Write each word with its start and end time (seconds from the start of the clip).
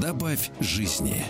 Добавь 0.00 0.50
жизни. 0.60 1.22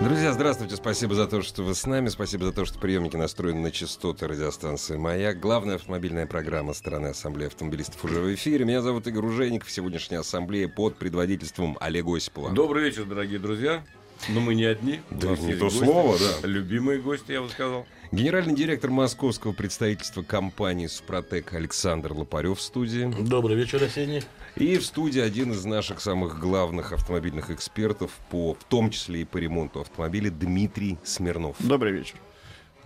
Друзья, 0.00 0.32
здравствуйте. 0.32 0.76
Спасибо 0.76 1.14
за 1.14 1.26
то, 1.26 1.42
что 1.42 1.62
вы 1.62 1.74
с 1.74 1.84
нами. 1.84 2.08
Спасибо 2.08 2.46
за 2.46 2.52
то, 2.52 2.64
что 2.64 2.78
приемники 2.78 3.16
настроены 3.16 3.60
на 3.60 3.70
частоты 3.70 4.26
радиостанции 4.26 4.96
«Маяк». 4.96 5.40
Главная 5.40 5.74
автомобильная 5.74 6.24
программа 6.26 6.72
страны 6.72 7.08
Ассамблеи 7.08 7.48
автомобилистов 7.48 8.02
уже 8.02 8.20
в 8.20 8.32
эфире. 8.34 8.64
Меня 8.64 8.80
зовут 8.80 9.06
Игорь 9.08 9.26
Ужеников. 9.26 9.70
Сегодняшняя 9.70 10.20
ассамблея 10.20 10.68
под 10.68 10.96
предводительством 10.96 11.76
Олега 11.80 12.16
Осипова. 12.16 12.50
Добрый 12.50 12.82
вечер, 12.84 13.04
дорогие 13.04 13.38
друзья. 13.38 13.84
Но 14.30 14.40
мы 14.40 14.54
не 14.54 14.64
одни. 14.64 15.00
У 15.10 15.14
Да 15.16 15.30
нас 15.30 15.40
не 15.40 15.48
есть 15.48 15.58
то 15.58 15.66
гости. 15.66 15.84
слово, 15.84 16.16
да. 16.18 16.46
Любимые 16.48 17.00
гости, 17.00 17.32
я 17.32 17.42
бы 17.42 17.50
сказал. 17.50 17.86
Генеральный 18.10 18.54
директор 18.54 18.90
московского 18.90 19.52
представительства 19.52 20.22
компании 20.22 20.86
«Супротек» 20.86 21.52
Александр 21.52 22.12
Лопарев 22.14 22.58
в 22.58 22.62
студии. 22.62 23.12
Добрый 23.20 23.56
вечер, 23.56 23.82
осенний. 23.84 24.22
И 24.56 24.76
в 24.78 24.84
студии 24.84 25.20
один 25.20 25.52
из 25.52 25.64
наших 25.64 26.00
самых 26.00 26.38
главных 26.38 26.92
автомобильных 26.92 27.50
экспертов, 27.50 28.10
по, 28.30 28.54
в 28.54 28.64
том 28.64 28.90
числе 28.90 29.22
и 29.22 29.24
по 29.24 29.38
ремонту 29.38 29.80
автомобилей, 29.80 30.30
Дмитрий 30.30 30.98
Смирнов. 31.04 31.56
Добрый 31.60 31.92
вечер. 31.92 32.16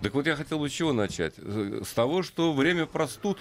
Так 0.03 0.15
вот 0.15 0.27
я 0.27 0.37
хотел 0.37 0.59
бы 0.59 0.69
с 0.69 0.73
чего 0.73 0.93
начать? 0.93 1.35
С 1.39 1.93
того, 1.95 2.23
что 2.23 2.53
время 2.53 2.87
простуд. 2.87 3.39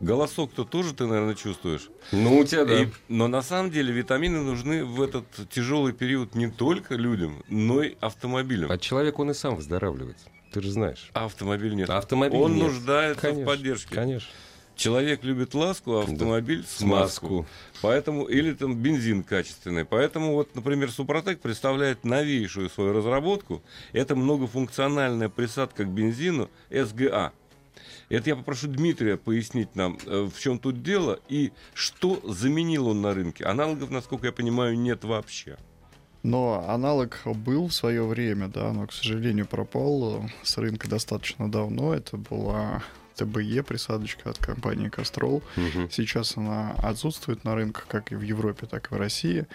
Голосок-то 0.00 0.64
тоже 0.64 0.94
ты, 0.94 1.06
наверное, 1.06 1.36
чувствуешь. 1.36 1.88
Ну, 2.10 2.38
у 2.40 2.44
тебя, 2.44 2.64
да. 2.64 2.82
И- 2.82 2.88
но 3.08 3.28
на 3.28 3.40
самом 3.40 3.70
деле 3.70 3.92
витамины 3.92 4.40
нужны 4.42 4.84
в 4.84 5.00
этот 5.00 5.26
тяжелый 5.48 5.92
период 5.92 6.34
не 6.34 6.48
только 6.50 6.96
людям, 6.96 7.44
но 7.48 7.82
и 7.84 7.94
автомобилям. 8.00 8.70
А 8.70 8.78
человек, 8.78 9.20
он 9.20 9.30
и 9.30 9.34
сам 9.34 9.54
выздоравливает. 9.54 10.16
Ты 10.52 10.60
же 10.60 10.72
знаешь. 10.72 11.08
А 11.14 11.26
автомобиль 11.26 11.74
нет. 11.74 11.88
Автомобиль 11.88 12.36
Он 12.38 12.52
нет. 12.54 12.64
нуждается 12.64 13.20
Конечно, 13.22 13.42
в 13.44 13.46
поддержке. 13.46 13.94
Конечно. 13.94 14.28
Человек 14.74 15.22
любит 15.22 15.54
ласку, 15.54 15.98
а 15.98 16.02
автомобиль 16.02 16.64
смазку. 16.66 17.26
Смазку. 17.26 17.46
Поэтому, 17.82 18.24
или 18.24 18.52
там 18.52 18.76
бензин 18.76 19.22
качественный. 19.22 19.84
Поэтому 19.84 20.32
вот, 20.32 20.54
например, 20.54 20.90
Супротек 20.90 21.40
представляет 21.40 22.04
новейшую 22.04 22.70
свою 22.70 22.92
разработку. 22.92 23.62
Это 23.92 24.16
многофункциональная 24.16 25.28
присадка 25.28 25.84
к 25.84 25.88
бензину 25.88 26.50
СГА. 26.70 27.32
Это 28.08 28.30
я 28.30 28.36
попрошу 28.36 28.68
Дмитрия 28.68 29.16
пояснить 29.16 29.74
нам, 29.74 29.98
э, 30.06 30.28
в 30.32 30.38
чем 30.38 30.58
тут 30.58 30.82
дело 30.82 31.18
и 31.28 31.52
что 31.72 32.20
заменил 32.24 32.88
он 32.88 33.00
на 33.00 33.14
рынке. 33.14 33.44
Аналогов, 33.44 33.90
насколько 33.90 34.26
я 34.26 34.32
понимаю, 34.32 34.78
нет 34.78 35.04
вообще. 35.04 35.56
Но 36.22 36.64
аналог 36.68 37.20
был 37.24 37.68
в 37.68 37.74
свое 37.74 38.04
время, 38.04 38.48
да, 38.48 38.72
но, 38.72 38.86
к 38.86 38.92
сожалению, 38.92 39.46
пропал 39.46 40.24
с 40.42 40.56
рынка 40.56 40.88
достаточно 40.88 41.50
давно. 41.50 41.94
Это 41.94 42.16
была 42.16 42.82
ТБЕ, 43.14 43.62
присадочка 43.62 44.30
от 44.30 44.38
компании 44.38 44.90
Castrol. 44.90 45.42
Сейчас 45.90 46.36
она 46.36 46.72
отсутствует 46.82 47.44
на 47.44 47.54
рынке 47.54 47.82
как 47.88 48.12
и 48.12 48.14
в 48.14 48.22
Европе, 48.22 48.66
так 48.66 48.90
и 48.90 48.94
в 48.94 48.98
России. 48.98 49.46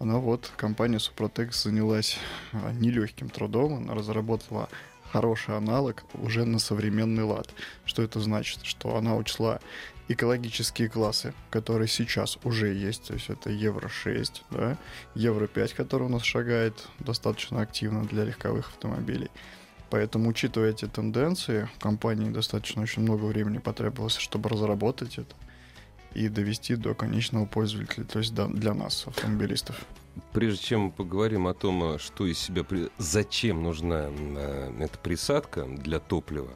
Но 0.00 0.20
вот 0.20 0.50
компания 0.56 0.98
Супротек 0.98 1.54
занялась 1.54 2.18
а, 2.52 2.72
нелегким 2.72 3.30
трудом. 3.30 3.74
Она 3.74 3.94
разработала 3.94 4.68
хороший 5.12 5.56
аналог 5.56 6.02
уже 6.14 6.44
на 6.44 6.58
современный 6.58 7.22
лад. 7.22 7.48
Что 7.84 8.02
это 8.02 8.20
значит? 8.20 8.64
Что 8.64 8.96
она 8.96 9.14
учла 9.16 9.60
экологические 10.08 10.88
классы, 10.88 11.32
которые 11.50 11.88
сейчас 11.88 12.38
уже 12.44 12.74
есть, 12.74 13.04
то 13.06 13.14
есть 13.14 13.30
это 13.30 13.50
Евро-6, 13.50 14.42
да, 14.50 14.76
Евро-5, 15.14 15.74
который 15.74 16.04
у 16.04 16.08
нас 16.10 16.22
шагает 16.22 16.88
достаточно 16.98 17.62
активно 17.62 18.04
для 18.04 18.24
легковых 18.24 18.68
автомобилей. 18.68 19.30
Поэтому, 19.94 20.30
учитывая 20.30 20.70
эти 20.70 20.86
тенденции, 20.86 21.68
компании 21.78 22.28
достаточно 22.28 22.82
очень 22.82 23.02
много 23.02 23.26
времени 23.26 23.58
потребовалось, 23.58 24.16
чтобы 24.16 24.48
разработать 24.48 25.18
это 25.18 25.36
и 26.14 26.26
довести 26.26 26.74
до 26.74 26.94
конечного 26.96 27.46
пользователя, 27.46 28.02
то 28.02 28.18
есть 28.18 28.34
для 28.34 28.74
нас, 28.74 29.06
автомобилистов. 29.06 29.80
Прежде 30.32 30.64
чем 30.64 30.90
поговорим 30.90 31.46
о 31.46 31.54
том, 31.54 32.00
что 32.00 32.26
из 32.26 32.40
себя, 32.40 32.64
зачем 32.98 33.62
нужна 33.62 34.06
э, 34.08 34.72
эта 34.80 34.98
присадка 34.98 35.64
для 35.64 36.00
топлива, 36.00 36.54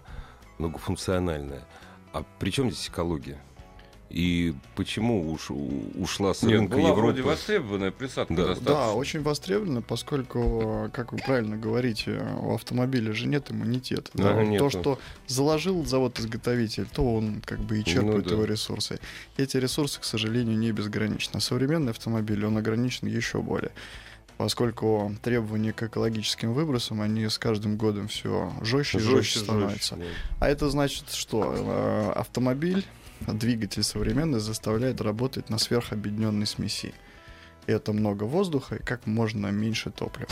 многофункциональная, 0.58 1.62
а 2.12 2.24
при 2.40 2.50
чем 2.50 2.72
здесь 2.72 2.88
экология? 2.88 3.40
И 4.10 4.54
почему 4.74 5.30
уж, 5.30 5.50
у- 5.50 5.82
ушла 5.96 6.32
с 6.32 6.42
Нет, 6.42 6.52
рынка 6.52 6.76
была 6.76 6.88
Европы? 6.88 7.00
вроде 7.02 7.22
востребованная 7.22 7.90
присадка 7.90 8.32
Да. 8.34 8.46
достаточно. 8.46 8.74
Да, 8.74 8.92
очень 8.94 9.22
востребовано, 9.22 9.82
поскольку, 9.82 10.90
как 10.94 11.12
вы 11.12 11.18
правильно 11.18 11.56
говорите, 11.58 12.18
у 12.40 12.54
автомобиля 12.54 13.12
же 13.12 13.26
нет 13.26 13.50
иммунитета. 13.50 14.10
да. 14.14 14.32
Вот 14.32 14.42
нету. 14.44 14.64
То, 14.64 14.70
что 14.80 14.98
заложил 15.26 15.84
завод-изготовитель, 15.84 16.86
то 16.90 17.14
он 17.16 17.42
как 17.44 17.58
бы 17.60 17.80
и 17.80 17.84
черпает 17.84 18.24
Ну 18.24 18.30
да. 18.30 18.34
его 18.36 18.44
ресурсы. 18.44 18.98
Эти 19.36 19.58
ресурсы, 19.58 20.00
к 20.00 20.04
сожалению, 20.04 20.56
не 20.56 20.72
безграничны. 20.72 21.36
А 21.36 21.40
современный 21.40 21.90
автомобиль, 21.92 22.44
он 22.46 22.56
ограничен 22.56 23.08
еще 23.08 23.42
более. 23.42 23.72
Поскольку 24.38 25.12
требования 25.20 25.72
к 25.72 25.82
экологическим 25.82 26.52
выбросам, 26.52 27.00
они 27.00 27.28
с 27.28 27.38
каждым 27.38 27.76
годом 27.76 28.06
все 28.06 28.52
жестче 28.62 28.98
и 28.98 29.00
жестче 29.00 29.40
становятся. 29.40 29.96
да. 29.96 30.04
А 30.38 30.48
это 30.48 30.70
значит, 30.70 31.10
что 31.10 31.54
э, 31.56 32.12
автомобиль, 32.14 32.86
двигатель 33.26 33.82
современный 33.82 34.40
заставляет 34.40 35.00
работать 35.00 35.50
на 35.50 35.58
сверхобъединенной 35.58 36.46
смеси. 36.46 36.94
И 37.66 37.72
это 37.72 37.92
много 37.92 38.24
воздуха 38.24 38.76
и 38.76 38.82
как 38.82 39.06
можно 39.06 39.48
меньше 39.48 39.90
топлива. 39.90 40.30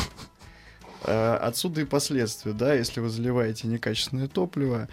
Э, 1.05 1.35
Отсюда 1.37 1.83
и 1.83 1.85
последствия, 1.85 2.53
да, 2.53 2.75
если 2.75 3.01
вы 3.01 3.09
заливаете 3.09 3.69
некачественное 3.69 4.29
топливо, 4.29 4.89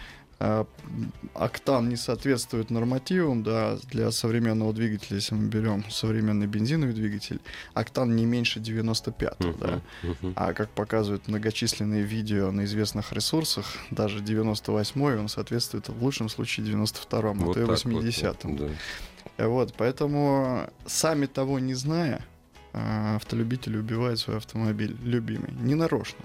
октан 1.34 1.88
не 1.88 1.96
соответствует 1.96 2.70
нормативам, 2.70 3.42
да, 3.42 3.78
для 3.90 4.10
современного 4.10 4.72
двигателя, 4.72 5.16
если 5.16 5.34
мы 5.34 5.48
берем 5.48 5.84
современный 5.90 6.46
бензиновый 6.46 6.94
двигатель, 6.94 7.40
октан 7.72 8.14
не 8.14 8.26
меньше 8.26 8.60
95, 8.60 9.36
да. 9.58 9.80
Мгм. 10.02 10.32
А 10.36 10.52
как 10.52 10.70
показывают 10.70 11.28
многочисленные 11.28 12.02
видео 12.02 12.50
на 12.50 12.64
известных 12.64 13.12
ресурсах, 13.12 13.66
даже 13.90 14.18
98-й 14.20 15.18
он 15.18 15.28
соответствует 15.28 15.88
в 15.88 16.02
лучшем 16.02 16.28
случае 16.28 16.66
92-му, 16.66 17.44
а 17.44 17.46
Вот 17.46 17.54
то 17.54 17.62
и 17.62 17.66
так 17.66 17.84
вот, 17.84 18.04
80-му. 18.04 18.58
да. 18.58 19.46
Вот, 19.46 19.74
поэтому 19.76 20.68
сами 20.86 21.26
того 21.26 21.58
не 21.58 21.74
зная, 21.74 22.24
а, 22.72 23.16
автолюбители 23.16 23.76
убивают 23.78 24.20
свой 24.20 24.36
автомобиль 24.36 24.96
любимый, 25.02 25.52
ненарочно. 25.52 26.24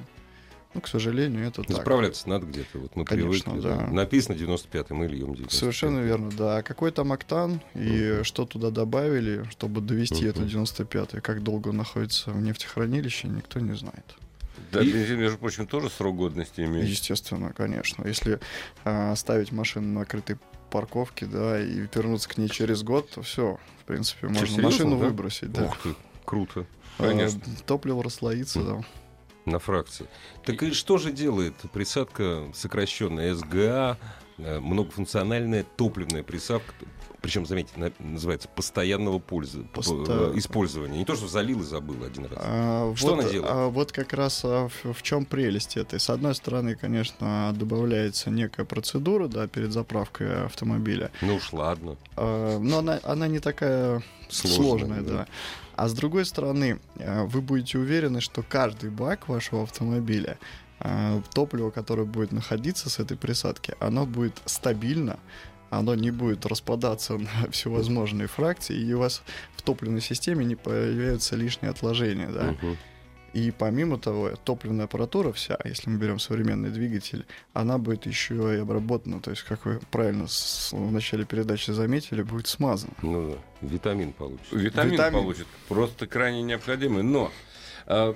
Ну, 0.74 0.82
к 0.82 0.88
сожалению, 0.88 1.48
это 1.48 1.64
так. 1.64 1.78
Заправляться 1.78 2.30
надо 2.30 2.46
где-то. 2.46 2.78
Вот 2.78 2.96
мы 2.96 3.04
Конечно, 3.04 3.54
привыкли. 3.54 3.70
да. 3.70 3.88
Написано 3.88 4.36
95 4.36 4.92
мы 4.92 5.08
льем 5.08 5.34
95 5.34 5.52
Совершенно 5.52 6.00
верно, 6.00 6.30
да. 6.32 6.58
А 6.58 6.62
какой 6.64 6.92
там 6.92 7.12
октан 7.12 7.60
и 7.74 8.20
что 8.24 8.46
туда 8.46 8.70
добавили, 8.70 9.46
чтобы 9.50 9.82
довести 9.82 10.26
это 10.26 10.44
95 10.44 11.22
как 11.24 11.42
долго 11.42 11.70
он 11.70 11.78
находится 11.78 12.32
в 12.32 12.42
нефтехранилище, 12.42 13.28
никто 13.30 13.60
не 13.60 13.76
знает. 13.76 14.16
Да, 14.72 14.82
И- 14.82 14.92
бензин, 14.92 15.20
между 15.20 15.38
прочим, 15.40 15.66
тоже 15.66 15.90
срок 15.90 16.16
годности 16.18 16.62
имеет. 16.62 16.88
Естественно, 16.88 17.52
конечно. 17.54 18.06
Если 18.06 18.40
а, 18.84 19.16
ставить 19.16 19.52
машину 19.52 19.88
на 19.94 20.02
открытой 20.02 20.38
парковке, 20.70 21.26
да, 21.26 21.60
и 21.60 21.88
вернуться 21.94 22.30
к 22.30 22.38
ней 22.38 22.48
через 22.48 22.84
год, 22.84 23.10
то 23.10 23.24
все, 23.24 23.58
в 23.82 23.86
принципе, 23.86 24.28
можно 24.28 24.46
серьезно, 24.46 24.64
машину 24.64 25.00
да? 25.00 25.06
выбросить, 25.08 25.52
да. 25.52 25.64
Ух 25.66 25.78
ты, 25.82 25.96
круто. 26.26 26.68
А, 27.00 27.08
Конечно. 27.08 27.42
топливо 27.66 28.04
расслоится, 28.04 28.62
да. 28.62 28.84
На 29.50 29.60
фракции. 29.60 30.06
Так 30.46 30.62
и 30.64 30.72
что 30.74 30.98
же 30.98 31.12
делает 31.12 31.56
присадка 31.74 32.44
сокращенная 32.54 33.34
СГА, 33.34 33.98
э, 34.38 34.60
многофункциональная 34.60 35.66
топливная 35.76 36.22
присадка, 36.24 36.74
причем, 37.22 37.46
заметьте, 37.46 37.74
на- 37.78 37.92
называется 38.00 38.48
постоянного 38.48 39.20
пользы, 39.20 39.66
Посто- 39.74 40.32
э, 40.34 40.38
использования. 40.38 41.00
Не 41.00 41.06
то, 41.06 41.16
что 41.16 41.28
залил 41.28 41.62
и 41.62 41.64
забыл 41.64 42.04
один 42.06 42.26
раз. 42.26 42.34
А, 42.38 42.94
Что 42.96 43.08
вот, 43.16 43.20
она 43.20 43.30
делает? 43.30 43.52
а, 43.52 43.68
вот 43.70 43.92
как 43.92 44.14
раз 44.14 44.42
а, 44.46 44.70
в, 44.70 44.94
в 44.94 45.02
чем 45.02 45.26
прелесть 45.26 45.76
этой. 45.76 46.00
С 46.00 46.10
одной 46.10 46.34
стороны, 46.36 46.76
конечно, 46.76 47.54
добавляется 47.58 48.30
некая 48.30 48.64
процедура, 48.66 49.28
да, 49.28 49.48
перед 49.48 49.74
заправкой 49.74 50.46
автомобиля. 50.46 51.12
Ну 51.22 51.36
уж 51.36 51.52
ладно. 51.52 51.98
А, 52.16 52.58
но 52.60 52.78
она, 52.80 53.00
она 53.04 53.28
не 53.28 53.40
такая 53.40 54.02
Сложная, 54.30 54.56
сложная, 54.56 55.02
да. 55.02 55.12
да. 55.14 55.28
А 55.80 55.88
с 55.88 55.94
другой 55.94 56.26
стороны, 56.26 56.82
а, 57.00 57.24
вы 57.24 57.40
будете 57.40 57.78
уверены, 57.78 58.20
что 58.20 58.44
каждый 58.44 58.90
бак 58.90 59.30
вашего 59.30 59.64
автомобиля, 59.64 60.38
а, 60.82 61.22
топливо, 61.34 61.72
которое 61.72 62.04
будет 62.04 62.34
находиться 62.34 62.90
с 62.90 63.00
этой 63.00 63.16
присадки, 63.16 63.74
оно 63.80 64.06
будет 64.06 64.42
стабильно, 64.44 65.20
оно 65.70 65.96
не 65.96 66.12
будет 66.12 66.46
распадаться 66.46 67.18
на 67.18 67.50
всевозможные 67.52 68.28
фракции, 68.28 68.76
и 68.76 68.92
у 68.92 69.00
вас 69.00 69.22
в 69.56 69.62
топливной 69.62 70.02
системе 70.02 70.44
не 70.44 70.58
появляются 70.58 71.38
лишние 71.38 71.70
отложения, 71.70 72.28
да. 72.28 72.52
Мгм. 72.62 72.78
И 73.34 73.52
помимо 73.52 73.98
того, 73.98 74.32
топливная 74.44 74.86
аппаратура 74.86 75.32
вся, 75.32 75.58
если 75.64 75.90
мы 75.90 75.98
берем 75.98 76.20
современный 76.20 76.70
двигатель, 76.70 77.26
она 77.54 77.78
будет 77.78 78.06
еще 78.06 78.56
и 78.56 78.60
обработана, 78.60 79.20
то 79.22 79.32
есть, 79.32 79.44
как 79.44 79.66
вы 79.66 79.80
правильно 79.92 80.28
с- 80.28 80.72
в 80.72 80.92
начале 80.92 81.26
передачи 81.26 81.72
заметили, 81.72 82.22
будет 82.24 82.48
смазана. 82.48 82.94
Ну 83.02 83.32
да, 83.32 83.68
витамин 83.68 84.14
получится. 84.14 84.56
Витамин, 84.56 84.94
Витамин. 84.94 85.20
получит. 85.20 85.48
Просто 85.68 86.08
крайне 86.08 86.42
необходимый. 86.42 87.04
Но 87.04 87.32
а, 87.86 88.16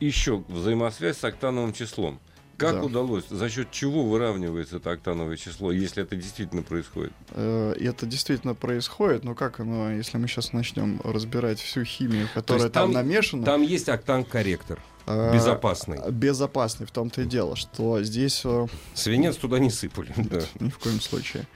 еще 0.00 0.42
взаимосвязь 0.48 1.18
с 1.18 1.24
октановым 1.24 1.72
числом. 1.72 2.20
Как 2.60 2.74
Да. 2.76 2.82
удалось, 2.84 3.24
за 3.28 3.48
счет 3.48 3.70
чего 3.70 4.04
выравнивается 4.04 4.76
это 4.76 4.90
октановое 4.90 5.36
число, 5.36 5.72
если 5.72 6.02
это 6.02 6.14
действительно 6.14 6.62
происходит? 6.62 7.12
Э, 7.30 7.72
это 7.80 8.04
действительно 8.04 8.54
происходит, 8.54 9.24
но 9.24 9.34
как 9.34 9.60
оно, 9.60 9.90
если 9.92 10.18
мы 10.18 10.28
сейчас 10.28 10.52
начнем 10.52 11.00
разбирать 11.02 11.58
всю 11.58 11.84
химию, 11.84 12.26
То 12.28 12.34
которая 12.34 12.64
есть 12.64 12.74
там, 12.74 12.92
намешана, 12.92 13.44
Там 13.44 13.62
есть 13.62 13.88
октан-корректор. 13.88 14.78
э, 15.06 15.32
Безопасный. 15.34 15.98
Безопасный, 16.10 16.86
в 16.86 16.90
том-то 16.90 17.22
и 17.22 17.24
дело, 17.24 17.56
что 17.56 18.02
здесь 18.02 18.42
э, 18.44 18.66
Свинец 18.94 19.36
туда 19.36 19.58
не 19.58 19.70
сыпали. 19.70 20.12
Да. 20.16 20.40
ни 20.60 20.68
в 20.68 20.78
коем 20.78 21.00
случае. 21.00 21.46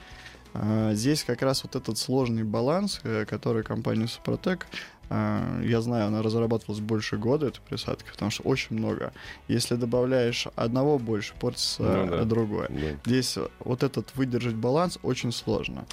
Здесь 0.93 1.25
как 1.25 1.41
раз 1.41 1.63
вот 1.63 1.75
этот 1.75 1.97
сложный 1.97 2.43
баланс, 2.45 3.01
который 3.27 3.61
компания 3.63 4.07
Супротек, 4.07 4.67
я 5.09 5.81
знаю, 5.81 6.07
она 6.07 6.21
разрабатывалась 6.21 6.81
больше 6.81 7.17
года, 7.17 7.47
эта 7.47 7.61
присадка, 7.61 8.11
потому 8.11 8.31
что 8.31 8.43
очень 8.43 8.77
много. 8.77 9.13
Если 9.47 9.75
добавляешь 9.75 10.47
одного 10.55 10.97
больше, 10.97 11.33
портится 11.39 11.83
Ну 11.83 12.09
да. 12.09 12.21
э, 12.21 12.25
другое. 12.25 12.69
Да. 12.69 12.99
Здесь 13.05 13.37
э, 13.37 13.47
вот 13.59 13.83
этот 13.83 14.15
выдержать 14.15 14.55
баланс 14.55 14.97
очень 15.03 15.31
сложно. 15.31 15.85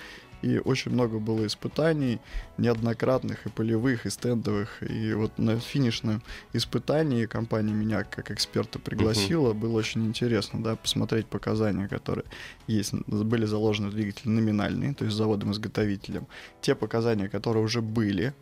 И 0.43 0.59
очень 0.59 0.91
много 0.91 1.19
было 1.21 1.47
испытаний, 1.47 2.19
неоднократных, 2.59 3.47
и 3.47 3.49
полевых, 3.49 4.07
и 4.07 4.11
стендовых. 4.11 4.83
И 4.83 5.15
вот 5.15 5.39
на 5.39 5.59
финишном 5.61 6.21
испытании 6.53 7.27
компания 7.27 7.73
меня 7.73 8.03
как 8.03 8.33
эксперта 8.33 8.81
пригласила. 8.81 9.53
Было 9.53 9.79
очень 9.79 10.05
интересно, 10.05 10.61
да, 10.63 10.75
посмотреть 10.75 11.27
показания, 11.27 11.87
которые 11.87 12.25
есть, 12.67 12.93
были 13.07 13.47
заложены 13.47 13.89
в 13.89 13.93
двигателе 13.93 14.33
номинальные, 14.33 14.95
то 14.95 15.05
есть 15.05 15.17
заводом-изготовителем. 15.17 16.27
Те 16.61 16.75
показания, 16.75 17.29
которые 17.29 17.63
уже 17.63 17.81
были 17.81 18.35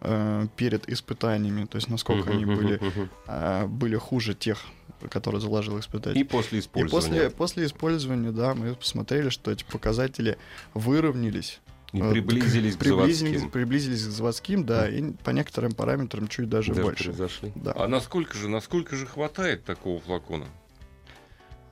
э, 0.00 0.46
перед 0.56 0.88
испытаниями, 0.88 1.64
то 1.66 1.76
есть 1.76 1.88
насколько 1.88 2.30
они 2.30 2.44
были, 2.44 2.80
э, 3.26 3.66
были 3.66 3.96
хуже 3.96 4.34
тех, 4.34 4.64
которые 5.10 5.40
заложил 5.40 5.78
испытатель. 5.78 6.18
И 6.18 6.24
после 6.24 6.58
И 6.58 6.60
использования. 6.60 7.08
после, 7.08 7.30
после 7.30 7.66
использования, 7.66 8.32
да, 8.32 8.54
мы 8.54 8.74
посмотрели, 8.74 9.28
что 9.28 9.50
эти 9.50 9.64
показатели 9.64 10.38
выровнялись. 10.74 11.60
И 11.92 12.00
э, 12.00 12.10
приблизились 12.10 12.76
к 12.76 12.84
заводским. 12.84 13.50
приблизились 13.50 14.04
к 14.04 14.10
заводским, 14.10 14.64
да, 14.64 14.88
и 14.88 15.12
по 15.24 15.30
некоторым 15.30 15.72
параметрам 15.72 16.26
чуть 16.28 16.48
даже 16.48 16.74
Даже 16.74 16.82
больше. 16.82 17.14
Да. 17.54 17.72
А 17.76 17.88
насколько 17.88 18.36
же, 18.36 18.48
насколько 18.48 18.96
же 18.96 19.06
хватает 19.06 19.64
такого 19.64 20.00
флакона? 20.00 20.46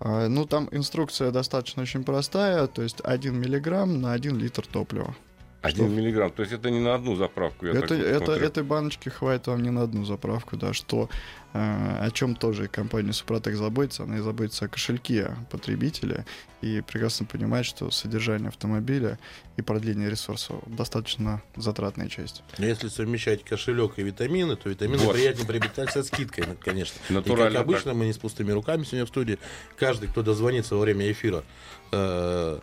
А, 0.00 0.28
ну, 0.28 0.44
там 0.44 0.68
инструкция 0.70 1.30
достаточно 1.30 1.82
очень 1.82 2.04
простая, 2.04 2.66
то 2.66 2.82
есть 2.82 2.98
1 3.02 3.38
миллиграмм 3.38 4.00
на 4.00 4.12
1 4.12 4.38
литр 4.38 4.66
топлива. 4.66 5.14
Один 5.64 5.86
Что? 5.86 5.94
миллиграмм. 5.94 6.30
То 6.30 6.42
есть 6.42 6.52
это 6.52 6.68
не 6.68 6.78
на 6.78 6.94
одну 6.94 7.16
заправку, 7.16 7.64
я 7.66 7.72
так 7.72 7.84
Это, 7.84 7.94
вот 7.94 8.04
это, 8.04 8.24
смотрю. 8.26 8.46
этой 8.46 8.62
баночки 8.62 9.08
хватит 9.08 9.46
вам 9.46 9.62
не 9.62 9.70
на 9.70 9.82
одну 9.82 10.04
заправку, 10.04 10.58
да, 10.58 10.74
что 10.74 11.08
э, 11.54 11.58
о 11.58 12.10
чем 12.10 12.36
тоже 12.36 12.68
компания 12.68 13.14
Супротек 13.14 13.54
заботится, 13.56 14.02
она 14.02 14.18
и 14.18 14.20
заботится 14.20 14.66
о 14.66 14.68
кошельке 14.68 15.34
потребителя 15.50 16.26
и 16.60 16.82
прекрасно 16.82 17.24
понимает, 17.24 17.64
что 17.64 17.90
содержание 17.90 18.48
автомобиля 18.48 19.18
и 19.56 19.62
продление 19.62 20.10
ресурсов 20.10 20.56
достаточно 20.66 21.42
затратная 21.56 22.08
часть. 22.10 22.42
Но 22.58 22.66
если 22.66 22.88
совмещать 22.88 23.42
кошелек 23.42 23.98
и 23.98 24.02
витамины, 24.02 24.56
то 24.56 24.68
витамины 24.68 24.98
Вот. 24.98 25.14
приятнее 25.14 25.46
приобретать 25.46 25.92
со 25.92 26.02
скидкой, 26.02 26.44
конечно. 26.60 26.98
И 27.08 27.12
Натурально 27.14 27.58
как 27.60 27.66
обычно, 27.68 27.94
мы 27.94 28.04
не 28.04 28.12
с 28.12 28.18
пустыми 28.18 28.52
руками 28.52 28.84
сегодня 28.84 29.06
в 29.06 29.08
студии. 29.08 29.38
Каждый, 29.78 30.10
кто 30.10 30.22
дозвонится 30.22 30.74
во 30.74 30.82
время 30.82 31.10
эфира 31.10 31.42
э, 31.92 32.58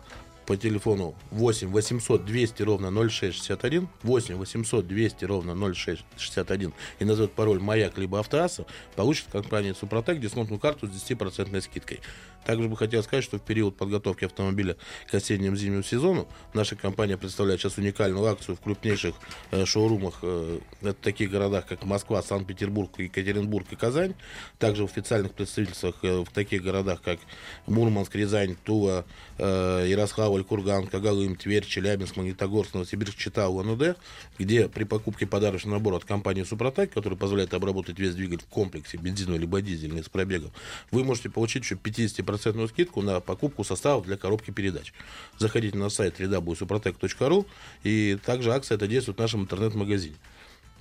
по 0.46 0.56
телефону 0.56 1.14
8 1.30 1.68
800 1.68 2.24
200 2.24 2.62
ровно 2.62 2.90
0661, 2.90 3.88
8 4.02 4.36
800 4.36 4.86
200 4.86 5.24
ровно 5.24 5.74
0661 5.74 6.72
и 6.98 7.04
назовет 7.04 7.32
пароль 7.32 7.60
«Маяк» 7.60 7.98
либо 7.98 8.18
«Автоасса», 8.18 8.66
получит 8.96 9.26
компания 9.30 9.74
«Супротек» 9.74 10.20
дисконтную 10.20 10.60
карту 10.60 10.86
с 10.86 10.90
10% 10.90 11.60
скидкой. 11.60 12.00
Также 12.44 12.68
бы 12.68 12.76
хотел 12.76 13.02
сказать, 13.02 13.24
что 13.24 13.38
в 13.38 13.42
период 13.42 13.76
подготовки 13.76 14.24
автомобиля 14.24 14.76
к 15.08 15.14
осеннему 15.14 15.56
зимнему 15.56 15.82
сезону 15.82 16.28
наша 16.54 16.74
компания 16.74 17.16
представляет 17.16 17.60
сейчас 17.60 17.78
уникальную 17.78 18.24
акцию 18.26 18.56
в 18.56 18.60
крупнейших 18.60 19.14
э, 19.52 19.64
шоурумах 19.64 20.18
э, 20.22 20.58
в 20.80 20.92
таких 20.94 21.30
городах, 21.30 21.66
как 21.66 21.84
Москва, 21.84 22.22
Санкт-Петербург, 22.22 22.90
Екатеринбург 22.98 23.66
и 23.70 23.76
Казань. 23.76 24.14
Также 24.58 24.86
в 24.86 24.90
официальных 24.90 25.32
представительствах 25.32 25.96
э, 26.02 26.20
в 26.20 26.30
таких 26.30 26.62
городах, 26.62 27.00
как 27.02 27.20
Мурманск, 27.66 28.14
Рязань, 28.16 28.56
Тула, 28.64 29.04
э, 29.38 29.86
Ярославль, 29.88 30.42
Курган, 30.42 30.88
Кагалым, 30.88 31.36
Тверь, 31.36 31.64
Челябинск, 31.64 32.16
Магнитогорск, 32.16 32.74
Новосибирск, 32.74 33.16
Чита, 33.16 33.48
УНУД, 33.48 33.96
где 34.38 34.68
при 34.68 34.84
покупке 34.84 35.26
подарочного 35.26 35.74
набора 35.74 35.96
от 35.96 36.04
компании 36.04 36.42
Супротек, 36.42 36.92
который 36.92 37.16
позволяет 37.16 37.54
обработать 37.54 37.98
весь 37.98 38.14
двигатель 38.14 38.44
в 38.44 38.48
комплексе, 38.48 38.98
бензиновый 38.98 39.38
либо 39.38 39.60
дизельный 39.60 40.02
с 40.02 40.08
пробегом, 40.08 40.50
вы 40.90 41.04
можете 41.04 41.30
получить 41.30 41.62
еще 41.62 41.76
50% 41.76 42.31
скидку 42.38 43.02
на 43.02 43.20
покупку 43.20 43.64
составов 43.64 44.04
для 44.04 44.16
коробки 44.16 44.50
передач. 44.50 44.92
Заходите 45.38 45.76
на 45.76 45.88
сайт 45.90 46.20
www.suprotec.ru 46.20 47.46
и 47.82 48.18
также 48.24 48.52
акция 48.52 48.76
это 48.76 48.86
действует 48.86 49.18
в 49.18 49.20
нашем 49.20 49.42
интернет-магазине. 49.42 50.16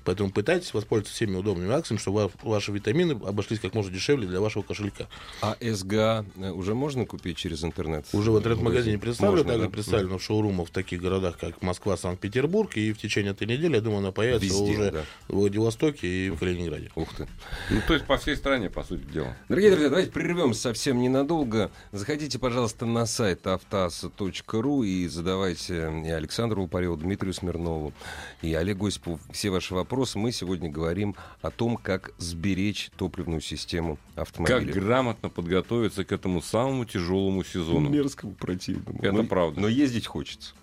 Поэтому 0.04 0.32
пытайтесь 0.32 0.74
воспользоваться 0.74 1.14
всеми 1.14 1.36
удобными 1.36 1.72
акциями, 1.74 2.00
чтобы 2.00 2.26
ва- 2.26 2.32
ваши 2.44 2.72
витамины 2.72 3.14
обошлись 3.14 3.60
как 3.60 3.74
можно 3.74 3.92
дешевле 3.92 4.28
для 4.28 4.42
вашего 4.42 4.64
кошелька. 4.64 5.08
А 5.42 5.56
СГА 5.62 6.26
э, 6.38 6.50
уже 6.50 6.74
можно 6.74 7.06
купить 7.06 7.38
через 7.38 7.64
интернет? 7.64 8.06
Уже 8.14 8.32
в 8.32 8.38
интернет-магазине 8.38 8.98
представлено, 8.98 9.44
также 9.44 9.64
да? 9.66 9.70
представлено 9.70 10.18
в 10.18 10.24
шоурумах 10.24 10.68
в 10.70 10.72
таких 10.72 11.02
городах, 11.02 11.38
как 11.38 11.62
Москва, 11.62 11.98
Санкт-Петербург, 11.98 12.76
и 12.76 12.94
в 12.94 12.98
течение 12.98 13.34
этой 13.34 13.48
недели, 13.48 13.76
я 13.76 13.82
думаю, 13.82 14.00
она 14.00 14.12
появится 14.12 14.46
Везде, 14.46 14.72
уже 14.72 14.92
да. 14.92 15.04
в 15.28 15.34
Владивостоке 15.36 16.08
и 16.08 16.30
в 16.32 16.38
Калининграде. 16.38 16.90
Ух 16.96 17.14
ты. 17.14 17.28
Ну, 17.70 17.82
то 17.88 17.94
есть 17.94 18.06
по 18.06 18.18
всей 18.18 18.36
стране, 18.36 18.70
по 18.70 18.84
сути 18.84 19.04
дела. 19.04 19.38
Дорогие 19.50 19.72
друзья, 19.72 19.90
давайте 19.90 20.12
прервемся 20.12 20.62
совсем 20.62 21.00
ненадолго. 21.00 21.70
Заходите, 21.92 22.40
пожалуйста, 22.40 22.86
на 22.86 23.06
сайт 23.06 23.46
автоаса.ру 23.46 24.84
и 24.84 25.08
задавайте 25.08 25.92
и 26.06 26.10
Александру 26.10 26.64
Упареву, 26.64 26.98
Дмитрию 26.98 27.34
Смирнову, 27.34 27.94
и 28.42 28.54
Олегу 28.54 28.88
Осипову 28.88 29.20
все 29.32 29.50
ваши 29.50 29.74
вопросы. 29.76 29.91
Мы 29.92 30.32
сегодня 30.32 30.70
говорим 30.70 31.16
о 31.42 31.52
том, 31.52 31.76
как 31.76 32.12
сберечь 32.18 32.90
топливную 32.96 33.42
систему 33.42 33.98
Как 34.16 34.24
автомобиля. 34.24 34.74
грамотно 34.74 35.28
подготовиться 35.30 36.06
к 36.06 36.12
этому 36.14 36.42
самому 36.42 36.86
тяжелому 36.86 37.44
сезону. 37.44 37.90
мерзкому, 37.90 38.34
противному. 38.34 39.00
Это 39.02 39.12
Но- 39.12 39.24
правда. 39.26 39.60
Но 39.60 39.68
ездить 39.68 40.08
хочется. 40.08 40.54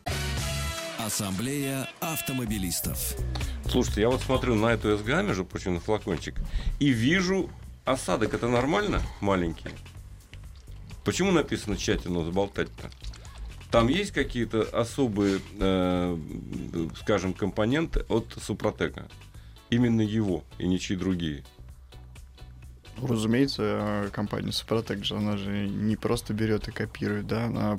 Ассамблея 0.98 1.88
автомобилистов. 2.00 3.14
Слушайте, 3.66 4.00
я 4.02 4.08
вот 4.08 4.22
смотрю 4.22 4.54
на 4.54 4.66
эту 4.72 4.96
СГА, 4.96 5.22
между 5.22 5.44
прочим, 5.44 5.74
на 5.74 5.80
флакончик, 5.80 6.34
и 6.80 6.88
вижу 6.88 7.50
осадок. 7.84 8.32
Это 8.34 8.48
нормально? 8.48 9.02
Маленький. 9.20 9.68
Почему 11.04 11.32
написано 11.32 11.76
тщательно 11.76 12.24
заболтать-то? 12.24 12.90
Там 13.70 13.88
есть 13.88 14.12
какие-то 14.12 14.62
особые, 14.62 15.40
э, 15.58 16.16
скажем, 17.00 17.34
компоненты 17.34 18.04
от 18.08 18.34
Супротека? 18.40 19.08
Именно 19.70 20.00
его 20.00 20.44
и 20.58 20.66
ничьи 20.66 20.96
другие. 20.96 21.44
Разумеется, 23.02 23.62
э, 23.62 24.08
компания 24.10 24.52
Супротек 24.52 25.04
же, 25.04 25.16
она 25.16 25.36
же 25.36 25.68
не 25.68 25.96
просто 25.96 26.32
берет 26.32 26.68
и 26.68 26.72
копирует, 26.72 27.26
да, 27.26 27.44
она 27.44 27.78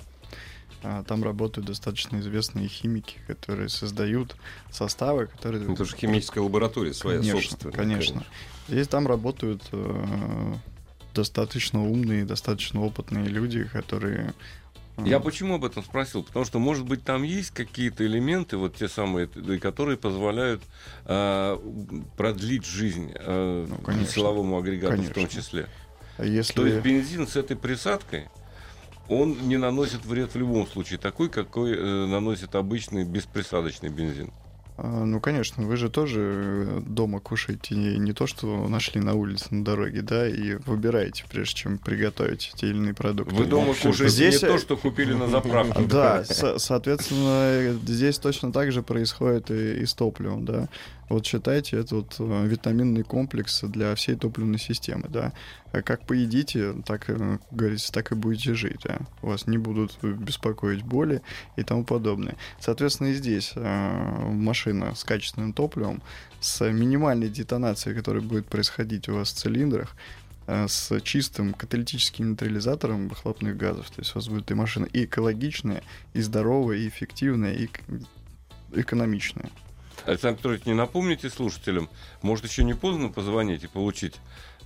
а, 0.81 1.03
там 1.03 1.24
работают 1.24 1.67
достаточно 1.67 2.19
известные 2.19 2.67
химики, 2.67 3.17
которые 3.27 3.67
создают 3.67 4.36
составы, 4.72 5.27
которые... 5.27 5.63
Ну, 5.65 5.74
Это 5.74 5.84
же 5.84 5.96
химическая 5.96 6.41
лаборатория 6.41 6.93
своя 6.93 7.19
конечно, 7.19 7.41
собственная. 7.41 7.75
Конечно. 7.75 8.24
Здесь 8.69 8.88
там 8.88 9.05
работают 9.05 9.62
э, 9.74 10.53
достаточно 11.13 11.84
умные, 11.84 12.24
достаточно 12.24 12.81
опытные 12.81 13.25
люди, 13.25 13.65
которые... 13.65 14.34
Я 15.06 15.20
почему 15.20 15.56
об 15.56 15.65
этом 15.65 15.84
спросил? 15.84 16.24
Потому 16.24 16.46
что, 16.46 16.60
может 16.60 16.86
быть, 16.86 17.03
там 17.03 17.24
есть 17.24 17.51
какие-то 17.51 18.06
элементы, 18.06 18.58
вот 18.58 18.75
те 18.75 18.88
самые, 18.88 19.27
которые 19.60 19.98
позволяют 19.98 20.62
э, 21.06 21.58
продлить 22.18 22.65
жизнь 22.65 23.12
э, 23.15 23.65
Ну, 23.70 23.75
конечно. 23.77 24.13
силовому 24.13 24.58
агрегату 24.58 25.01
в 25.01 25.06
том 25.06 25.13
Конечно. 25.13 25.41
числе. 25.41 25.68
Если... 26.20 26.53
То 26.53 26.65
есть 26.65 26.82
бензин 26.82 27.27
с 27.27 27.36
этой 27.36 27.56
присадкой, 27.56 28.27
он 29.08 29.48
не 29.48 29.58
наносит 29.58 30.06
вред 30.06 30.34
в 30.34 30.38
любом 30.38 30.68
случае, 30.68 31.00
такой, 31.00 31.29
какой 31.29 31.74
э, 31.74 32.06
наносит 32.06 32.56
обычный 32.56 33.03
бесприсадочный 33.03 33.89
бензин. 33.89 34.32
А, 34.81 35.05
Ну, 35.05 35.19
конечно, 35.19 35.63
вы 35.65 35.75
же 35.77 35.89
тоже 35.89 36.21
э, 36.21 36.81
дома 36.86 37.19
кушаете 37.19 37.75
не, 37.75 37.98
не 37.98 38.13
то, 38.13 38.27
что 38.27 38.67
нашли 38.67 39.01
на 39.01 39.13
улице, 39.13 39.48
на 39.53 39.63
дороге, 39.65 40.01
да, 40.01 40.27
и 40.27 40.55
выбираете, 40.65 41.25
прежде 41.29 41.55
чем 41.55 41.77
приготовить 41.77 42.51
те 42.55 42.67
или 42.67 42.77
иные 42.77 42.93
продукты. 42.93 43.36
Вы 43.36 43.45
дома 43.45 43.74
кушаете 43.74 44.07
здесь, 44.09 44.41
не 44.41 44.48
э, 44.48 44.51
то, 44.51 44.57
что 44.57 44.77
купили 44.77 45.13
на 45.13 45.27
заправке. 45.27 45.83
Да, 45.83 46.24
со- 46.24 46.57
соответственно, 46.59 47.27
э, 47.29 47.77
здесь 47.86 48.17
точно 48.19 48.51
так 48.51 48.71
же 48.71 48.81
происходит 48.83 49.51
и, 49.51 49.81
и 49.81 49.86
с 49.86 49.93
топливом, 49.93 50.45
да. 50.45 50.69
Вот 51.09 51.25
считайте, 51.25 51.77
это 51.77 51.95
вот 51.95 52.15
э, 52.19 52.45
витаминный 52.45 53.01
комплекс 53.03 53.61
для 53.63 53.95
всей 53.95 54.15
топливной 54.15 54.59
системы, 54.59 55.07
да. 55.09 55.33
А 55.71 55.81
как 55.81 56.05
поедите, 56.05 56.73
так, 56.85 57.09
э, 57.09 57.39
говорится, 57.49 57.91
так 57.91 58.11
и 58.11 58.15
будете 58.15 58.53
жить, 58.53 58.81
да. 58.83 58.99
Вас 59.23 59.47
не 59.47 59.57
будут 59.57 59.97
беспокоить 60.03 60.83
боли 60.83 61.23
и 61.55 61.63
тому 61.63 61.83
подобное. 61.83 62.35
Соответственно, 62.59 63.07
и 63.07 63.15
здесь 63.15 63.53
э, 63.55 64.29
машина 64.31 64.93
с 64.93 65.03
качественным 65.03 65.53
топливом, 65.53 66.03
с 66.41 66.63
минимальной 66.69 67.29
детонацией, 67.29 67.95
которая 67.95 68.21
будет 68.21 68.45
происходить 68.45 69.09
у 69.09 69.15
вас 69.15 69.33
в 69.33 69.35
цилиндрах, 69.35 69.95
э, 70.45 70.67
с 70.67 71.01
чистым 71.01 71.53
каталитическим 71.55 72.29
нейтрализатором 72.29 73.07
выхлопных 73.07 73.57
газов. 73.57 73.89
То 73.89 74.01
есть 74.01 74.11
у 74.11 74.19
вас 74.19 74.27
будет 74.27 74.51
и 74.51 74.53
машина 74.53 74.85
и 74.85 75.05
экологичная, 75.05 75.81
и 76.13 76.21
здоровая, 76.21 76.77
и 76.77 76.87
эффективная, 76.87 77.53
и 77.53 77.67
экономичная. 78.73 79.49
Александр 80.06 80.38
Петрович, 80.38 80.65
не 80.65 80.74
напомните 80.74 81.29
слушателям, 81.29 81.89
может, 82.22 82.46
еще 82.46 82.63
не 82.63 82.74
поздно 82.74 83.10
позвонить 83.10 83.63
и 83.63 83.68
получить 83.68 84.15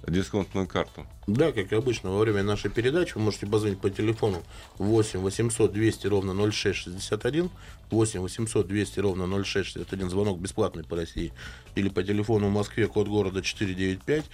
дисконтную 0.08 0.68
карту? 0.68 1.06
Да, 1.28 1.52
как 1.52 1.72
обычно, 1.74 2.12
во 2.12 2.20
время 2.20 2.44
нашей 2.44 2.70
передачи 2.70 3.14
вы 3.16 3.22
можете 3.22 3.48
позвонить 3.48 3.80
по 3.80 3.90
телефону 3.90 4.44
8 4.78 5.20
800 5.20 5.72
200 5.72 6.08
ровно 6.08 6.34
0661, 6.52 7.50
8 7.90 8.20
800 8.20 8.68
200 8.68 9.00
ровно 9.00 9.44
0661, 9.44 10.10
звонок 10.10 10.40
бесплатный 10.40 10.84
по 10.84 10.96
России, 10.96 11.32
или 11.76 11.90
по 11.90 12.04
телефону 12.04 12.48
в 12.48 12.52
Москве, 12.52 12.88
код 12.88 13.08
города 13.08 13.42
495, 13.42 14.26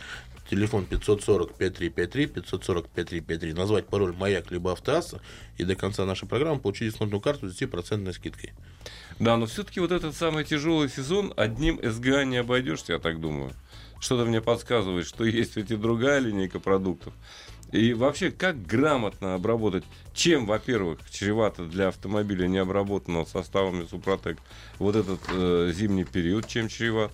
телефон 0.49 0.85
540 0.85 1.53
5353, 1.55 2.25
540 2.27 2.89
5353, 2.89 3.53
назвать 3.53 3.85
пароль 3.85 4.13
«Маяк» 4.13 4.51
либо 4.51 4.71
«Автоасса», 4.71 5.21
и 5.57 5.63
до 5.63 5.75
конца 5.75 6.05
нашей 6.05 6.27
программы 6.27 6.59
получить 6.59 6.91
дисконтную 6.91 7.21
карту 7.21 7.49
с 7.49 7.61
10% 7.61 8.11
скидкой. 8.13 8.53
Да, 9.19 9.35
но 9.35 9.45
все-таки 9.47 9.81
вот 9.81 9.91
этот 9.91 10.15
самый 10.15 10.45
тяжелый 10.45 10.89
сезон 10.89 11.33
одним 11.35 11.79
СГА 11.83 12.23
не 12.23 12.37
обойдешься, 12.37 12.93
я 12.93 12.99
так 12.99 13.19
думаю. 13.19 13.51
Что-то 13.99 14.25
мне 14.25 14.41
подсказывает, 14.41 15.05
что 15.05 15.25
есть 15.25 15.57
ведь 15.57 15.71
и 15.71 15.75
другая 15.75 16.19
линейка 16.19 16.59
продуктов. 16.59 17.13
И 17.73 17.93
вообще, 17.93 18.31
как 18.31 18.65
грамотно 18.65 19.35
обработать, 19.35 19.83
чем, 20.13 20.45
во-первых, 20.45 20.99
чревато 21.11 21.65
для 21.65 21.89
автомобиля 21.89 22.47
необработанного 22.47 23.25
составами 23.25 23.85
Супротек 23.85 24.39
вот 24.79 24.95
этот 24.95 25.19
э, 25.31 25.71
зимний 25.75 26.05
период, 26.05 26.47
чем 26.47 26.69
чреват? 26.69 27.11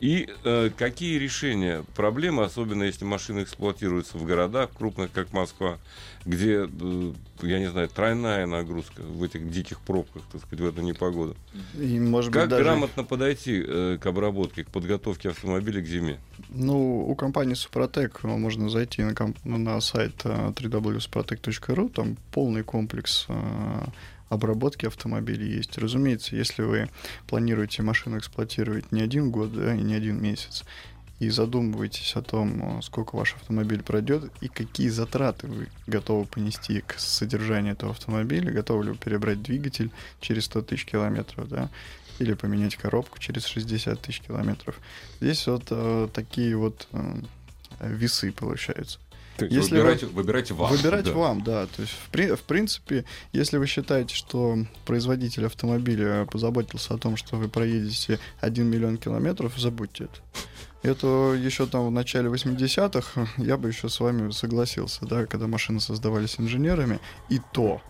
И 0.00 0.28
э, 0.44 0.70
какие 0.76 1.18
решения 1.18 1.84
проблемы, 1.96 2.44
особенно 2.44 2.84
если 2.84 3.04
машины 3.04 3.42
эксплуатируются 3.42 4.16
в 4.16 4.24
городах 4.24 4.70
крупных, 4.76 5.10
как 5.10 5.32
Москва, 5.32 5.78
где, 6.24 6.68
э, 6.68 7.12
я 7.42 7.58
не 7.58 7.68
знаю, 7.68 7.88
тройная 7.88 8.46
нагрузка 8.46 9.02
в 9.02 9.22
этих 9.24 9.50
диких 9.50 9.80
пробках, 9.80 10.22
так 10.30 10.40
сказать, 10.42 10.60
в 10.60 10.66
эту 10.68 10.82
непогоду. 10.82 11.36
И, 11.74 11.98
может 11.98 12.32
Как 12.32 12.42
быть, 12.42 12.50
даже... 12.50 12.64
грамотно 12.64 13.02
подойти 13.02 13.64
э, 13.66 13.98
к 14.00 14.06
обработке, 14.06 14.62
к 14.64 14.68
подготовке 14.68 15.30
автомобиля 15.30 15.80
к 15.80 15.86
зиме? 15.86 16.20
Ну, 16.50 17.08
у 17.08 17.14
компании 17.16 17.54
Супротек 17.54 18.20
э, 18.22 18.28
можно 18.28 18.68
зайти 18.68 19.02
на, 19.02 19.14
комп- 19.14 19.44
на 19.44 19.80
сайт 19.80 20.20
э, 20.22 20.52
www.suprotec.ru, 20.54 21.88
там 21.88 22.16
полный 22.30 22.62
комплекс 22.62 23.26
э, 23.28 23.34
обработки 24.28 24.86
автомобилей 24.86 25.56
есть. 25.56 25.78
Разумеется, 25.78 26.36
если 26.36 26.62
вы 26.62 26.88
планируете 27.26 27.82
машину 27.82 28.18
эксплуатировать 28.18 28.92
не 28.92 29.00
один 29.00 29.30
год, 29.30 29.52
да, 29.52 29.74
и 29.74 29.80
не 29.80 29.94
один 29.94 30.20
месяц, 30.20 30.64
и 31.18 31.30
задумываетесь 31.30 32.14
о 32.14 32.22
том, 32.22 32.78
э, 32.78 32.82
сколько 32.82 33.16
ваш 33.16 33.34
автомобиль 33.34 33.82
пройдет 33.82 34.30
и 34.40 34.48
какие 34.48 34.88
затраты 34.88 35.46
вы 35.48 35.68
готовы 35.86 36.26
понести 36.26 36.80
к 36.82 36.98
содержанию 36.98 37.72
этого 37.72 37.92
автомобиля, 37.92 38.52
готовы 38.52 38.84
ли 38.84 38.90
вы 38.90 38.96
перебрать 38.96 39.42
двигатель 39.42 39.90
через 40.20 40.44
100 40.44 40.62
тысяч 40.62 40.84
километров, 40.84 41.48
да, 41.48 41.70
или 42.18 42.34
поменять 42.34 42.76
коробку 42.76 43.18
через 43.18 43.46
60 43.46 44.00
тысяч 44.00 44.20
километров. 44.20 44.78
Здесь 45.20 45.46
вот 45.46 45.64
э, 45.70 46.08
такие 46.12 46.56
вот 46.56 46.86
э, 46.92 47.20
весы 47.80 48.32
получаются. 48.32 48.98
Есть 49.44 49.56
Если 49.56 49.76
выбирайте, 49.76 50.06
выбирайте 50.06 50.54
вам. 50.54 50.70
Выбирать 50.70 51.04
да. 51.04 51.12
вам, 51.12 51.42
да. 51.42 51.66
То 51.66 51.82
есть, 51.82 51.92
в, 51.92 52.36
в 52.36 52.42
принципе, 52.42 53.04
если 53.32 53.58
вы 53.58 53.66
считаете, 53.66 54.14
что 54.14 54.58
производитель 54.84 55.46
автомобиля 55.46 56.26
позаботился 56.30 56.94
о 56.94 56.98
том, 56.98 57.16
что 57.16 57.36
вы 57.36 57.48
проедете 57.48 58.18
1 58.40 58.66
миллион 58.66 58.96
километров, 58.96 59.52
забудьте 59.56 60.04
это. 60.04 60.20
Это 60.82 61.34
еще 61.34 61.66
там 61.66 61.88
в 61.88 61.90
начале 61.90 62.28
80-х 62.28 63.26
я 63.38 63.56
бы 63.56 63.68
еще 63.68 63.88
с 63.88 63.98
вами 63.98 64.30
согласился, 64.30 65.04
да, 65.06 65.26
когда 65.26 65.46
машины 65.48 65.80
создавались 65.80 66.36
инженерами, 66.38 67.00
и 67.28 67.40
то 67.52 67.80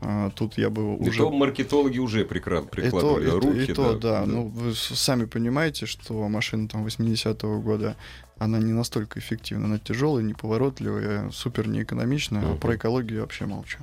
а, 0.00 0.30
тут 0.30 0.58
я 0.58 0.70
бы 0.70 0.82
И 0.96 1.08
уже... 1.08 1.18
то 1.18 1.30
маркетологи 1.30 1.98
уже 1.98 2.20
И 2.20 2.24
то, 2.24 2.28
прикладывали 2.30 3.26
и 3.26 3.30
то- 3.30 3.40
руки. 3.40 3.70
и 3.70 3.74
то, 3.74 3.92
да. 3.98 4.20
да. 4.20 4.26
Ну, 4.26 4.48
вы 4.48 4.74
сами 4.74 5.24
понимаете, 5.24 5.86
что 5.86 6.28
машина 6.28 6.68
там 6.68 6.84
80-го 6.84 7.60
года, 7.60 7.96
она 8.38 8.58
не 8.58 8.72
настолько 8.72 9.18
эффективна. 9.20 9.66
Она 9.66 9.78
тяжелая, 9.78 10.22
неповоротливая, 10.24 11.30
супер 11.30 11.68
неэкономичная. 11.68 12.42
а 12.42 12.46
Мгм. 12.50 12.58
Про 12.58 12.76
экологию 12.76 13.20
вообще 13.22 13.46
молчу. 13.46 13.78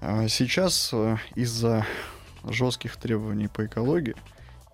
А 0.00 0.28
Сейчас 0.28 0.90
э, 0.92 1.16
из-за 1.34 1.86
жестких 2.44 2.96
требований 2.96 3.48
по 3.48 3.64
экологии 3.66 4.14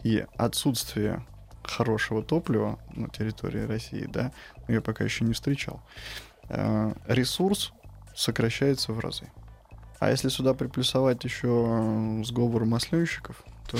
и 0.03 0.25
отсутствия 0.37 1.25
хорошего 1.62 2.23
топлива 2.25 2.79
на 2.97 3.09
территории 3.09 3.61
России, 3.65 4.07
да, 4.12 4.33
я 4.67 4.81
пока 4.81 5.05
еще 5.05 5.25
не 5.25 5.33
встречал, 5.33 5.81
э, 6.49 6.93
ресурс 7.07 7.73
сокращается 8.17 8.93
в 8.93 8.99
разы. 8.99 9.27
А 10.02 10.11
если 10.11 10.30
сюда 10.30 10.52
приплюсовать 10.52 11.23
еще 11.23 11.47
э, 11.47 12.25
сговор 12.25 12.64
масленщиков, 12.64 13.37
то 13.71 13.78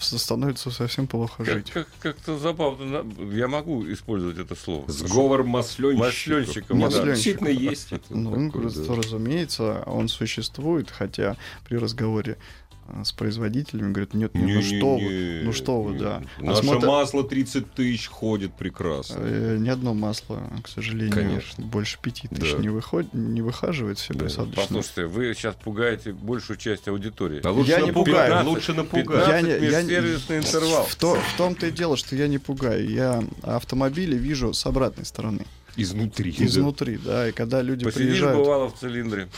становится 0.00 0.70
совсем 0.70 1.06
плохо 1.06 1.44
Как, 1.44 1.54
жить. 1.58 1.70
как- 1.70 1.88
как-то 2.00 2.38
забавно. 2.38 3.04
Я 3.30 3.48
могу 3.48 3.84
использовать 3.92 4.38
это 4.38 4.54
слово. 4.54 4.90
Сговор 4.90 5.44
масленщиков. 5.44 6.70
Масленщиков, 6.74 7.42
да. 7.44 7.50
есть. 7.50 7.92
это 7.92 8.16
Ну, 8.16 8.50
да. 8.50 8.94
разумеется, 8.94 9.82
он 9.84 10.08
существует, 10.08 10.90
хотя 10.90 11.36
при 11.68 11.76
разговоре 11.76 12.38
с 13.04 13.12
производителями 13.12 13.92
говорят, 13.92 14.14
нет, 14.14 14.34
нет, 14.34 14.56
ну 14.56 14.62
что 14.62 14.96
вы, 14.96 15.00
Не-не-не. 15.02 15.42
ну 15.44 15.52
что 15.52 15.82
вы, 15.82 15.98
да. 15.98 16.22
А 16.38 16.42
Наше 16.42 16.62
смотр- 16.62 16.86
масло 16.86 17.22
30 17.24 17.72
тысяч 17.72 18.08
ходит 18.08 18.54
прекрасно. 18.54 19.16
Э, 19.20 19.56
Ни 19.58 19.68
одно 19.68 19.94
масло, 19.94 20.42
к 20.62 20.68
сожалению, 20.68 21.12
Конечно. 21.14 21.64
больше 21.64 21.98
пяти 22.00 22.28
тысяч 22.28 22.52
Да. 22.52 22.58
не, 22.58 22.68
выходит, 22.68 23.12
не 23.14 23.42
выхаживает 23.42 23.98
все 23.98 24.14
Да. 24.14 24.20
присадочные. 24.20 24.66
Послушайте, 24.66 25.06
вы 25.06 25.34
сейчас 25.34 25.54
пугаете 25.54 26.12
большую 26.12 26.56
часть 26.56 26.88
аудитории. 26.88 27.40
А 27.44 27.50
лучше 27.50 27.70
Я 27.70 27.80
не 27.80 27.86
напугать, 27.88 28.28
пугаю. 28.28 28.46
лучше 28.48 28.72
15 28.72 28.76
напугать. 29.04 29.28
Я 29.28 29.40
не- 29.42 29.50
я 29.70 29.82
не- 29.82 29.94
интервал. 30.38 30.84
В, 30.86 30.94
то- 30.96 31.14
в 31.20 31.36
том-то 31.36 31.66
и 31.66 31.70
дело, 31.70 31.96
что 31.96 32.16
я 32.16 32.28
не 32.28 32.38
пугаю. 32.38 32.88
Я 32.88 33.22
автомобили 33.42 34.16
вижу 34.16 34.52
с 34.54 34.64
обратной 34.66 35.04
стороны, 35.04 35.44
Изнутри. 35.76 36.34
изнутри, 36.38 36.98
да. 36.98 37.28
И 37.28 37.32
когда 37.32 37.62
люди 37.62 37.84
Посидишь, 37.84 38.06
приезжают, 38.08 38.38
бывало, 38.38 38.68
в 38.70 38.78
цилиндре. 38.78 39.28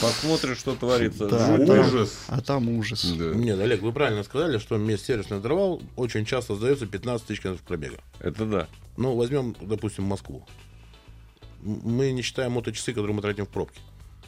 Посмотришь, 0.00 0.58
что 0.58 0.74
творится. 0.74 1.26
Да, 1.28 1.56
Ужас. 1.58 2.18
а 2.28 2.40
там 2.40 2.68
ужас. 2.68 3.04
Да. 3.04 3.34
Нет, 3.34 3.58
Олег, 3.58 3.82
вы 3.82 3.92
правильно 3.92 4.22
сказали, 4.22 4.58
что 4.58 4.76
межсервисный 4.76 5.38
интервал 5.38 5.82
очень 5.96 6.24
часто 6.24 6.54
сдается 6.54 6.86
15 6.86 7.26
тысяч 7.26 7.40
километров 7.40 7.66
пробега. 7.66 7.98
Это 8.20 8.44
да. 8.44 8.68
Ну, 8.96 9.14
возьмем, 9.14 9.54
допустим, 9.60 10.04
Москву. 10.04 10.44
Мы 11.62 12.12
не 12.12 12.22
считаем 12.22 12.52
моточасы, 12.52 12.92
которые 12.92 13.14
мы 13.14 13.22
тратим 13.22 13.46
в 13.46 13.48
пробке. 13.48 13.80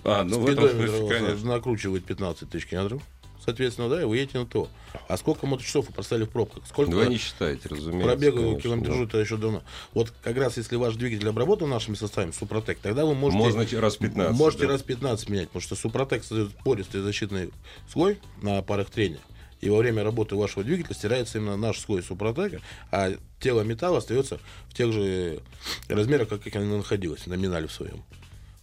А, 0.05 0.25
ну 0.25 0.41
в 0.41 0.49
этом 0.49 0.69
смысле, 0.69 1.09
конечно. 1.09 1.49
накручивает 1.49 2.05
15 2.05 2.49
тысяч 2.49 2.67
километров. 2.67 3.03
Соответственно, 3.45 3.89
да, 3.89 4.03
и 4.03 4.05
вы 4.05 4.19
едете 4.19 4.39
на 4.39 4.47
то. 4.47 4.69
А 5.09 5.17
сколько 5.17 5.47
моточасов 5.47 5.87
вы 5.87 5.93
поставили 5.93 6.25
в 6.25 6.31
пробках? 6.31 6.67
Сколько 6.67 6.91
Вы 6.91 7.07
не 7.07 7.17
считаете, 7.17 7.69
разумеется. 7.69 8.09
пробега 8.09 8.61
километражу 8.61 9.05
это 9.05 9.19
еще 9.19 9.37
давно. 9.37 9.63
Вот 9.95 10.13
как 10.23 10.37
раз 10.37 10.57
если 10.57 10.77
ваш 10.77 10.97
двигатель 10.97 11.29
обработан 11.29 11.69
нашими 11.71 11.95
составами, 11.95 12.33
Супротек, 12.33 12.79
тогда 12.81 13.07
вы 13.07 13.15
можете... 13.15 13.43
Можно 13.43 13.81
раз 13.81 13.97
15. 13.97 14.37
Можете 14.37 14.67
да. 14.67 14.73
раз 14.73 14.83
15 14.83 15.29
менять, 15.29 15.49
потому 15.49 15.63
что 15.63 15.77
Супротек 15.77 16.25
создает 16.25 16.53
пористый 16.65 17.01
защитный 17.01 17.51
слой 17.91 18.19
на 18.43 18.63
парах 18.63 18.91
трения. 18.91 19.21
И 19.61 19.69
во 19.69 19.79
время 19.79 20.03
работы 20.03 20.37
вашего 20.37 20.65
двигателя 20.65 20.95
стирается 20.95 21.39
именно 21.39 21.57
наш 21.57 21.79
слой 21.79 22.03
Супротека, 22.03 22.61
а 22.91 23.13
тело 23.41 23.63
металла 23.63 23.99
остается 23.99 24.39
в 24.69 24.75
тех 24.75 24.93
же 24.93 25.41
размерах, 25.89 26.29
как, 26.29 26.43
как 26.43 26.57
оно 26.57 26.79
находилось, 26.79 27.27
номинале 27.27 27.69
в 27.69 27.73
своем. 27.73 28.03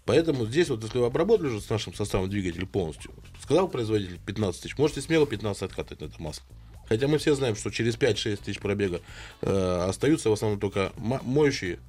Поэтому 0.08 0.46
здесь 0.46 0.70
вот, 0.70 0.82
если 0.84 0.98
вы 0.98 1.06
обработали 1.06 1.48
уже 1.48 1.60
с 1.60 1.70
нашим 1.70 1.94
составом 1.94 2.30
двигатель 2.30 2.66
полностью, 2.66 3.12
сказал 3.44 3.68
производитель 3.68 4.18
15 4.26 4.62
тысяч, 4.62 4.78
можете 4.78 5.02
смело 5.02 5.28
15 5.28 5.64
откатывать 5.64 6.00
на 6.00 6.06
это 6.06 6.24
масло. 6.24 6.44
Хотя 6.88 7.10
мы 7.10 7.18
все 7.18 7.36
знаем, 7.36 7.58
что 7.58 7.70
через 7.70 7.98
5-6 7.98 8.38
тысяч 8.38 8.60
пробега 8.60 9.02
э, 9.42 9.86
остаются 9.90 10.30
в 10.30 10.34
основном 10.34 10.62
только 10.62 10.94
моющие 10.98 11.80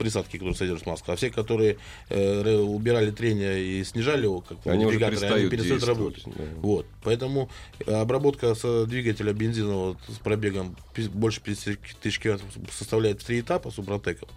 присадки, 0.00 0.32
которые 0.32 0.54
содержат 0.56 0.86
маску, 0.86 1.12
а 1.12 1.16
все, 1.16 1.30
которые 1.30 1.76
э, 2.08 2.54
убирали 2.56 3.10
трение 3.10 3.62
и 3.62 3.84
снижали 3.84 4.24
его, 4.24 4.40
как 4.40 4.66
Они 4.66 4.86
уже 4.86 4.98
перестают 4.98 5.50
перестают 5.50 5.80
действовать, 5.82 5.86
работать. 5.86 6.24
да. 6.26 6.44
Вот. 6.62 6.86
Поэтому 7.04 7.50
э, 7.86 7.92
обработка 7.94 8.54
с 8.54 8.86
двигателя 8.86 9.32
бензинового 9.34 9.96
с 10.08 10.18
пробегом 10.18 10.74
больше 11.12 11.42
50 11.42 11.78
тысяч 12.02 12.18
километров 12.18 12.48
составляет 12.72 13.18
три 13.20 13.40
этапа 13.40 13.70
супротеков. 13.70 14.28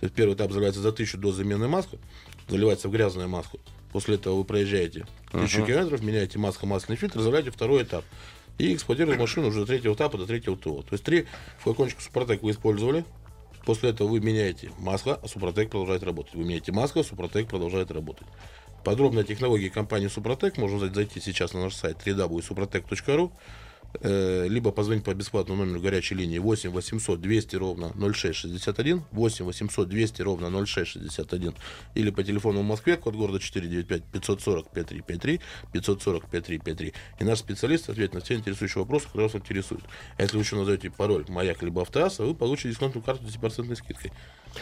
То 0.00 0.04
есть 0.06 0.14
первый 0.14 0.34
этап 0.34 0.52
заливается 0.52 0.80
за 0.82 0.92
тысячу 0.92 1.16
до 1.16 1.32
замены 1.32 1.66
маску, 1.66 1.98
заливается 2.48 2.88
в 2.88 2.92
грязную 2.92 3.28
маску. 3.30 3.58
После 3.92 4.16
этого 4.16 4.36
вы 4.36 4.44
проезжаете 4.44 5.06
тысячу 5.32 5.62
Ага. 5.62 5.66
километров, 5.72 6.02
меняете 6.02 6.38
масло, 6.38 6.66
масляный 6.66 6.98
фильтр, 6.98 7.20
заливаете 7.20 7.50
второй 7.50 7.82
этап. 7.84 8.04
и 8.58 8.74
эксплуатировать 8.74 9.18
машину 9.26 9.48
уже 9.48 9.60
до 9.60 9.66
третьего 9.66 9.94
этапа, 9.94 10.18
до 10.18 10.26
третьего 10.26 10.56
ТО. 10.58 10.82
То 10.82 10.88
есть 10.92 11.04
три 11.04 11.24
флакончика 11.60 12.02
Супротек 12.02 12.42
вы 12.42 12.50
использовали, 12.50 13.04
после 13.66 13.90
этого 13.90 14.08
вы 14.08 14.20
меняете 14.20 14.70
масло, 14.78 15.20
а 15.22 15.28
Супротек 15.28 15.68
продолжает 15.70 16.02
работать. 16.02 16.34
Вы 16.34 16.44
меняете 16.44 16.72
масло, 16.72 17.02
Супротек 17.02 17.48
продолжает 17.48 17.90
работать. 17.90 18.26
Подробная 18.84 19.24
технология 19.24 19.68
компании 19.68 20.06
Супротек 20.06 20.56
можно 20.56 20.78
зайти 20.78 21.20
сейчас 21.20 21.52
на 21.52 21.64
наш 21.64 21.74
сайт 21.74 21.98
www.suprotec.ru 22.06 23.32
либо 24.02 24.72
позвонить 24.72 25.04
по 25.04 25.14
бесплатному 25.14 25.64
номеру 25.64 25.80
горячей 25.80 26.14
линии 26.14 26.38
8 26.38 26.70
800 26.70 27.20
200 27.20 27.56
ровно 27.56 27.92
0661, 27.94 29.04
8 29.12 29.44
800 29.44 29.88
200 29.88 30.22
ровно 30.22 30.66
0661, 30.66 31.54
или 31.94 32.10
по 32.10 32.22
телефону 32.22 32.60
в 32.60 32.64
Москве, 32.64 32.96
код 32.96 33.14
города 33.14 33.38
495 33.38 34.04
540 34.04 34.70
5353, 34.70 35.40
540 35.72 36.30
5353. 36.30 36.92
И 37.20 37.24
наш 37.24 37.38
специалист 37.38 37.88
ответит 37.88 38.14
на 38.14 38.20
все 38.20 38.34
интересующие 38.34 38.82
вопросы, 38.82 39.06
которые 39.06 39.28
вас 39.28 39.36
интересуют. 39.36 39.84
А 40.16 40.22
если 40.22 40.36
вы 40.36 40.42
еще 40.42 40.56
назовете 40.56 40.90
пароль 40.90 41.24
«Маяк» 41.28 41.62
либо 41.62 41.82
«Автоасса», 41.82 42.24
вы 42.24 42.34
получите 42.34 42.70
дисконтную 42.70 43.04
карту 43.04 43.26
с 43.26 43.36
10% 43.36 43.74
скидкой. 43.76 44.12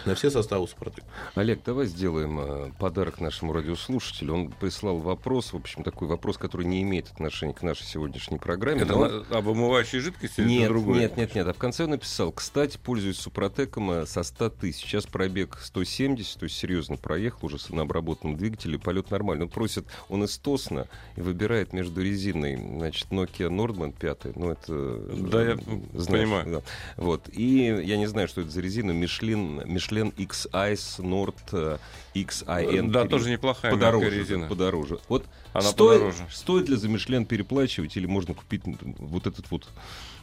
На 0.05 0.15
все 0.15 0.31
составы 0.31 0.67
Супротек. 0.69 1.05
Олег, 1.35 1.61
давай 1.65 1.87
сделаем 1.87 2.39
э, 2.41 2.71
подарок 2.79 3.21
нашему 3.21 3.53
радиослушателю. 3.53 4.35
Он 4.35 4.49
прислал 4.51 4.99
вопрос, 4.99 5.53
в 5.53 5.57
общем, 5.57 5.83
такой 5.83 6.09
вопрос, 6.09 6.37
который 6.39 6.67
не 6.67 6.83
имеет 6.83 7.11
отношения 7.11 7.55
к 7.55 7.63
нашей 7.63 7.85
сегодняшней 7.85 8.39
программе. 8.39 8.83
Это 8.83 8.93
но... 8.95 9.09
на- 9.09 9.39
об 9.39 9.49
омывающей 9.49 9.99
жидкости 10.01 10.41
или 10.41 10.49
Нет, 10.49 10.69
другое? 10.69 11.01
нет, 11.01 11.17
нет, 11.17 11.35
нет. 11.35 11.47
А 11.49 11.53
в 11.53 11.59
конце 11.59 11.85
он 11.85 11.91
написал, 11.91 12.33
кстати, 12.33 12.79
пользуюсь 12.83 13.19
Супротеком 13.19 13.91
э, 13.91 14.07
со 14.07 14.23
100 14.23 14.51
тысяч. 14.51 14.83
Сейчас 14.85 15.07
пробег 15.07 15.59
170, 15.63 16.39
то 16.39 16.45
есть 16.45 16.57
серьезно 16.57 16.97
проехал 16.97 17.47
уже 17.47 17.59
с 17.59 17.71
обработанным 17.71 18.37
двигателем, 18.37 18.81
полет 18.81 19.11
нормальный. 19.11 19.45
Он 19.45 19.49
просит, 19.51 19.87
он 20.09 20.25
из 20.25 20.37
Тосна 20.39 20.87
и 21.17 21.21
выбирает 21.21 21.73
между 21.73 22.03
резиной, 22.03 22.57
значит, 22.57 23.09
Nokia 23.11 23.49
Nordman 23.49 23.95
5, 23.99 24.37
ну 24.37 24.51
это... 24.51 24.65
э, 24.69 25.17
Да, 25.31 25.43
я 25.43 25.57
знаешь, 25.95 26.25
понимаю. 26.29 26.47
да. 26.47 26.63
Вот. 26.97 27.29
И 27.33 27.65
я 27.85 27.97
не 27.97 28.07
знаю, 28.07 28.29
что 28.29 28.41
это 28.41 28.51
за 28.51 28.61
резина, 28.61 28.93
Michelin, 28.93 29.65
Michelin 29.85 30.13
X-Ice 30.17 30.99
Nord 31.01 31.35
э, 31.53 31.79
XIN. 32.15 32.91
Да, 32.91 33.07
тоже 33.07 33.31
неплохая 33.31 33.73
подороже, 33.73 34.11
резина. 34.11 34.49
подороже. 34.49 34.99
Вот 35.09 35.25
Она 35.53 35.63
стоит, 35.63 36.01
подороже. 36.01 36.27
стоит 36.31 36.69
ли 36.69 36.77
за 36.77 36.89
Мишлен 36.89 37.27
переплачивать 37.27 37.97
или 37.97 38.07
можно 38.07 38.35
купить 38.35 38.63
вот 38.99 39.27
этот 39.27 39.51
вот 39.51 39.69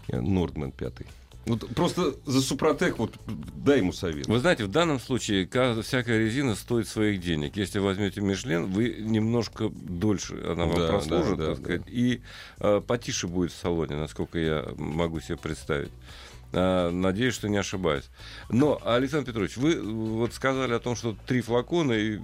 э, 0.07 0.19
Нордман 0.19 0.71
пятый? 0.71 1.07
Вот 1.47 1.67
просто 1.73 2.13
за 2.27 2.39
Супротек 2.39 2.99
вот 2.99 3.15
дай 3.55 3.79
ему 3.79 3.93
совет. 3.93 4.27
Вы 4.27 4.37
знаете, 4.39 4.63
в 4.63 4.67
данном 4.67 4.99
случае 4.99 5.47
ка- 5.47 5.81
всякая 5.81 6.19
резина 6.19 6.53
стоит 6.53 6.87
своих 6.87 7.19
денег. 7.19 7.57
Если 7.57 7.79
возьмете 7.79 8.21
Мишлен, 8.21 8.67
вы 8.67 8.95
немножко 8.99 9.69
дольше 9.69 10.35
она 10.47 10.65
вам 10.65 10.75
Да, 10.75 10.87
прослужит, 10.89 11.37
да, 11.39 11.45
да, 11.45 11.49
так 11.55 11.63
сказать, 11.63 11.81
и 11.87 12.21
э, 12.59 12.81
потише 12.85 13.27
будет 13.27 13.51
в 13.51 13.57
салоне, 13.57 13.95
насколько 13.95 14.37
я 14.37 14.67
могу 14.77 15.19
себе 15.19 15.37
представить. 15.37 15.89
А, 16.53 16.91
Надеюсь, 16.91 17.33
что 17.33 17.47
не 17.49 17.57
ошибаюсь. 17.57 18.05
Но, 18.49 18.79
Александр 18.83 19.27
Петрович, 19.27 19.55
вы 19.57 19.73
э, 19.75 19.81
вот 19.81 20.33
сказали 20.33 20.73
о 20.73 20.79
том, 20.79 20.95
что 20.95 21.15
три 21.25 21.41
флакона 21.41 21.93
и 21.93 22.17
э, 22.17 22.19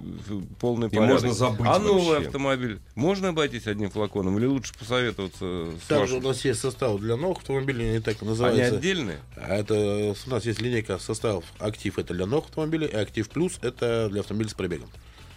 полный 0.60 0.88
И 0.88 0.90
порядок. 0.90 1.14
можно 1.14 1.32
забыть 1.32 1.66
А 1.66 1.78
новый 1.78 2.08
вообще. 2.14 2.26
автомобиль 2.26 2.78
можно 2.94 3.28
обойтись 3.30 3.66
одним 3.66 3.90
флаконом 3.90 4.36
или 4.38 4.44
лучше 4.46 4.74
посоветоваться 4.78 5.68
с 5.82 5.86
Также 5.88 6.14
у 6.14 6.16
вашим? 6.16 6.28
нас 6.28 6.44
есть 6.44 6.60
состав 6.60 7.00
для 7.00 7.16
новых 7.16 7.38
автомобилей, 7.38 7.90
они 7.90 8.00
так 8.00 8.16
и 8.16 8.18
Они 8.20 8.28
называются. 8.30 8.76
отдельные? 8.76 9.18
А 9.36 9.56
Это 9.56 10.14
у 10.26 10.30
нас 10.30 10.44
есть 10.44 10.60
линейка 10.60 10.98
составов 10.98 11.44
актив 11.58 11.98
это 11.98 12.12
для 12.14 12.26
новых 12.26 12.46
автомобилей, 12.48 12.86
и 12.86 12.94
актив 12.96 13.28
плюс 13.30 13.58
это 13.62 14.08
для 14.10 14.20
автомобилей 14.20 14.50
с 14.50 14.54
пробегом. 14.54 14.88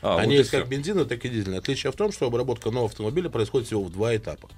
А, 0.01 0.17
Они 0.17 0.27
вот 0.29 0.33
и 0.33 0.37
есть 0.39 0.49
как 0.49 0.67
бензиновые, 0.67 1.07
так 1.07 1.23
и 1.23 1.29
дизельные. 1.29 1.59
Отличие 1.59 1.91
в 1.91 1.95
том, 1.95 2.11
что 2.11 2.25
обработка 2.25 2.71
нового 2.71 2.89
автомобиля 2.89 3.29
происходит 3.29 3.67
всего 3.67 3.83
в 3.83 3.91
два 3.91 4.15
этапа. 4.15 4.49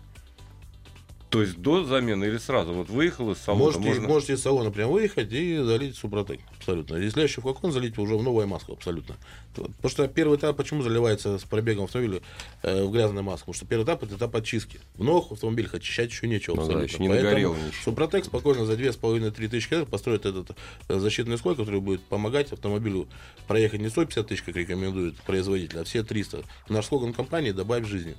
То 1.33 1.41
есть 1.41 1.57
до 1.57 1.83
замены 1.83 2.25
или 2.25 2.37
сразу? 2.37 2.73
Вот 2.73 2.89
выехал 2.89 3.31
из 3.31 3.39
салона, 3.39 3.63
можете, 3.63 3.83
можно... 3.83 4.07
можете 4.07 4.33
из 4.33 4.41
салона 4.43 4.69
прям 4.69 4.91
выехать 4.91 5.31
и 5.31 5.57
залить 5.57 5.97
супротек. 5.97 6.39
Абсолютно. 6.59 6.97
Если 6.97 7.09
следующий 7.09 7.41
флакон 7.41 7.71
залить 7.71 7.97
уже 7.97 8.15
в 8.15 8.21
новое 8.21 8.45
масло. 8.45 8.75
Абсолютно. 8.75 9.15
Потому 9.55 9.89
что 9.89 10.07
первый 10.07 10.37
этап, 10.37 10.55
почему 10.55 10.83
заливается 10.83 11.39
с 11.39 11.43
пробегом 11.43 11.85
автомобиля 11.85 12.21
э, 12.61 12.83
в 12.83 12.91
грязное 12.91 13.23
масло? 13.23 13.45
Потому 13.45 13.55
что 13.55 13.65
первый 13.65 13.83
этап 13.83 14.03
это 14.03 14.15
этап 14.15 14.35
очистки. 14.35 14.79
В 14.93 15.03
новых 15.03 15.31
автомобилях 15.31 15.73
очищать 15.73 16.11
еще 16.11 16.27
нечего. 16.27 16.53
Ну 16.53 16.61
да, 16.61 16.65
абсолютно. 16.65 16.93
еще 16.93 17.01
не 17.01 17.09
Поэтому 17.09 17.29
нагорело 17.29 17.55
ничего. 17.55 17.83
Супротек 17.83 18.25
спокойно 18.25 18.67
за 18.67 18.73
2,5-3 18.73 19.47
тысячи 19.47 19.69
километров 19.69 19.89
построит 19.89 20.27
этот 20.27 20.55
э, 20.87 20.99
защитный 20.99 21.39
слой, 21.39 21.55
который 21.55 21.81
будет 21.81 22.03
помогать 22.03 22.51
автомобилю 22.51 23.07
проехать 23.47 23.81
не 23.81 23.89
150 23.89 24.27
тысяч, 24.27 24.43
как 24.43 24.55
рекомендует 24.55 25.15
производитель, 25.23 25.79
а 25.79 25.83
все 25.83 26.03
300. 26.03 26.43
Наш 26.69 26.85
слоган 26.85 27.11
компании 27.11 27.49
«Добавь 27.49 27.87
жизни». 27.87 28.15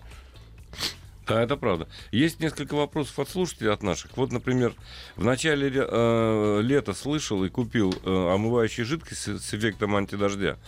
Да, 1.27 1.43
это 1.43 1.57
правда. 1.57 1.89
Есть 2.13 2.41
несколько 2.41 2.75
вопросов 2.75 3.19
от 3.19 3.31
слушателей, 3.31 3.71
от 3.73 3.83
наших. 3.83 4.17
Вот, 4.17 4.31
например, 4.31 4.75
в 5.17 5.25
начале 5.25 5.69
ле- 5.69 5.87
э, 5.89 6.61
лета 6.63 6.93
слышал 6.93 7.43
и 7.45 7.49
купил 7.49 7.95
э, 8.05 8.35
омывающую 8.35 8.85
жидкость 8.85 9.23
с 9.41 9.55
эффектом 9.55 9.97
антидождя. 9.97 10.59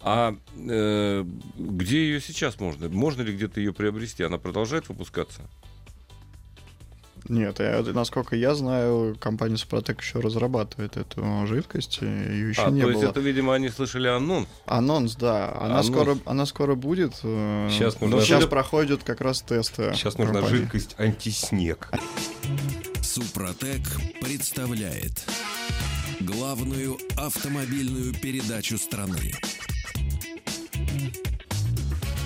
А 0.00 0.36
э, 0.56 1.24
где 1.56 1.98
ее 2.02 2.20
сейчас 2.20 2.60
можно? 2.60 2.88
Можно 2.88 3.22
ли 3.22 3.32
где-то 3.32 3.60
ее 3.60 3.72
приобрести? 3.72 4.22
Она 4.22 4.36
продолжает 4.38 4.88
выпускаться? 4.88 5.48
Нет, 7.28 7.60
я, 7.60 7.82
насколько 7.92 8.34
я 8.36 8.54
знаю, 8.54 9.16
компания 9.20 9.56
Супротек 9.56 10.00
еще 10.00 10.18
разрабатывает 10.20 10.96
эту 10.96 11.46
жидкость, 11.46 11.98
ее 12.02 12.48
еще 12.50 12.62
а, 12.62 12.70
не 12.70 12.80
то 12.80 12.86
было. 12.88 12.92
есть 12.98 13.04
это, 13.10 13.20
видимо, 13.20 13.54
они 13.54 13.68
слышали 13.68 14.08
анонс. 14.08 14.48
Анонс, 14.66 15.14
да. 15.16 15.52
Она, 15.60 15.74
Анонс. 15.78 15.86
Скоро, 15.86 16.18
она 16.26 16.46
скоро 16.46 16.74
будет. 16.74 17.12
э, 17.22 17.68
Сейчас 17.70 18.00
но 18.00 18.08
нужно- 18.08 18.24
сейчас 18.26 18.40
Судя- 18.40 18.50
проходят 18.50 19.02
как 19.04 19.20
раз 19.20 19.42
тесты. 19.42 19.92
Сейчас 19.94 20.18
нужна 20.18 20.34
компании. 20.40 20.58
жидкость 20.62 20.94
антиснег. 20.98 21.90
Супротек 23.02 23.80
представляет 24.20 25.24
главную 26.20 26.98
автомобильную 27.16 28.14
передачу 28.14 28.78
страны. 28.78 29.32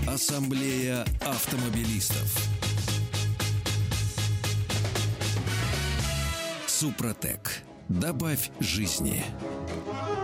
Ассамблея 0.07 1.05
автомобилистов. 1.21 2.56
Супротек. 6.79 7.63
Добавь 7.89 8.51
жизни. 8.61 9.25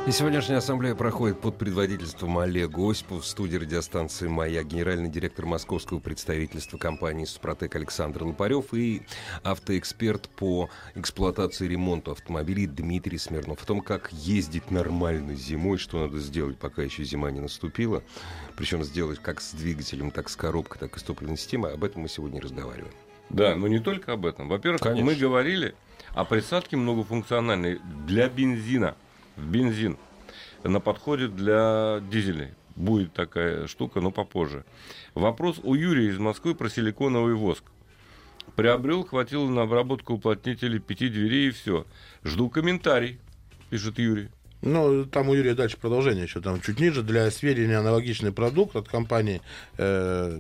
И 0.07 0.11
сегодняшняя 0.11 0.59
ассамблея 0.59 0.95
проходит 0.95 1.41
под 1.41 1.57
предводительством 1.57 2.37
Олега 2.37 2.91
Осипова 2.91 3.23
в 3.23 3.27
студии 3.27 3.57
радиостанции 3.57 4.29
«Моя», 4.29 4.63
генеральный 4.63 5.09
директор 5.09 5.47
московского 5.47 5.99
представительства 5.99 6.77
компании 6.77 7.25
«Супротек» 7.25 7.75
Александр 7.75 8.25
Лопарев 8.25 8.75
и 8.75 9.01
автоэксперт 9.45 10.29
по 10.29 10.69
эксплуатации 10.95 11.65
и 11.65 11.69
ремонту 11.69 12.11
автомобилей 12.11 12.67
Дмитрий 12.67 13.17
Смирнов. 13.17 13.63
О 13.63 13.67
том, 13.67 13.81
как 13.81 14.13
ездить 14.13 14.71
нормально 14.71 15.35
зимой, 15.35 15.79
что 15.79 16.01
надо 16.01 16.19
сделать, 16.19 16.59
пока 16.59 16.83
еще 16.83 17.03
зима 17.03 17.31
не 17.31 17.41
наступила. 17.41 18.03
Причем 18.59 18.85
сделать 18.85 19.21
как 19.21 19.41
с 19.41 19.53
двигателем, 19.53 20.11
так 20.11 20.29
с 20.29 20.37
коробкой, 20.37 20.81
так 20.81 20.99
и 20.99 21.01
с 21.01 21.03
топливной 21.03 21.39
системой. 21.39 21.73
Об 21.73 21.83
этом 21.83 22.03
мы 22.03 22.11
сегодня 22.11 22.43
разговариваем. 22.43 22.93
Да, 23.33 23.57
но 23.57 23.67
не 23.67 23.79
только 23.79 24.13
об 24.13 24.27
этом. 24.27 24.49
Во-первых, 24.49 24.83
Конечно. 24.83 25.05
мы 25.05 25.15
говорили 25.15 25.75
о 26.15 26.25
присадке 26.25 26.77
многофункциональной 26.77 27.81
для 28.07 28.29
бензина. 28.29 28.95
В 29.37 29.47
бензин. 29.47 29.97
На 30.63 30.81
подходе 30.81 31.29
для 31.29 32.01
дизелей. 32.11 32.51
Будет 32.77 33.13
такая 33.13 33.67
штука, 33.67 34.01
но 34.01 34.11
попозже. 34.11 34.65
Вопрос 35.15 35.61
у 35.63 35.75
Юрия 35.75 36.09
из 36.09 36.19
Москвы 36.19 36.55
про 36.55 36.69
силиконовый 36.69 37.35
воск. 37.35 37.65
Приобрел, 38.57 39.05
хватило 39.05 39.49
на 39.49 39.63
обработку 39.63 40.15
уплотнителей 40.15 40.79
пяти 40.79 41.09
дверей 41.09 41.49
и 41.49 41.51
все. 41.51 41.87
Жду 42.25 42.51
комментарий, 42.51 43.19
пишет 43.71 43.99
Юрий. 43.99 44.29
Ну, 44.61 45.07
там 45.07 45.29
у 45.29 45.35
Юрия 45.35 45.55
дальше 45.55 45.77
продолжение 45.77 46.25
еще. 46.25 46.41
Там 46.41 46.61
чуть 46.61 46.79
ниже. 46.79 47.03
Для 47.03 47.31
сведения, 47.31 47.79
аналогичный 47.79 48.33
продукт 48.33 48.77
от 48.77 48.89
компании 48.89 49.41
э, 49.77 50.39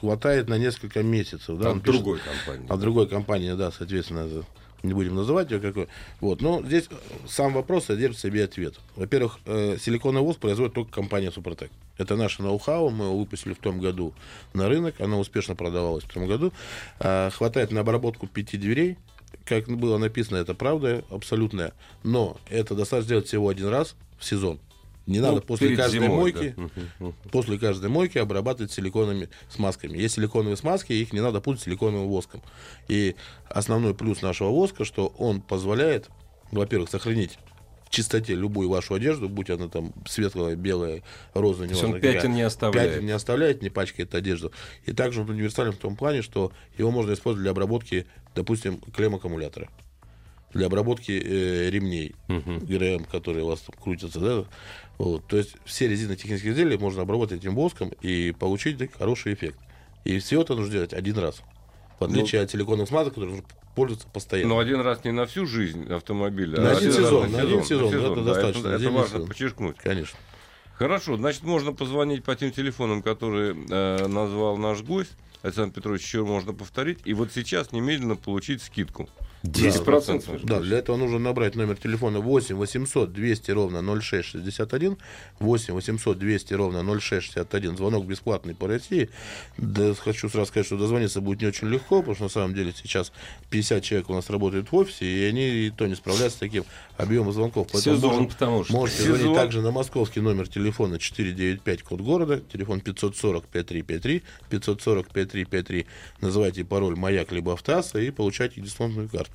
хватает 0.00 0.48
на 0.48 0.58
несколько 0.58 1.02
месяцев. 1.02 1.58
Да, 1.58 1.70
он 1.70 1.80
пишет. 1.80 2.02
другой 2.02 2.20
компании. 2.20 2.72
От 2.72 2.80
другой 2.80 3.08
компании, 3.08 3.52
да, 3.52 3.70
соответственно, 3.70 4.44
не 4.82 4.94
будем 4.94 5.14
называть 5.14 5.50
ее 5.50 5.60
какой. 5.60 5.88
Вот. 6.20 6.40
Но 6.40 6.62
здесь 6.62 6.86
э, 6.90 6.94
сам 7.26 7.52
вопрос 7.52 7.86
содержит 7.86 8.18
в 8.18 8.20
себе 8.20 8.44
ответ. 8.44 8.74
Во-первых, 8.96 9.38
э, 9.44 9.76
силиконовый 9.80 10.26
воск 10.26 10.40
производит 10.40 10.74
только 10.74 10.92
компания 10.92 11.30
Супротек. 11.32 11.70
Это 11.96 12.16
наше 12.16 12.42
ноу-хау, 12.42 12.90
мы 12.90 13.06
его 13.06 13.18
выпустили 13.18 13.54
в 13.54 13.58
том 13.58 13.80
году 13.80 14.14
на 14.54 14.68
рынок, 14.68 15.00
оно 15.00 15.18
успешно 15.18 15.56
продавалось 15.56 16.04
в 16.04 16.12
том 16.12 16.26
году. 16.28 16.52
А, 17.00 17.30
хватает 17.30 17.72
на 17.72 17.80
обработку 17.80 18.28
пяти 18.28 18.56
дверей, 18.56 18.96
как 19.44 19.66
было 19.66 19.98
написано, 19.98 20.36
это 20.36 20.54
правда 20.54 21.04
абсолютная, 21.10 21.72
но 22.04 22.36
это 22.48 22.74
достаточно 22.76 23.06
сделать 23.06 23.26
всего 23.26 23.48
один 23.48 23.68
раз 23.68 23.96
в 24.16 24.24
сезон. 24.24 24.60
Не 25.08 25.20
надо 25.20 25.36
Ну, 25.36 25.40
после 25.40 25.74
каждой 25.74 25.94
зимой, 25.94 26.08
мойки, 26.08 26.54
да. 27.00 27.12
После 27.32 27.58
каждой 27.58 27.88
мойки 27.88 28.18
обрабатывать 28.18 28.72
силиконовыми 28.72 29.30
смазками. 29.48 29.96
Есть 29.96 30.16
силиконовые 30.16 30.58
смазки, 30.58 30.92
их 30.92 31.14
не 31.14 31.20
надо 31.20 31.40
путать 31.40 31.62
с 31.62 31.64
силиконовым 31.64 32.08
воском. 32.08 32.42
И 32.88 33.16
основной 33.48 33.94
плюс 33.94 34.20
нашего 34.20 34.50
воска, 34.50 34.84
что 34.84 35.06
он 35.18 35.40
позволяет, 35.40 36.10
во-первых, 36.52 36.90
сохранить 36.90 37.38
в 37.86 37.90
чистоте 37.90 38.34
любую 38.34 38.68
вашу 38.68 38.92
одежду, 38.92 39.30
будь 39.30 39.48
она 39.48 39.68
там 39.68 39.94
светлая, 40.06 40.56
белая, 40.56 41.02
розовая, 41.32 41.68
он 41.68 41.74
неважно 41.74 41.96
какая. 41.96 42.12
пятен 42.12 42.34
не 42.34 42.42
оставляет. 42.42 42.90
Пятен 42.92 43.06
не 43.06 43.12
оставляет, 43.12 43.62
не 43.62 43.70
пачкает 43.70 44.14
одежду. 44.14 44.52
И 44.84 44.92
также 44.92 45.22
он 45.22 45.30
универсален 45.30 45.72
в 45.72 45.78
том 45.78 45.96
плане, 45.96 46.20
что 46.20 46.52
его 46.76 46.90
можно 46.90 47.14
использовать 47.14 47.44
для 47.44 47.52
обработки, 47.52 48.06
допустим, 48.34 48.78
клем 48.94 49.14
аккумулятора. 49.14 49.70
Для 50.52 50.66
обработки 50.66 51.12
э, 51.12 51.70
ремней 51.70 52.14
ГРМ, 52.28 53.04
которые 53.04 53.44
у 53.44 53.48
вас 53.48 53.60
там 53.60 53.76
крутятся. 53.80 54.20
Да? 54.20 54.44
Вот. 54.96 55.26
То 55.26 55.36
есть 55.36 55.56
все 55.64 55.88
резинотехнические 55.88 56.52
изделия 56.52 56.78
можно 56.78 57.02
обработать 57.02 57.40
этим 57.40 57.54
воском 57.54 57.90
и 58.00 58.32
получить 58.38 58.78
так, 58.78 58.96
хороший 58.96 59.34
эффект. 59.34 59.58
И 60.04 60.18
все 60.18 60.40
это 60.40 60.54
нужно 60.54 60.72
делать 60.72 60.94
один 60.94 61.18
раз. 61.18 61.42
В 62.00 62.04
отличие 62.04 62.42
от 62.42 62.50
силиконовых 62.50 62.88
смазок, 62.88 63.14
которые 63.14 63.36
нужно 63.36 63.48
пользоваться 63.74 64.08
постоянно. 64.08 64.54
Но 64.54 64.58
один 64.58 64.80
раз 64.80 65.04
не 65.04 65.12
на 65.12 65.26
всю 65.26 65.46
жизнь 65.46 65.92
автомобиля. 65.92 66.60
На 66.60 66.70
а 66.70 66.76
один 66.76 66.92
сезон, 66.92 67.30
на 67.30 67.42
один 67.42 67.62
сезон, 67.64 67.94
это 67.94 68.14
да, 68.16 68.22
достаточно, 68.22 68.68
Это, 68.68 68.76
это 68.84 68.90
важно 68.90 69.14
сезон. 69.14 69.28
подчеркнуть. 69.28 69.76
Конечно. 69.78 70.18
Хорошо, 70.74 71.16
значит, 71.16 71.42
можно 71.42 71.72
позвонить 71.72 72.24
по 72.24 72.34
тем 72.36 72.52
телефонам, 72.52 73.02
которые 73.02 73.56
э, 73.68 74.06
назвал 74.06 74.56
наш 74.56 74.82
гость. 74.82 75.12
Александр 75.42 75.74
Петрович, 75.74 76.02
еще 76.02 76.24
можно 76.24 76.52
повторить. 76.52 77.00
И 77.04 77.14
вот 77.14 77.32
сейчас 77.32 77.72
немедленно 77.72 78.16
получить 78.16 78.62
скидку. 78.62 79.08
10%. 79.44 80.40
Да, 80.44 80.60
для 80.60 80.78
этого 80.78 80.96
нужно 80.96 81.18
набрать 81.18 81.54
номер 81.54 81.76
телефона 81.76 82.20
8 82.20 82.56
800 82.56 83.12
200 83.12 83.50
ровно 83.52 83.82
0661, 84.00 84.96
8 85.38 85.74
800 85.74 86.18
200 86.18 86.54
ровно 86.54 86.82
0661, 86.82 87.76
звонок 87.76 88.06
бесплатный 88.06 88.54
по 88.54 88.66
России. 88.66 89.10
Да, 89.56 89.94
хочу 89.94 90.28
сразу 90.28 90.48
сказать, 90.48 90.66
что 90.66 90.76
дозвониться 90.76 91.20
будет 91.20 91.40
не 91.40 91.46
очень 91.48 91.68
легко, 91.68 92.00
потому 92.00 92.14
что 92.16 92.24
на 92.24 92.30
самом 92.30 92.54
деле 92.54 92.72
сейчас 92.76 93.12
50 93.50 93.82
человек 93.84 94.10
у 94.10 94.14
нас 94.14 94.28
работают 94.30 94.72
в 94.72 94.76
офисе, 94.76 95.06
и 95.06 95.24
они 95.24 95.48
и 95.48 95.70
то 95.70 95.86
не 95.86 95.94
справляются 95.94 96.38
с 96.38 96.40
таким 96.40 96.64
объемом 96.96 97.32
звонков. 97.32 97.68
Поэтому 97.72 97.96
Сезон, 97.96 98.10
можем- 98.10 98.28
потому 98.28 98.64
что. 98.64 98.72
Можете 98.72 99.02
Сезон. 99.02 99.16
звонить 99.18 99.36
также 99.36 99.62
на 99.62 99.70
московский 99.70 100.20
номер 100.20 100.48
телефона 100.48 100.98
495 100.98 101.82
код 101.82 102.00
города, 102.00 102.40
телефон 102.52 102.80
540 102.80 103.46
5353, 103.46 104.22
540 104.50 105.08
5353. 105.12 105.86
Называйте 106.20 106.64
пароль 106.64 106.96
«Маяк» 106.96 107.30
либо 107.32 107.52
«Автоаса» 107.52 108.00
и 108.00 108.10
получайте 108.10 108.60
дисконтную 108.60 109.08
карту. 109.08 109.27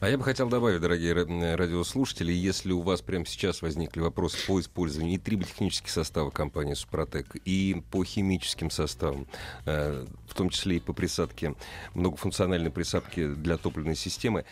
А 0.00 0.08
я 0.10 0.18
бы 0.18 0.24
хотел 0.24 0.50
добавить, 0.50 0.82
дорогие 0.82 1.14
ра- 1.14 1.56
радиослушатели, 1.56 2.30
если 2.30 2.72
у 2.72 2.82
вас 2.82 3.00
прямо 3.00 3.24
сейчас 3.24 3.62
возникли 3.62 4.00
вопросы 4.00 4.36
по 4.46 4.60
использованию 4.60 5.14
и 5.14 5.18
триботехнических 5.18 5.88
составов 5.88 6.34
компании 6.34 6.74
«Супротек», 6.74 7.36
и 7.44 7.82
по 7.90 8.04
химическим 8.04 8.70
составам, 8.70 9.26
э, 9.64 10.04
в 10.28 10.34
том 10.34 10.50
числе 10.50 10.76
и 10.76 10.80
по 10.80 10.92
присадке, 10.92 11.54
многофункциональной 11.94 12.70
присадке 12.70 13.28
для 13.28 13.56
топливной 13.56 13.96
системы, 13.96 14.44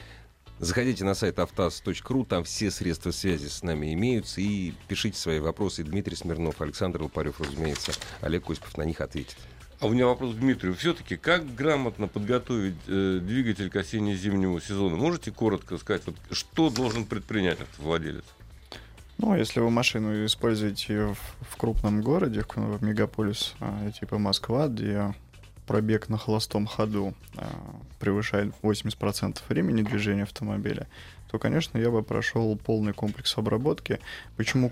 Заходите 0.59 1.03
на 1.03 1.15
сайт 1.15 1.41
автаз.ру, 1.41 2.25
там 2.25 2.45
все 2.45 2.71
средства 2.71 3.11
связи 3.11 3.49
с 3.49 3.65
нами 3.65 3.93
имеются, 3.95 4.41
и 4.41 4.73
пишите 4.87 5.19
свои 5.19 5.41
вопросы. 5.41 5.83
Дмитрий 5.83 6.15
Смирнов, 6.15 6.61
Александр 6.61 7.03
Лопарев, 7.03 7.41
разумеется, 7.41 7.91
Олег 8.21 8.49
Осипов 8.49 8.77
на 8.77 8.83
них 8.83 9.01
ответит. 9.01 9.37
А 9.83 9.87
у 9.87 9.90
меня 9.90 10.07
вопрос 10.07 10.37
к 10.37 10.38
Дмитрию. 10.38 10.77
Все-таки 10.77 11.16
как 11.16 11.57
грамотно 11.57 12.07
подготовить 12.07 12.77
э, 12.87 13.18
двигатель 13.21 13.68
к 13.68 13.75
осенне-зимнему 13.75 14.61
сезону? 14.61 14.97
Можете 14.97 15.33
коротко 15.33 15.77
сказать, 15.77 16.03
вот, 16.07 16.14
что 16.31 16.71
должен 16.71 17.05
предпринять 17.05 17.61
автовладелец? 17.61 18.23
Ну, 19.18 19.35
если 19.35 19.59
вы 19.59 19.71
машину 19.71 20.25
используете 20.25 21.07
в, 21.07 21.18
в 21.40 21.57
крупном 21.57 22.01
городе, 22.01 22.42
в, 22.42 22.57
в 22.57 22.85
мегаполис 22.85 23.55
а, 23.59 23.90
типа 23.90 24.18
Москва, 24.18 24.68
где 24.68 25.12
пробег 25.66 26.09
на 26.09 26.16
холостом 26.16 26.68
ходу 26.68 27.14
а, 27.35 27.49
превышает 27.99 28.55
80% 28.62 29.38
времени 29.49 29.83
движения 29.83 30.23
автомобиля, 30.23 30.87
то, 31.29 31.40
конечно, 31.40 31.77
я 31.77 31.90
бы 31.90 32.05
прошел 32.05 32.57
полный 32.57 32.92
комплекс 32.92 33.37
обработки. 33.37 33.99
Почему, 34.37 34.71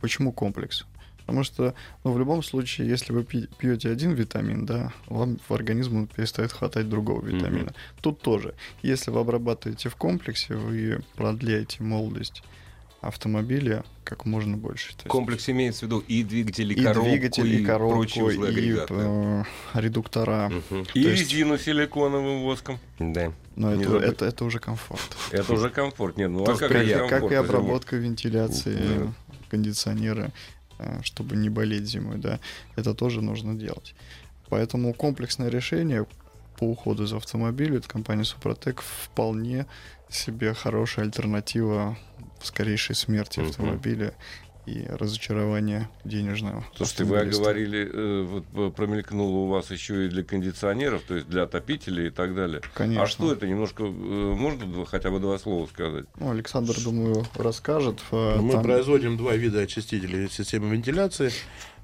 почему 0.00 0.32
комплекс? 0.32 0.84
Потому 1.26 1.44
что, 1.44 1.74
ну, 2.04 2.12
в 2.12 2.18
любом 2.18 2.42
случае, 2.42 2.88
если 2.88 3.12
вы 3.12 3.22
пьете 3.24 3.90
один 3.90 4.12
витамин, 4.12 4.66
да, 4.66 4.92
вам 5.06 5.38
в 5.48 5.54
организм 5.54 6.06
перестает 6.08 6.52
хватать 6.52 6.88
другого 6.88 7.24
витамина. 7.24 7.72
Тут 8.00 8.20
тоже. 8.20 8.54
Если 8.82 9.10
вы 9.10 9.20
обрабатываете 9.20 9.88
в 9.88 9.96
комплексе, 9.96 10.54
вы 10.54 11.00
продляете 11.14 11.82
молодость 11.82 12.42
автомобиля 13.00 13.84
как 14.04 14.26
можно 14.26 14.56
больше. 14.56 14.90
То 14.90 14.94
есть 14.98 15.08
Комплекс 15.08 15.48
имеется 15.48 15.80
в 15.80 15.82
виду 15.88 15.98
и 16.06 16.22
двигатель, 16.22 16.72
и, 16.72 16.76
и 16.76 16.82
коробку, 16.84 17.10
двигатель, 17.10 17.54
и 17.54 17.64
коробку, 17.64 17.96
прочие 17.98 18.24
узлы 18.24 18.50
и 18.52 18.76
э, 18.88 19.44
редуктора. 19.74 20.48
Мгм. 20.70 20.86
И 20.94 21.00
есть- 21.00 21.22
резину 21.32 21.58
силиконовым 21.58 22.42
воском. 22.44 22.78
Да. 23.00 23.32
Но 23.56 23.74
Не 23.74 23.82
это, 23.82 23.90
забыть. 23.90 24.08
это, 24.08 24.24
это 24.26 24.44
уже 24.44 24.58
комфорт. 24.60 25.02
Это 25.30 25.52
уже 25.52 25.68
комфорт. 25.70 26.16
Нет, 26.16 26.30
ну 26.30 26.44
а 26.44 26.46
как, 26.46 26.58
Как 26.58 26.70
комфорт 26.70 26.84
и 26.84 26.86
зимой? 27.34 27.38
обработка 27.38 27.96
вентиляции, 27.96 28.76
Да. 28.98 29.12
кондиционера, 29.50 30.30
чтобы 31.02 31.36
не 31.36 31.48
болеть 31.48 31.86
зимой, 31.86 32.18
да, 32.18 32.40
это 32.76 32.94
тоже 32.94 33.22
нужно 33.22 33.54
делать. 33.54 33.94
Поэтому 34.48 34.92
комплексное 34.94 35.48
решение 35.48 36.06
по 36.58 36.64
уходу 36.64 37.06
за 37.06 37.16
автомобилем 37.16 37.78
от 37.78 37.86
компании 37.86 38.24
Супротек 38.24 38.82
вполне 38.82 39.66
себе 40.08 40.54
хорошая 40.54 41.06
альтернатива 41.06 41.96
скорейшей 42.42 42.94
смерти 42.94 43.40
автомобиля 43.40 44.14
и 44.66 44.84
разочарования 44.88 45.88
денежного. 46.04 46.64
Слушайте, 46.76 47.04
вы 47.04 47.16
автомобилиста. 47.16 47.42
говорили, 47.42 47.90
э, 47.92 48.42
вот 48.52 48.74
промелькнуло 48.76 49.36
у 49.38 49.46
вас 49.48 49.70
еще 49.70 50.06
и 50.06 50.08
для 50.08 50.22
кондиционеров, 50.22 51.02
то 51.02 51.14
есть 51.16 51.28
для 51.28 51.42
отопителей 51.42 52.06
и 52.06 52.10
так 52.10 52.34
далее. 52.34 52.60
Конечно. 52.74 53.02
А 53.02 53.06
что 53.06 53.32
это? 53.32 53.46
Немножко, 53.46 53.82
э, 53.84 53.86
можно 53.88 54.84
хотя 54.86 55.10
бы 55.10 55.18
два 55.20 55.38
слова 55.38 55.66
сказать? 55.66 56.04
Ну, 56.18 56.30
Александр, 56.30 56.74
думаю, 56.82 57.26
расскажет. 57.34 58.00
э, 58.12 58.36
Мы 58.40 58.52
там- 58.52 58.62
производим 58.62 59.16
два 59.16 59.34
вида 59.34 59.60
очистителей 59.60 60.28
системы 60.30 60.72
вентиляции. 60.74 61.32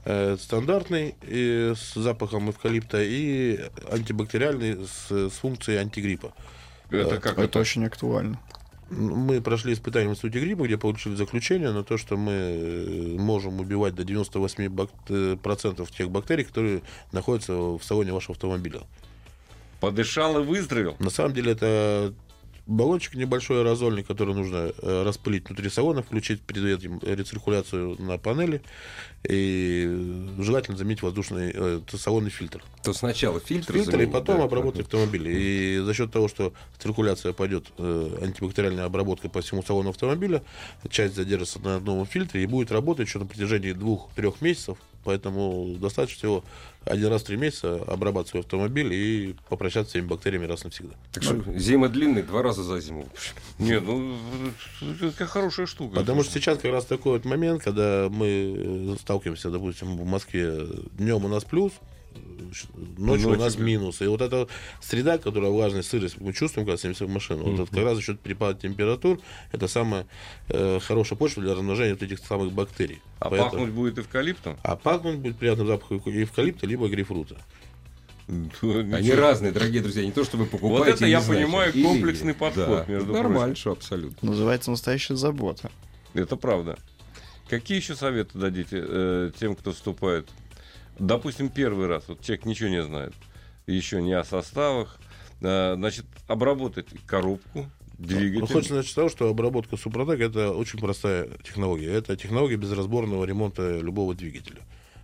Э, 0.04 0.36
Стандартный 0.40 1.16
э, 1.22 1.74
с 1.76 1.94
запахом 1.94 2.48
эвкалипта 2.50 3.02
и 3.02 3.58
антибактериальный 3.90 4.86
с, 4.86 5.10
с 5.10 5.32
функцией 5.32 5.78
антигриппа. 5.80 6.32
Это 6.90 7.18
как 7.20 7.32
Это 7.34 7.42
это? 7.42 7.58
очень 7.58 7.84
актуально. 7.84 8.40
Мы 8.90 9.40
прошли 9.42 9.74
испытания 9.74 10.08
в 10.08 10.12
институте 10.12 10.40
гриппа, 10.40 10.64
где 10.64 10.78
получили 10.78 11.14
заключение 11.14 11.72
на 11.72 11.84
то, 11.84 11.98
что 11.98 12.16
мы 12.16 12.32
э, 12.32 13.16
можем 13.18 13.60
убивать 13.60 13.94
до 13.94 14.02
98% 14.02 14.68
бак- 14.70 14.90
э, 15.08 15.36
процентов 15.42 15.90
тех 15.90 16.10
бактерий, 16.10 16.44
которые 16.44 16.82
находятся 17.12 17.52
в 17.52 17.80
салоне 17.82 18.12
вашего 18.12 18.32
автомобиля. 18.32 18.80
Подышал 19.80 20.40
и 20.40 20.44
выздоровел? 20.44 20.96
На 20.98 21.10
самом 21.10 21.34
деле 21.34 21.52
это 21.52 22.14
баллончик 22.68 23.14
небольшой 23.14 23.60
аэрозольный, 23.60 24.04
который 24.04 24.34
нужно 24.34 24.72
э, 24.76 25.02
распылить 25.02 25.48
внутри 25.48 25.70
салона, 25.70 26.02
включить 26.02 26.42
перед 26.42 26.78
этим 26.78 27.00
рециркуляцию 27.02 27.96
на 28.00 28.18
панели 28.18 28.62
и 29.24 29.86
э, 29.88 30.42
желательно 30.42 30.76
заменить 30.76 31.02
воздушный 31.02 31.50
э, 31.52 31.80
салонный 31.94 32.30
фильтр. 32.30 32.62
То 32.84 32.92
сначала 32.92 33.40
фильтр, 33.40 33.72
Фильтр 33.72 33.88
и 33.88 33.92
заменить, 33.92 34.12
потом 34.12 34.38
да. 34.38 34.44
обработать 34.44 34.82
автомобиль. 34.82 35.28
И 35.28 35.78
за 35.78 35.94
счет 35.94 36.12
того, 36.12 36.28
что 36.28 36.52
циркуляция 36.78 37.32
пойдет, 37.32 37.64
э, 37.78 38.18
антибактериальная 38.22 38.84
обработка 38.84 39.30
по 39.30 39.40
всему 39.40 39.62
салону 39.62 39.90
автомобиля, 39.90 40.42
часть 40.90 41.16
задержится 41.16 41.58
на 41.60 41.80
новом 41.80 42.06
фильтре 42.06 42.42
и 42.42 42.46
будет 42.46 42.70
работать 42.70 43.08
еще 43.08 43.18
на 43.18 43.26
протяжении 43.26 43.72
двух-трех 43.72 44.42
месяцев. 44.42 44.76
Поэтому 45.04 45.76
достаточно 45.78 46.18
всего 46.18 46.44
один 46.84 47.08
раз 47.08 47.22
в 47.22 47.26
три 47.26 47.36
месяца 47.36 47.76
обрабатывать 47.86 48.28
свой 48.28 48.42
автомобиль 48.42 48.92
и 48.92 49.34
попрощаться 49.48 49.92
с 49.92 49.94
этими 49.94 50.06
бактериями 50.06 50.46
раз 50.46 50.64
навсегда. 50.64 50.94
Так 51.12 51.22
что 51.22 51.42
зима 51.56 51.88
длинная, 51.88 52.22
два 52.22 52.42
раза 52.42 52.62
за 52.62 52.80
зиму. 52.80 53.06
Нет, 53.58 53.82
ну 53.84 54.16
это 55.00 55.26
хорошая 55.26 55.66
штука. 55.66 55.96
Потому 55.96 56.22
что 56.22 56.34
сейчас 56.34 56.58
как 56.58 56.72
раз 56.72 56.84
такой 56.84 57.12
вот 57.12 57.24
момент, 57.24 57.62
когда 57.62 58.08
мы 58.10 58.56
э, 58.56 58.96
сталкиваемся, 59.00 59.50
допустим, 59.50 59.96
в 59.96 60.04
Москве, 60.04 60.66
днем 60.92 61.24
у 61.24 61.28
нас 61.28 61.44
плюс, 61.44 61.72
э, 62.14 62.18
ночью 62.38 62.68
у 62.96 63.00
Ночью 63.04 63.30
нас 63.38 63.54
плюс. 63.56 63.66
минус. 63.66 64.00
И 64.02 64.06
вот 64.06 64.20
эта 64.22 64.48
среда, 64.80 65.18
которая 65.18 65.50
влажность, 65.50 65.88
сырость, 65.88 66.20
мы 66.20 66.32
чувствуем, 66.32 66.66
когда 66.66 66.78
садимся 66.78 67.06
в 67.06 67.10
машину. 67.10 67.44
Вот 67.44 67.60
это 67.60 67.70
как 67.74 67.84
раз 67.84 67.96
за 67.96 68.02
счет 68.02 68.20
перепада 68.20 68.58
температур, 68.60 69.20
это 69.52 69.68
самая 69.68 70.06
э, 70.48 70.78
хорошая 70.80 71.18
почва 71.18 71.42
для 71.42 71.54
размножения 71.54 71.94
вот 71.94 72.02
этих 72.02 72.18
самых 72.20 72.52
бактерий. 72.52 73.00
А 73.20 73.30
Поэтому- 73.30 73.50
пахнуть 73.50 73.70
будет 73.70 73.98
эвкалиптом? 73.98 74.56
А 74.62 74.76
пахнуть 74.76 75.16
будет 75.18 75.36
приятным 75.36 75.66
запахом 75.66 75.98
эвкалипта 76.04 76.66
либо 76.66 76.88
грейпфрута. 76.88 77.36
Они 78.62 79.10
разные, 79.12 79.52
дорогие 79.52 79.80
друзья, 79.80 80.04
не 80.04 80.12
то, 80.12 80.22
что 80.22 80.36
вы 80.36 80.44
покупаете. 80.44 80.78
Вот 80.78 80.88
это 80.88 81.06
я 81.06 81.20
знаете. 81.22 81.44
понимаю 81.46 81.72
Или- 81.72 81.82
комплексный 81.82 82.34
подход, 82.34 82.84
Да. 82.86 82.92
между 82.92 83.12
Нормально, 83.14 83.56
что 83.56 83.72
абсолютно. 83.72 84.28
Называется 84.28 84.70
настоящая 84.70 85.16
забота. 85.16 85.70
Это 86.12 86.36
правда. 86.36 86.78
Какие 87.48 87.78
еще 87.78 87.94
советы 87.94 88.38
дадите 88.38 88.84
э, 88.86 89.30
тем, 89.40 89.54
кто 89.56 89.72
вступает? 89.72 90.28
Допустим, 90.98 91.48
первый 91.48 91.86
раз, 91.86 92.04
вот 92.08 92.20
человек 92.22 92.44
ничего 92.44 92.68
не 92.68 92.82
знает, 92.82 93.14
еще 93.66 94.02
не 94.02 94.12
о 94.12 94.24
составах, 94.24 94.98
Э, 95.40 95.74
значит, 95.76 96.04
обработать 96.26 96.88
коробку, 97.06 97.70
двигатель. 97.96 98.40
Ну, 98.40 98.46
хочется 98.46 98.74
начать 98.74 98.90
с 98.90 98.94
того, 98.94 99.08
что 99.08 99.28
обработка 99.28 99.76
Супротек 99.76 100.20
это 100.20 100.52
очень 100.52 100.78
простая 100.80 101.28
технология. 101.44 101.92
Это 101.92 102.16
технология 102.16 102.56
безразборного 102.56 103.24
ремонта 103.24 103.78
любого 103.78 104.14
двигателя. 104.14 104.62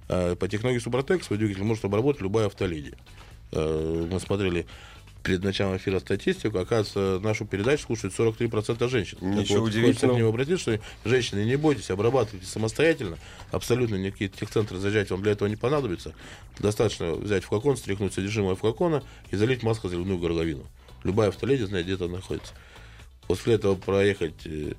А 0.09 0.35
По 0.35 0.49
технологии 0.49 0.81
Супротек 0.81 1.23
свой 1.23 1.39
двигатель 1.39 1.63
может 1.63 1.85
обработать 1.85 2.23
любая 2.23 2.47
автоледи. 2.47 2.95
Э, 3.53 4.09
Мы 4.11 4.19
смотрели 4.19 4.67
перед 5.25 5.43
началом 5.43 5.77
эфира 5.77 5.99
статистику, 5.99 6.59
оказывается, 6.59 7.19
нашу 7.25 7.47
передачу 7.47 7.87
слушают 7.87 8.15
43% 8.17 8.89
женщин. 8.89 9.19
Ничего 9.21 9.61
вот, 9.61 9.71
удивительного. 9.71 10.17
Ним 10.17 10.27
обратиться, 10.29 10.59
что 10.59 10.81
женщины, 11.05 11.45
не 11.45 11.57
бойтесь, 11.57 11.91
обрабатывайте 11.91 12.47
самостоятельно, 12.47 13.19
абсолютно 13.51 13.97
никакие 13.97 14.31
техцентры 14.31 14.79
заезжать 14.79 15.11
вам 15.11 15.23
для 15.23 15.33
этого 15.33 15.49
не 15.49 15.57
понадобится. 15.57 16.15
Достаточно 16.59 17.15
взять 17.15 17.43
флакон, 17.45 17.77
стряхнуть 17.77 18.13
содержимое 18.13 18.55
флакона 18.55 19.03
и 19.31 19.37
залить 19.37 19.63
масло 19.63 19.91
заливную 19.91 20.19
горловину. 20.19 20.67
Любая 21.03 21.31
автоледи 21.31 21.65
знает, 21.65 21.87
где 21.87 21.95
это 21.95 22.07
находится. 22.07 22.53
После 23.27 23.55
этого 23.55 23.75
проехать 23.75 24.47
э, 24.47 24.75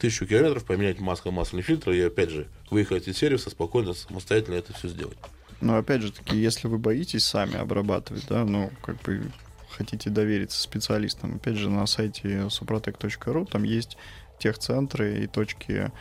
тысячу 0.00 0.26
километров, 0.26 0.64
поменять 0.64 0.98
масло, 0.98 1.30
масляный 1.30 1.62
фильтр 1.62 1.90
и 1.90 2.00
опять 2.00 2.30
же 2.30 2.48
выехать 2.70 3.06
из 3.06 3.18
сервиса, 3.18 3.50
спокойно, 3.50 3.92
самостоятельно 3.92 4.54
это 4.54 4.72
все 4.72 4.88
сделать. 4.88 5.18
Но 5.60 5.76
опять 5.76 6.00
же 6.00 6.10
таки, 6.10 6.38
если 6.38 6.68
вы 6.68 6.78
боитесь 6.78 7.24
сами 7.24 7.56
обрабатывать, 7.56 8.26
да, 8.26 8.44
ну, 8.44 8.72
как 8.82 9.00
бы 9.02 9.30
хотите 9.70 10.10
довериться 10.10 10.60
специалистам, 10.60 11.36
опять 11.36 11.56
же, 11.56 11.70
на 11.70 11.86
сайте 11.86 12.28
suprotec.ru 12.48 13.46
там 13.50 13.62
есть 13.62 13.96
техцентры 14.38 15.22
и 15.22 15.26
точки 15.26 15.92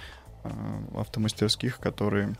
э, 0.43 0.49
автомастерских, 0.95 1.79
которые 1.79 2.35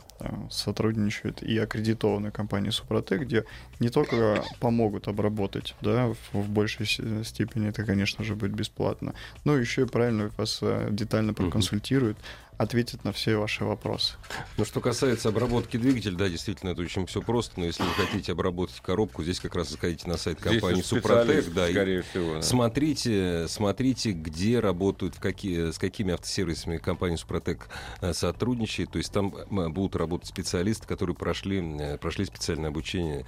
сотрудничают 0.50 1.42
и 1.42 1.56
аккредитованы 1.58 2.30
компанией 2.30 2.72
Супротек, 2.72 3.22
где 3.22 3.44
не 3.78 3.88
только 3.88 4.44
помогут 4.58 5.08
обработать, 5.08 5.74
да, 5.80 6.08
в, 6.32 6.38
в 6.38 6.48
большей 6.48 6.86
степени 7.24 7.68
это, 7.68 7.84
конечно 7.84 8.24
же, 8.24 8.34
будет 8.34 8.52
бесплатно, 8.52 9.14
но 9.44 9.56
еще 9.56 9.82
и 9.82 9.86
правильно 9.86 10.30
вас 10.36 10.58
э, 10.62 10.88
детально 10.90 11.34
проконсультируют, 11.34 12.18
ответят 12.60 13.04
на 13.04 13.12
все 13.12 13.36
ваши 13.36 13.64
вопросы. 13.64 14.16
Ну, 14.58 14.66
что 14.66 14.82
касается 14.82 15.30
обработки 15.30 15.78
двигателя, 15.78 16.14
да, 16.14 16.28
действительно, 16.28 16.70
это 16.70 16.82
очень 16.82 17.06
все 17.06 17.22
просто, 17.22 17.58
но 17.58 17.64
если 17.64 17.82
вы 17.82 17.88
хотите 17.88 18.32
обработать 18.32 18.80
коробку, 18.80 19.22
здесь 19.22 19.40
как 19.40 19.54
раз 19.54 19.70
заходите 19.70 20.06
на 20.06 20.18
сайт 20.18 20.40
компании 20.40 20.82
Супротек, 20.82 21.54
да, 21.54 21.70
и 21.70 21.72
скорее 21.72 22.02
всего. 22.02 22.34
да. 22.34 22.42
Смотрите, 22.42 23.46
смотрите, 23.48 24.12
где 24.12 24.60
работают, 24.60 25.14
в 25.14 25.20
какие, 25.20 25.70
с 25.70 25.78
какими 25.78 26.12
автосервисами 26.12 26.76
компания 26.76 27.16
Супротек 27.16 27.68
э, 28.02 28.12
сотрудничает. 28.12 28.90
То 28.90 28.98
есть 28.98 29.10
там 29.10 29.32
будут 29.48 29.96
работать 29.96 30.09
специалисты, 30.22 30.86
которые 30.86 31.16
прошли, 31.16 31.60
э, 31.78 31.98
прошли 31.98 32.24
специальное 32.24 32.70
обучение. 32.70 33.24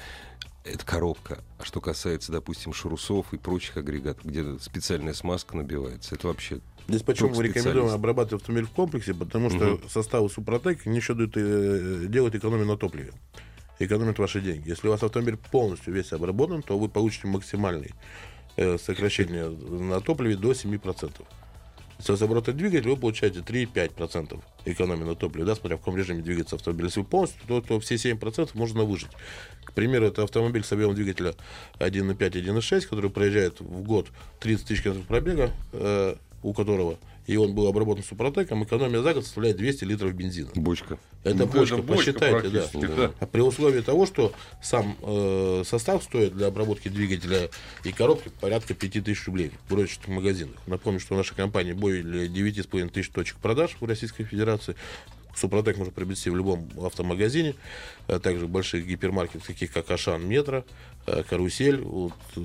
Это 0.65 0.85
коробка. 0.87 1.43
А 1.59 1.65
что 1.65 1.81
касается, 1.81 2.31
допустим, 2.31 2.73
шарусов 2.73 3.33
и 3.33 3.37
прочих 3.37 3.77
агрегатов, 3.77 4.25
где 4.25 4.59
специальная 4.61 5.13
смазка 5.13 5.57
набивается, 5.57 6.15
это 6.15 6.29
вообще... 6.29 6.61
Здесь 6.89 7.03
почему 7.03 7.31
мы 7.35 7.45
рекомендуем 7.45 7.89
обрабатывать 7.89 8.43
автомобиль 8.43 8.67
в 8.67 8.71
комплексе, 8.71 9.15
потому 9.15 9.51
что 9.51 9.81
составы 9.89 10.29
Супротек 10.29 10.87
не 10.87 10.97
еще 10.97 11.15
дают, 11.15 11.37
э, 11.37 12.07
делают 12.09 12.35
экономию 12.35 12.67
на 12.67 12.77
топливе. 12.77 13.13
Экономят 13.79 14.19
ваши 14.19 14.41
деньги. 14.41 14.69
Если 14.69 14.87
у 14.87 14.91
вас 14.91 15.03
автомобиль 15.03 15.37
полностью 15.37 15.93
весь 15.93 16.13
обработан, 16.13 16.63
то 16.63 16.79
вы 16.79 16.89
получите 16.89 17.27
максимальное 17.27 17.91
э, 18.57 18.79
сокращение 18.79 19.49
на 19.49 20.01
топливе 20.01 20.37
до 20.37 20.53
7%. 20.53 21.23
Вас 22.09 22.23
оборотный 22.23 22.55
двигатель, 22.55 22.89
вы 22.89 22.97
получаете 22.97 23.41
3-5% 23.41 24.41
экономии 24.65 25.05
на 25.05 25.15
топливе, 25.15 25.45
да, 25.45 25.55
смотря 25.55 25.77
в 25.77 25.81
каком 25.81 25.97
режиме 25.97 26.23
двигается 26.23 26.57
автомобиль. 26.57 26.87
Если 26.87 27.01
вы 27.01 27.07
полностью, 27.07 27.41
то, 27.47 27.61
то 27.61 27.81
все 27.81 27.95
7% 27.95 28.51
можно 28.55 28.85
выжить. 28.85 29.11
К 29.65 29.73
примеру, 29.73 30.07
это 30.07 30.23
автомобиль 30.23 30.65
с 30.65 30.73
объемом 30.73 30.95
двигателя 30.95 31.35
1.5, 31.79 32.17
1.6, 32.17 32.81
который 32.89 33.11
проезжает 33.11 33.61
в 33.61 33.83
год 33.83 34.09
30 34.41 34.67
тысяч 34.67 34.83
километров 34.83 35.07
пробега, 35.07 35.51
э, 35.73 36.17
у 36.43 36.53
которого, 36.53 36.99
и 37.27 37.37
он 37.37 37.55
был 37.55 37.67
обработан 37.69 38.03
супротеком, 38.03 38.65
экономия 38.65 39.01
за 39.01 39.15
год 39.15 39.25
составляет 39.25 39.57
200 39.57 39.85
литров 39.85 40.13
бензина. 40.15 40.51
Бочка. 40.55 40.99
Это 41.25 41.37
Ну, 41.37 41.47
бочка, 41.47 41.75
это 41.77 41.83
бочка 41.83 42.13
посчитайте, 42.13 42.49
да. 42.49 42.89
да. 42.89 43.13
А 43.21 43.27
При 43.27 43.41
условии 43.41 43.81
того, 43.81 44.07
что 44.07 44.33
сам 44.61 44.97
э, 45.03 45.63
состав 45.65 46.03
стоит 46.03 46.37
для 46.37 46.49
обработки 46.49 46.89
двигателя 46.89 47.49
и 47.85 47.93
коробки 47.93 48.31
порядка 48.41 48.75
5000 48.75 49.27
рублей 49.27 49.53
в 49.69 49.75
розничных 49.75 50.09
магазинах. 50.09 50.57
Напомню, 50.67 50.99
что 50.99 51.17
наша 51.17 51.35
компания 51.35 51.75
более 51.75 52.29
9,5 52.29 52.89
тысяч 52.91 53.11
точек 53.11 53.37
продаж 53.37 53.77
в 53.79 53.85
Российской 53.85 54.25
Федерации. 54.25 54.75
Супротек 55.35 55.79
можно 55.79 55.93
приобрести 55.93 56.29
в 56.29 56.37
любом 56.37 56.69
автомагазине, 56.85 57.55
а 58.07 58.19
также 58.19 58.47
в 58.47 58.51
больших 58.51 58.87
гипермаркетах, 58.87 59.47
таких 59.47 59.73
как 59.73 59.91
Ашан, 59.91 60.27
Метро, 60.27 60.65
э, 61.07 61.23
Карусель. 61.23 61.81
Вот, 61.81 62.13
э, 62.37 62.41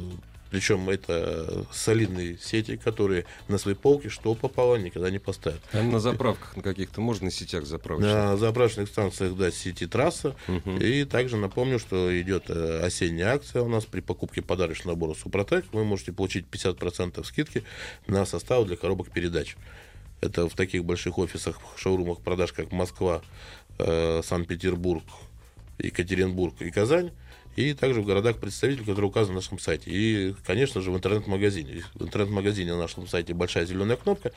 причем 0.49 0.89
это 0.89 1.65
солидные 1.71 2.37
сети, 2.37 2.77
которые 2.77 3.25
на 3.47 3.57
свои 3.57 3.75
полки 3.75 4.09
что 4.09 4.35
попало 4.35 4.75
никогда 4.75 5.09
не 5.09 5.19
поставят. 5.19 5.61
А 5.73 5.81
на 5.83 5.99
заправках 5.99 6.55
на 6.55 6.63
каких-то 6.63 7.01
можно 7.01 7.25
на 7.25 7.31
сетях 7.31 7.65
заправочных? 7.65 8.13
На 8.13 8.37
заправочных 8.37 8.87
станциях, 8.87 9.35
да, 9.35 9.51
сети 9.51 9.87
трасса. 9.87 10.35
Мгм. 10.47 10.77
И 10.77 11.03
также 11.05 11.37
напомню, 11.37 11.79
что 11.79 12.19
идет 12.19 12.45
э, 12.49 12.81
осенняя 12.83 13.35
акция 13.35 13.61
у 13.61 13.67
нас 13.67 13.85
при 13.85 14.01
покупке 14.01 14.41
подарочного 14.41 14.95
набора 14.95 15.13
Супротек. 15.13 15.65
Вы 15.71 15.83
можете 15.83 16.13
получить 16.13 16.45
50% 16.49 17.23
скидки 17.23 17.63
на 18.07 18.25
состав 18.25 18.65
для 18.65 18.75
коробок 18.75 19.11
передач. 19.11 19.55
Это 20.21 20.49
в 20.49 20.55
таких 20.55 20.83
больших 20.83 21.17
офисах, 21.19 21.59
шоурумах 21.75 22.19
продаж, 22.21 22.51
как 22.53 22.71
Москва, 22.71 23.21
э, 23.77 24.21
Санкт-Петербург, 24.23 25.03
Екатеринбург 25.77 26.55
и 26.61 26.71
Казань. 26.71 27.11
И 27.57 27.73
также 27.73 28.01
в 28.01 28.05
городах-представителей, 28.05 28.85
которые 28.85 29.09
указаны 29.09 29.33
на 29.33 29.41
нашем 29.41 29.57
сайте. 29.57 29.89
И, 29.89 30.35
конечно 30.45 30.79
же, 30.79 30.91
в 30.91 30.95
интернет-магазине. 30.95 31.83
В 31.95 32.03
интернет-магазине 32.03 32.71
на 32.73 32.77
нашем 32.77 33.07
сайте 33.07 33.33
большая 33.33 33.65
зеленая 33.65 33.97
кнопка. 33.97 34.31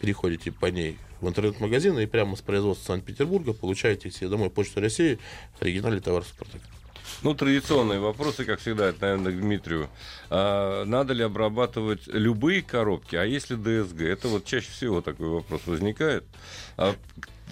Переходите 0.00 0.52
по 0.52 0.66
ней 0.66 0.98
в 1.22 1.28
интернет-магазин 1.28 1.98
и 1.98 2.04
прямо 2.04 2.36
с 2.36 2.42
производства 2.42 2.92
Санкт-Петербурга 2.92 3.54
получаете 3.54 4.10
себе 4.10 4.28
домой 4.28 4.50
почту 4.50 4.80
России 4.80 5.18
оригинальный 5.60 6.00
товар 6.00 6.24
Супротек. 6.24 6.60
Ну, 7.22 7.34
традиционные 7.34 8.00
вопросы, 8.00 8.44
как 8.44 8.60
всегда, 8.60 8.86
это, 8.86 9.00
наверное, 9.02 9.32
к 9.32 9.40
Дмитрию. 9.40 9.88
А, 10.30 10.84
надо 10.84 11.12
ли 11.12 11.22
обрабатывать 11.22 12.06
любые 12.06 12.62
коробки, 12.62 13.16
а 13.16 13.24
если 13.24 13.54
ДСГ? 13.54 14.02
Это 14.02 14.28
вот 14.28 14.44
чаще 14.44 14.70
всего 14.70 15.00
такой 15.00 15.28
вопрос 15.28 15.62
возникает. 15.66 16.24
А 16.76 16.94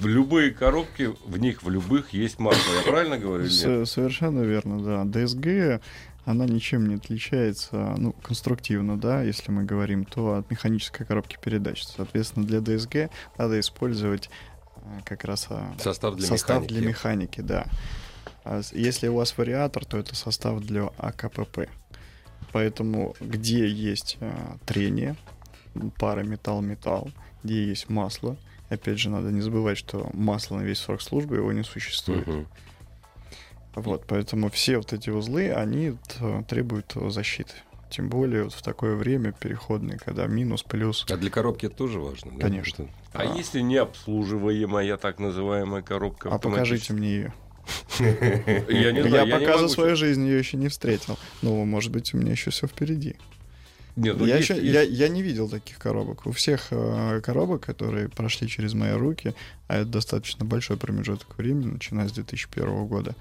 в 0.01 0.07
любые 0.07 0.51
коробки, 0.51 1.15
в 1.25 1.39
них 1.39 1.63
в 1.63 1.71
любых 1.71 2.11
есть 2.13 2.39
масло. 2.39 2.75
Я 2.75 2.83
правильно 2.83 3.19
говорю 3.19 3.45
нет? 3.45 3.89
Совершенно 3.89 4.43
верно, 4.43 4.83
да. 4.83 5.05
ДСГ, 5.05 5.83
она 6.27 6.45
ничем 6.45 6.89
не 6.89 6.97
отличается, 6.97 7.95
ну, 7.97 8.13
конструктивно, 8.13 8.99
да, 8.99 9.23
если 9.23 9.51
мы 9.53 9.65
говорим, 9.65 10.05
то 10.05 10.35
от 10.35 10.51
механической 10.51 11.07
коробки 11.07 11.39
передач. 11.41 11.85
Соответственно, 11.85 12.47
для 12.47 12.61
ДСГ 12.61 13.11
надо 13.39 13.59
использовать 13.61 14.29
а, 14.77 15.01
как 15.05 15.25
раз 15.25 15.47
а, 15.51 15.73
Состав 15.79 16.17
для 16.17 16.27
состав 16.27 16.63
механики. 16.63 16.75
для 16.75 16.89
механики, 16.89 17.41
да. 17.41 17.67
А 18.49 18.61
Если 18.73 19.09
у 19.09 19.17
вас 19.17 19.37
вариатор, 19.37 19.85
то 19.85 19.99
это 19.99 20.15
состав 20.15 20.61
для 20.61 20.85
АКПП. 20.99 21.69
Поэтому 22.53 23.15
где 23.21 23.67
есть 23.69 24.19
а, 24.21 24.57
трение, 24.65 25.17
пара 25.99 26.23
металл-металл, 26.23 27.11
где 27.43 27.65
есть 27.67 27.89
масло, 27.91 28.37
опять 28.69 28.99
же, 28.99 29.11
надо 29.11 29.31
не 29.33 29.41
забывать, 29.41 29.77
что 29.79 30.09
масло 30.13 30.59
на 30.59 30.63
весь 30.63 30.79
срок 30.79 31.03
службы 31.03 31.37
его 31.37 31.53
не 31.53 31.65
существует. 31.65 32.27
Вот, 33.75 34.05
поэтому 34.07 34.49
все 34.49 34.79
вот 34.79 34.93
эти 34.93 35.11
узлы, 35.11 35.53
они 35.53 35.97
требуют 36.49 36.95
защиты. 37.09 37.53
Тем 37.91 38.09
более 38.09 38.45
вот 38.45 38.53
в 38.55 38.63
такое 38.63 38.97
время 38.97 39.33
переходное, 39.33 39.99
когда 39.99 40.27
минус, 40.27 40.63
плюс. 40.63 41.05
А 41.11 41.17
для 41.17 41.31
коробки 41.31 41.67
это 41.67 41.77
тоже 41.77 42.01
важно? 42.01 42.33
да? 42.33 42.39
Конечно. 42.41 42.85
Это- 42.85 42.93
А 43.13 43.25
если 43.37 43.61
необслуживаемая 43.61 44.97
так 44.97 45.19
называемая 45.19 45.83
коробка? 45.83 46.31
А 46.31 46.39
покажите 46.39 46.93
мне 46.95 47.09
ее. 47.11 47.35
Я 47.99 48.93
не 48.93 48.99
Я 48.99 49.09
знаю, 49.09 49.15
я 49.15 49.25
не 49.25 49.31
пока 49.33 49.59
за 49.59 49.69
свою 49.69 49.97
жизнь 49.97 50.25
ее 50.27 50.39
еще 50.39 50.57
не 50.57 50.69
встретил. 50.69 51.19
Ну, 51.43 51.65
может 51.65 51.91
быть, 51.93 52.15
у 52.15 52.19
меня 52.19 52.33
еще 52.33 52.51
все 52.51 52.67
впереди. 52.67 53.17
Нет, 53.97 54.19
ну 54.19 54.27
я, 54.27 54.37
есть- 54.37 54.51
еще, 54.51 54.61
есть- 54.61 54.75
я, 54.75 54.83
я 54.83 55.09
не 55.09 55.23
видел 55.23 55.49
таких 55.49 55.79
коробок. 55.79 56.27
У 56.27 56.33
всех 56.33 56.69
э, 56.71 57.21
коробок, 57.25 57.63
которые 57.65 58.09
прошли 58.11 58.47
через 58.47 58.75
мои 58.75 58.93
руки, 58.93 59.35
а 59.69 59.77
это 59.79 59.87
достаточно 59.87 60.45
большой 60.45 60.77
промежуток 60.77 61.39
времени, 61.39 61.73
начиная 61.73 62.07
с 62.07 62.13
2001 62.13 62.87
года, 62.87 63.15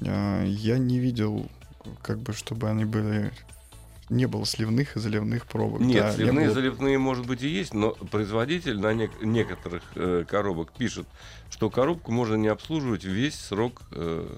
э, 0.00 0.44
я 0.46 0.76
не 0.78 0.98
видел, 0.98 1.48
как 2.02 2.18
бы, 2.18 2.34
чтобы 2.34 2.68
они 2.68 2.84
были... 2.84 3.32
Не 4.08 4.26
было 4.26 4.46
сливных 4.46 4.96
и 4.96 5.00
заливных 5.00 5.46
пробок. 5.46 5.80
Нет, 5.80 6.02
да, 6.02 6.10
не 6.10 6.14
сливные 6.16 6.46
было- 6.46 6.54
заливные, 6.54 6.98
может 6.98 7.26
быть, 7.26 7.42
и 7.42 7.48
есть, 7.48 7.74
но 7.74 7.90
производитель 7.90 8.78
на 8.78 8.92
нек- 8.94 9.24
некоторых 9.24 9.82
э, 9.96 10.24
коробок 10.28 10.72
пишет, 10.72 11.06
что 11.50 11.70
коробку 11.70 12.12
можно 12.12 12.36
не 12.36 12.48
обслуживать 12.48 13.02
весь 13.04 13.34
срок 13.34 13.82
э, 13.90 14.28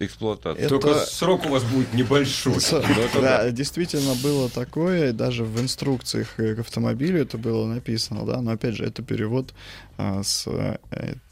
эксплуатации. 0.00 0.62
Это- 0.62 0.68
Только 0.70 0.94
срок 1.06 1.46
у 1.46 1.50
вас 1.50 1.62
будет 1.62 1.94
небольшой. 1.94 2.54
Ну, 2.54 3.20
Да, 3.20 3.50
действительно 3.52 4.14
было 4.20 4.50
такое, 4.50 5.10
и 5.10 5.12
даже 5.12 5.44
в 5.44 5.60
инструкциях 5.60 6.38
э, 6.40 6.56
к 6.56 6.58
автомобилю 6.60 7.20
это 7.22 7.38
было 7.38 7.66
написано, 7.66 8.26
да, 8.26 8.40
но 8.42 8.50
опять 8.50 8.74
же, 8.74 8.84
это 8.84 9.02
перевод 9.02 9.54
а, 9.96 10.24
с 10.24 10.48
э, 10.48 10.78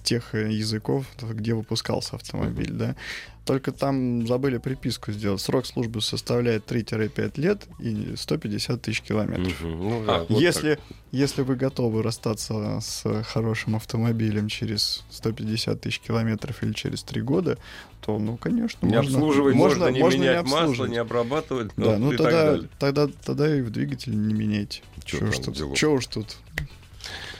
тех 0.02 0.34
э, 0.34 0.50
языков, 0.52 1.06
где 1.20 1.54
выпускался 1.54 2.16
автомобиль, 2.16 2.70
да. 2.72 2.96
Только 3.44 3.72
там 3.72 4.24
забыли 4.26 4.58
приписку 4.58 5.10
сделать. 5.10 5.40
Срок 5.40 5.66
службы 5.66 6.00
составляет 6.00 6.70
3-5 6.70 7.40
лет 7.40 7.66
и 7.80 8.14
150 8.16 8.80
тысяч 8.80 9.00
километров. 9.02 9.60
Мгм. 9.60 9.78
Ну 9.80 10.04
да, 10.06 10.14
А, 10.16 10.26
вот 10.28 10.40
если, 10.40 10.78
если 11.10 11.42
вы 11.42 11.56
готовы 11.56 12.04
расстаться 12.04 12.78
с 12.80 13.22
хорошим 13.24 13.74
автомобилем 13.74 14.46
через 14.48 15.04
150 15.10 15.80
тысяч 15.80 15.98
километров 15.98 16.62
или 16.62 16.72
через 16.72 17.02
3 17.02 17.20
года, 17.22 17.58
то, 18.00 18.16
ну, 18.20 18.36
конечно, 18.36 18.86
Не 18.86 18.94
можно, 18.96 19.18
обслуживать, 19.18 19.54
можно, 19.56 19.88
не 19.88 20.00
можно 20.00 20.18
менять 20.20 20.42
масло, 20.44 20.58
обслуживать. 20.60 20.90
не 20.92 20.98
обрабатывать, 20.98 21.70
Да, 21.76 21.98
ну, 21.98 21.98
ну 21.98 22.12
и 22.12 22.16
так 22.16 22.26
тогда, 22.26 22.44
далее. 22.52 22.68
тогда, 22.78 23.08
тогда 23.24 23.56
и 23.56 23.60
в 23.60 23.70
двигатель 23.70 24.16
не 24.16 24.34
меняйте. 24.34 24.82
Чё 25.04 25.18
Чего 25.18 25.28
уж 25.30 25.38
тут? 25.38 25.76
чё 25.76 25.92
уж 25.92 26.06
тут? 26.06 26.36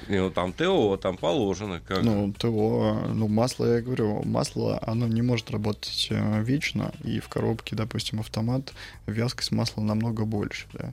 Ну, 0.08 0.30
там 0.30 0.52
ТО, 0.52 0.96
там 0.96 1.16
положено. 1.16 1.80
Как. 1.80 2.02
Ну, 2.02 2.32
ТО, 2.32 3.06
ну, 3.12 3.28
масло, 3.28 3.66
я 3.76 3.80
говорю, 3.80 4.22
масло, 4.24 4.78
оно 4.86 5.06
не 5.06 5.22
может 5.22 5.50
работать 5.50 6.08
э, 6.10 6.42
вечно, 6.42 6.92
и 7.04 7.20
в 7.20 7.28
коробке, 7.28 7.76
допустим, 7.76 8.20
автомат, 8.20 8.72
вязкость 9.06 9.52
масла 9.52 9.80
намного 9.82 10.24
больше, 10.24 10.66
да. 10.72 10.92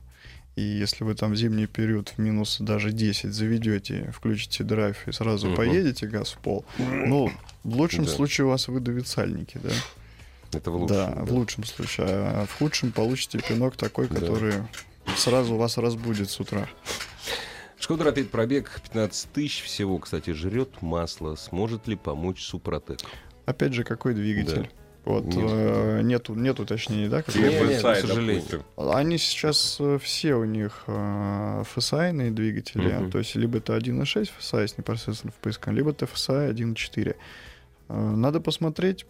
И 0.55 0.61
если 0.61 1.03
вы 1.05 1.15
там 1.15 1.31
в 1.31 1.35
зимний 1.37 1.67
период 1.67 2.09
в 2.09 2.17
минус 2.17 2.57
даже 2.59 2.91
10 2.91 3.33
заведете, 3.33 4.11
включите 4.13 4.63
драйв 4.63 5.07
и 5.07 5.11
сразу 5.13 5.47
Мгм. 5.47 5.55
поедете 5.55 6.05
газ 6.07 6.31
в 6.31 6.37
пол, 6.39 6.65
ну, 6.77 7.31
в 7.63 7.75
лучшем 7.77 8.03
Да. 8.05 8.11
случае 8.11 8.45
у 8.45 8.49
вас 8.49 8.67
выдавит 8.67 9.07
сальники, 9.07 9.57
да. 9.63 9.69
Это 10.51 10.71
в 10.71 10.75
лучшем. 10.75 10.97
да, 10.97 11.11
в 11.23 11.31
лучшем 11.31 11.63
случае. 11.63 12.07
А 12.09 12.45
в 12.45 12.57
худшем 12.57 12.91
получите 12.91 13.39
пинок 13.39 13.75
такой, 13.77 14.07
Да. 14.09 14.15
который 14.15 14.53
сразу 15.15 15.55
вас 15.55 15.77
разбудит 15.77 16.29
с 16.29 16.39
утра. 16.39 16.67
Шкода 17.79 18.03
Рапид 18.03 18.29
пробег 18.29 18.81
15 18.83 19.31
тысяч 19.31 19.63
всего, 19.63 19.97
кстати, 19.99 20.31
жрет 20.31 20.81
масло. 20.81 21.35
Сможет 21.35 21.87
ли 21.87 21.95
помочь 21.95 22.43
Супротек? 22.43 22.99
Опять 23.45 23.73
же, 23.73 23.83
какой 23.83 24.13
двигатель? 24.13 24.69
Вот, 25.05 25.23
Нет. 25.25 25.37
э, 25.49 26.01
нету, 26.03 26.35
нет 26.35 26.59
уточнений, 26.59 27.07
да? 27.07 27.23
какой? 27.23 27.41
Нет, 27.41 27.67
нет, 27.69 27.77
к 27.81 27.95
сожалению. 27.95 28.43
допустим. 28.43 28.63
Они 28.93 29.17
сейчас 29.17 29.77
э, 29.79 29.97
все 29.97 30.35
у 30.35 30.43
них 30.43 30.83
э, 30.87 31.63
FSI-ные 31.73 32.31
двигатели, 32.31 32.91
Мгм. 32.91 33.09
то 33.11 33.17
есть 33.17 33.33
либо 33.35 33.57
это 33.59 33.75
1.6 33.77 34.29
FSI 34.39 34.67
с 34.67 34.77
непосредственным 34.77 35.31
впрыском, 35.33 35.73
либо 35.73 35.91
это 35.91 36.05
FSI 36.05 36.51
1.4. 36.53 37.15
Э, 37.87 37.93
Надо 37.97 38.39
посмотреть, 38.41 39.05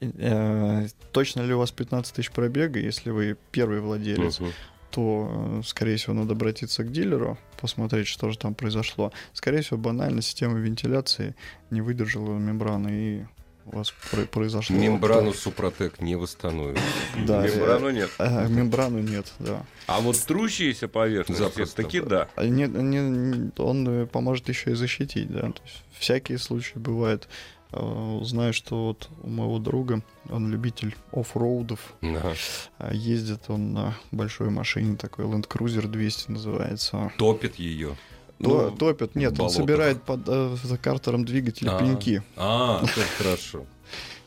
э, 0.00 0.86
точно 1.12 1.42
ли 1.42 1.54
у 1.54 1.58
вас 1.58 1.70
15 1.70 2.14
тысяч 2.16 2.30
пробега, 2.32 2.80
если 2.80 3.10
вы 3.10 3.36
первый 3.52 3.80
владелец, 3.80 4.40
Мгм. 4.40 4.52
То, 4.94 5.28
э, 5.58 5.62
скорее 5.66 5.96
всего, 5.96 6.14
надо 6.14 6.32
обратиться 6.34 6.84
к 6.84 6.92
дилеру, 6.92 7.36
посмотреть, 7.60 8.06
что 8.06 8.30
же 8.30 8.38
там 8.38 8.54
произошло. 8.54 9.12
Скорее 9.32 9.62
всего, 9.62 9.76
банально 9.78 10.22
система 10.22 10.58
вентиляции 10.58 11.34
не 11.70 11.80
выдержала 11.80 12.38
мембраны, 12.38 12.88
и 12.92 13.24
у 13.66 13.76
вас 13.78 13.92
про- 14.10 14.26
произошло... 14.26 14.76
Мембрану 14.76 15.32
Супротек 15.32 16.00
не 16.00 16.14
восстановит. 16.16 16.78
Да, 17.26 17.44
э, 17.44 17.50
Мембрану 17.50 17.90
нет. 17.90 18.10
э, 18.18 18.48
мембрану 18.48 18.98
нет, 19.00 19.32
да. 19.40 19.64
А 19.86 20.00
вот 20.00 20.16
трущиеся 20.18 20.86
поверхности, 20.86 21.64
таки 21.74 22.00
да. 22.00 22.28
А 22.36 22.44
не- 22.44 22.68
не- 22.68 23.50
он 23.60 23.88
э, 23.88 24.06
поможет 24.06 24.48
еще 24.48 24.72
и 24.72 24.74
защитить, 24.74 25.28
да. 25.32 25.40
То 25.50 25.62
есть 25.64 25.82
всякие 25.98 26.38
случаи 26.38 26.78
бывают. 26.78 27.28
Э, 27.76 28.20
Знаю, 28.22 28.52
что 28.52 28.86
вот 28.86 29.08
у 29.22 29.28
моего 29.28 29.58
друга, 29.58 30.02
он 30.30 30.50
любитель 30.50 30.94
оффроудов, 31.12 31.94
Ага. 32.02 32.34
а 32.78 32.94
ездит 32.94 33.42
он 33.48 33.72
на 33.72 33.94
большой 34.12 34.50
машине, 34.50 34.96
такой 34.96 35.24
Land 35.24 35.48
Cruiser 35.48 35.86
200 35.88 36.30
называется. 36.30 37.12
Топит 37.18 37.56
ее. 37.56 37.96
То- 38.42 38.70
Ну, 38.70 38.76
топит, 38.76 39.14
нет, 39.14 39.32
он 39.32 39.38
болотах. 39.38 39.56
собирает 39.56 40.02
под 40.02 40.20
э, 40.28 40.56
за 40.62 40.76
картером 40.78 41.24
двигателя 41.24 41.76
А. 41.76 41.78
пеньки. 41.78 42.22
А, 42.36 42.84
хорошо. 43.18 43.64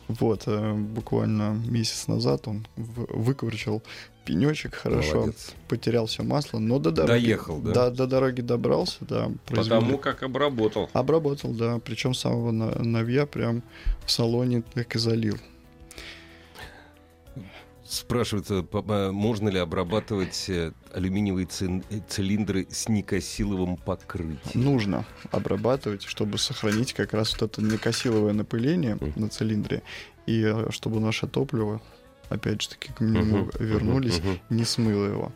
Вот, 0.07 0.43
э, 0.47 0.73
буквально 0.73 1.59
месяц 1.67 2.07
назад 2.07 2.47
он 2.47 2.65
в- 2.77 3.07
выкручил 3.13 3.81
пенечек 4.25 4.75
хорошо, 4.75 5.15
Молодец. 5.15 5.53
потерял 5.67 6.05
все 6.05 6.23
масло, 6.23 6.59
но 6.59 6.79
до 6.79 6.91
дороги... 6.91 7.21
Доехал, 7.25 7.59
да? 7.59 7.73
До, 7.73 7.91
до 7.91 8.07
дороги 8.07 8.41
добрался, 8.41 8.97
да. 9.01 9.31
произвели- 9.45 9.69
Потому 9.69 9.97
как 9.97 10.23
обработал. 10.23 10.89
Обработал, 10.93 11.51
да. 11.51 11.79
Причем 11.83 12.13
с 12.13 12.19
самого 12.19 12.51
на- 12.51 12.77
новья 12.83 13.25
прям 13.25 13.63
в 14.05 14.11
салоне 14.11 14.63
так 14.73 14.95
и 14.95 14.99
залил. 14.99 15.37
Спрашивается, 17.87 18.63
по- 18.63 18.81
по- 18.81 19.11
можно 19.13 19.47
ли 19.47 19.57
обрабатывать 19.59 20.45
э, 20.49 20.73
алюминиевые 20.93 21.47
э, 21.61 21.99
цилиндры 22.09 22.67
с 22.69 22.89
никосиловым 22.89 23.77
покрытием? 23.77 24.39
Нужно 24.53 25.05
обрабатывать, 25.31 26.03
чтобы 26.03 26.37
сохранить 26.37 26.93
как 26.93 27.13
раз 27.13 27.31
вот 27.39 27.49
это 27.49 27.61
некосиловое 27.61 28.33
напыление 28.33 28.95
Мгм. 28.95 29.13
на 29.15 29.29
цилиндре. 29.29 29.83
И 30.25 30.43
э, 30.45 30.67
чтобы 30.71 30.99
наше 30.99 31.27
топливо, 31.27 31.81
опять 32.27 32.61
же 32.61 32.69
таки, 32.69 32.91
к 32.91 32.99
нему 32.99 33.37
Мгм, 33.45 33.51
вернулись, 33.59 34.19
мгм. 34.19 34.39
не 34.49 34.65
смыло 34.65 35.05
его. 35.05 35.31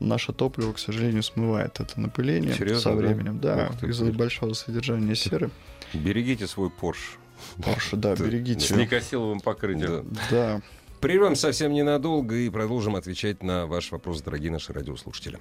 Наше 0.00 0.32
топливо, 0.32 0.72
к 0.72 0.78
сожалению, 0.78 1.22
смывает 1.22 1.78
это 1.80 1.98
напыление 1.98 2.52
Серьезно, 2.52 2.80
со 2.82 2.90
да? 2.90 2.96
временем. 2.96 3.38
Да, 3.38 3.70
ты, 3.80 3.86
из-за 3.86 4.06
большого 4.12 4.52
содержания 4.54 5.14
серы. 5.14 5.50
Берегите 5.94 6.46
свой 6.48 6.68
Порш. 6.68 7.16
Паша, 7.64 7.96
да, 7.96 8.14
Да. 8.16 8.24
берегите. 8.24 8.60
С 8.66 8.70
его. 8.70 8.80
никосиловым 8.80 9.40
покрытием. 9.40 10.04
Да. 10.10 10.20
Да. 10.30 10.62
Прервем 11.04 11.36
совсем 11.36 11.74
ненадолго 11.74 12.34
и 12.34 12.48
продолжим 12.48 12.96
отвечать 12.96 13.42
на 13.42 13.66
ваш 13.66 13.92
вопрос, 13.92 14.22
дорогие 14.22 14.50
наши 14.50 14.72
радиослушатели. 14.72 15.38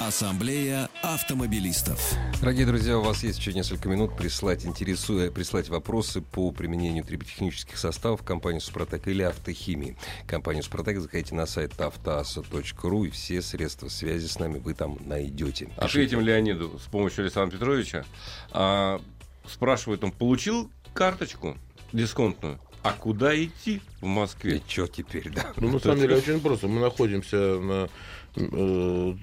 Ассамблея 0.00 0.88
автомобилистов. 1.00 2.00
Дорогие 2.40 2.66
друзья, 2.66 2.98
у 2.98 3.02
вас 3.02 3.22
есть 3.22 3.38
еще 3.38 3.52
несколько 3.52 3.88
минут 3.88 4.16
прислать, 4.16 4.66
интересуя, 4.66 5.30
прислать 5.30 5.68
вопросы 5.68 6.20
по 6.20 6.50
применению 6.50 7.04
триботехнических 7.04 7.78
составов 7.78 8.24
компании 8.24 8.58
«Супротек» 8.58 9.06
или 9.06 9.22
автохимии. 9.22 9.96
Компанию 10.26 10.64
«Супротек» 10.64 10.98
заходите 10.98 11.36
на 11.36 11.46
сайт 11.46 11.80
автоаса.ру 11.80 13.04
и 13.04 13.10
все 13.10 13.40
средства 13.40 13.86
связи 13.86 14.26
с 14.26 14.40
нами 14.40 14.58
вы 14.58 14.74
там 14.74 14.98
найдете. 15.06 15.68
Ответим 15.76 16.22
Леониду 16.22 16.76
с 16.84 16.88
помощью 16.90 17.22
Александра 17.22 17.56
Петровича. 17.56 18.04
А, 18.50 19.00
спрашивает 19.46 20.02
он, 20.02 20.10
получил 20.10 20.72
карточку 20.92 21.56
дисконтную? 21.92 22.58
А 22.82 22.92
куда 22.92 23.36
идти 23.36 23.80
в 24.00 24.06
Москве? 24.06 24.56
И 24.56 24.62
что 24.70 24.86
теперь, 24.86 25.28
да? 25.30 25.52
Ну, 25.56 25.72
на 25.72 25.78
самом 25.78 26.00
деле, 26.00 26.16
очень 26.16 26.40
просто. 26.40 26.66
Мы 26.66 26.80
находимся 26.80 27.36
на 27.36 27.88
э, 28.36 29.14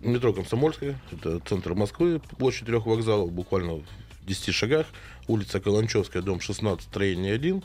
метро 0.00 0.32
Комсомольская, 0.32 1.00
это 1.10 1.40
центр 1.40 1.74
Москвы, 1.74 2.20
площадь 2.38 2.66
трех 2.66 2.86
вокзалов, 2.86 3.32
буквально 3.32 3.74
в 3.74 3.84
10 4.26 4.54
шагах, 4.54 4.86
улица 5.26 5.60
Каланчевская, 5.60 6.22
дом 6.22 6.40
16, 6.40 6.86
строение 6.86 7.34
1. 7.34 7.62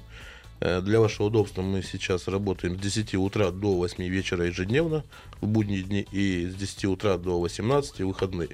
Э, 0.61 0.81
Для 0.81 0.99
вашего 0.99 1.27
удобства 1.27 1.61
мы 1.61 1.83
сейчас 1.83 2.27
работаем 2.27 2.75
с 2.75 2.81
10 2.81 3.13
утра 3.15 3.51
до 3.51 3.73
8 3.75 4.03
вечера 4.07 4.45
ежедневно, 4.45 5.03
в 5.39 5.47
будние 5.47 5.83
дни, 5.83 6.07
и 6.11 6.47
с 6.47 6.55
10 6.55 6.85
утра 6.85 7.17
до 7.17 7.39
18 7.39 8.01
в 8.01 8.07
выходные. 8.07 8.49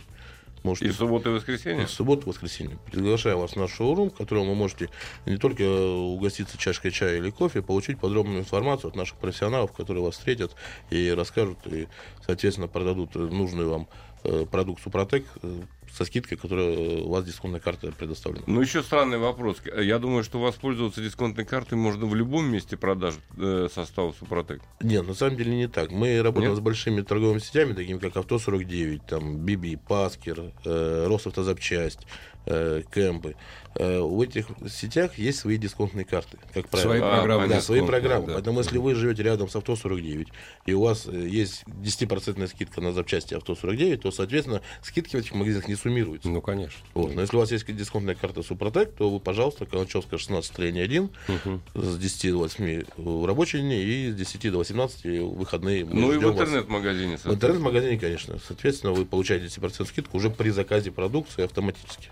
Можете 0.64 0.88
И 0.88 0.92
суббота 0.92 1.30
и 1.30 1.34
воскресенье? 1.34 1.86
в 1.88 1.92
субботу, 1.92 2.30
воскресенье. 2.30 2.78
Приглашаю 2.92 3.40
вас 3.40 3.54
в 3.54 3.56
наш 3.56 3.72
шоурум, 3.72 4.12
в 4.12 4.16
котором 4.16 4.48
вы 4.48 4.56
можете 4.56 4.90
не 5.26 5.38
только 5.38 5.64
угоститься 5.64 6.58
чашкой 6.58 6.92
чая 6.92 7.18
или 7.18 7.32
кофе, 7.32 7.62
получить 7.62 8.00
подробную 8.00 8.40
информацию 8.40 8.90
от 8.90 8.96
наших 8.96 9.18
профессионалов, 9.18 9.72
которые 9.72 10.04
вас 10.04 10.16
встретят 10.16 10.56
и 10.92 11.10
расскажут, 11.10 11.58
и, 11.66 11.88
соответственно, 12.26 12.68
продадут 12.68 13.16
нужный 13.16 13.66
вам 13.66 13.88
э, 14.24 14.46
продукт 14.50 14.84
Супротек 14.84 15.26
э, 15.42 15.62
со 15.96 16.06
скидкой, 16.06 16.38
которая 16.38 17.02
у 17.02 17.10
вас 17.10 17.26
дисконтная 17.26 17.60
карта 17.60 17.92
предоставлена. 17.92 18.44
Ну, 18.48 18.62
еще 18.62 18.82
странный 18.82 19.18
вопрос. 19.18 19.58
Я 19.78 20.00
думаю, 20.00 20.24
что 20.24 20.40
воспользоваться 20.40 21.02
дисконтной 21.02 21.46
картой 21.46 21.78
можно 21.78 22.06
в 22.06 22.16
любом 22.16 22.46
месте 22.46 22.78
продаж 22.78 23.16
э, 23.38 23.68
состава 23.74 24.14
Супротек. 24.18 24.62
Нет, 24.82 25.08
на 25.08 25.14
самом 25.14 25.38
деле 25.38 25.56
не 25.56 25.68
так. 25.68 25.92
Мы 25.92 26.22
работаем 26.22 26.52
Нет? 26.52 26.60
с 26.60 26.62
большими 26.62 27.02
торговыми 27.02 27.40
сетями, 27.40 27.74
такими 27.74 27.98
как 27.98 28.16
Авто-49, 28.18 29.02
там, 29.08 29.38
Биби, 29.38 29.76
Паскер, 29.76 30.54
э, 30.66 31.08
Росавтозапчасть, 31.08 32.00
э, 32.46 32.84
Кэмпы. 32.90 33.36
Э, 33.76 34.00
у 34.00 34.22
этих 34.22 34.48
сетях 34.70 35.18
есть 35.18 35.40
свои 35.40 35.58
дисконтные 35.58 36.04
карты, 36.06 36.38
как 36.54 36.68
правило. 36.68 36.90
Свои 36.90 37.00
А, 37.02 37.18
программы. 37.18 37.48
Да, 37.48 37.62
свои 37.62 37.82
программы. 37.86 38.28
да. 38.28 38.34
Поэтому, 38.34 38.60
если 38.60 38.78
вы 38.78 38.96
живете 38.96 39.24
рядом 39.24 39.50
с 39.50 39.56
авто 39.56 39.76
49, 39.76 40.28
и 40.66 40.74
у 40.74 40.82
вас 40.82 41.08
э, 41.08 41.28
есть 41.28 41.64
10% 41.68 42.48
скидка 42.48 42.82
на 42.82 42.92
запчасти 42.92 43.34
авто 43.34 43.56
49, 43.56 44.02
то, 44.02 44.12
соответственно, 44.12 44.62
скидки 44.84 45.16
в 45.16 45.20
этих 45.20 45.34
магазинах 45.34 45.68
не 45.68 45.76
суммируются. 45.76 46.30
Ну, 46.30 46.42
конечно. 46.42 46.82
Вот. 46.94 47.16
Но 47.16 47.22
если 47.22 47.36
у 47.38 47.40
вас 47.40 47.52
есть 47.52 47.66
дисконтная 47.76 48.16
карта 48.16 48.44
Супротек, 48.44 48.92
то 48.94 49.10
вы, 49.10 49.20
пожалуйста, 49.20 49.66
Каланчевская 49.66 50.20
16, 50.20 50.52
строение 50.52 50.84
1, 50.84 51.10
Мгм. 51.28 51.62
с 51.76 51.98
10 51.98 52.32
до 52.32 52.38
8 52.40 52.84
в 52.98 53.26
рабочие 53.26 53.62
дни 53.62 53.82
и 53.82 54.12
с 54.12 54.16
10 54.16 54.50
до 54.50 54.58
18 54.58 55.20
в 55.22 55.36
выходные. 55.38 55.86
Мы 55.86 55.94
Ну 55.94 56.12
и 56.14 56.18
в 56.18 56.24
интернет-магазине. 56.30 57.18
В 57.18 57.28
интернет-магазине, 57.28 57.98
конечно. 57.98 58.38
Соответственно, 58.46 58.94
вы 58.94 59.06
получаете 59.06 59.46
10% 59.46 59.88
скидку 59.88 60.18
уже 60.18 60.30
при 60.30 60.50
заказе 60.50 60.92
продукции 60.92 61.44
автоматически. 61.44 62.10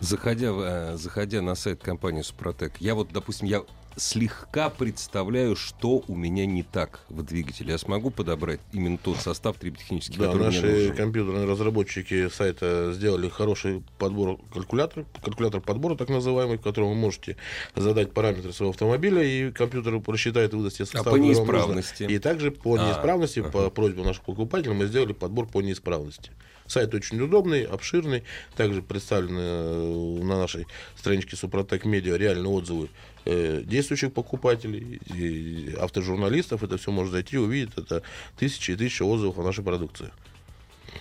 Заходя, 0.00 0.52
э, 0.54 0.96
заходя 0.96 1.42
на 1.42 1.54
сайт 1.54 1.82
компании 1.82 2.22
«Супротек», 2.22 2.74
я 2.80 2.94
вот, 2.94 3.08
допустим, 3.12 3.46
я 3.48 3.62
слегка 3.98 4.68
представляю, 4.68 5.56
что 5.56 6.04
у 6.06 6.14
меня 6.14 6.44
не 6.44 6.62
так 6.62 7.00
в 7.08 7.22
двигателе. 7.22 7.72
Я 7.72 7.78
смогу 7.78 8.10
подобрать 8.10 8.60
именно 8.72 8.98
тот 8.98 9.16
состав 9.16 9.56
триботехнический, 9.56 10.18
Да, 10.18 10.26
который 10.26 10.48
мне 10.48 10.60
наши 10.60 10.66
нужен? 10.72 10.96
компьютерные 10.96 11.46
разработчики 11.46 12.28
сайта 12.28 12.92
сделали 12.92 13.30
хороший 13.30 13.82
подбор 13.98 14.38
калькулятора, 14.52 15.06
калькулятор 15.24 15.62
подбора 15.62 15.96
так 15.96 16.10
называемый, 16.10 16.58
в 16.58 16.60
котором 16.60 16.90
вы 16.90 16.94
можете 16.94 17.38
задать 17.74 18.12
параметры 18.12 18.52
своего 18.52 18.72
автомобиля, 18.72 19.22
и 19.22 19.50
компьютер 19.50 19.98
просчитает 20.00 20.52
и 20.52 20.56
выдаст 20.56 20.76
те 20.76 20.84
составы, 20.84 21.08
А 21.08 21.12
по 21.12 21.16
неисправности? 21.16 22.02
И 22.02 22.18
также 22.18 22.50
по 22.50 22.74
А, 22.76 22.86
неисправности, 22.86 23.40
ага. 23.40 23.48
по 23.50 23.70
просьбе 23.70 24.02
наших 24.02 24.24
покупателей, 24.24 24.74
мы 24.74 24.86
сделали 24.88 25.14
подбор 25.14 25.46
по 25.46 25.62
неисправности. 25.62 26.32
Сайт 26.66 26.94
очень 26.94 27.20
удобный, 27.20 27.64
обширный. 27.64 28.22
Также 28.56 28.82
представлены 28.82 29.40
э, 29.40 30.18
на 30.22 30.38
нашей 30.38 30.66
страничке 30.96 31.36
Супротек 31.36 31.84
Медиа 31.84 32.16
реальные 32.16 32.48
отзывы 32.50 32.88
э, 33.24 33.62
действующих 33.64 34.12
покупателей, 34.12 35.74
автожурналистов. 35.78 36.62
Это 36.62 36.76
все 36.76 36.90
можно 36.90 37.12
зайти 37.12 37.38
увидеть. 37.38 37.76
Это 37.76 38.02
тысячи 38.38 38.72
и 38.72 38.76
тысячи 38.76 39.02
отзывов 39.02 39.38
о 39.38 39.42
нашей 39.42 39.64
продукции. 39.64 40.10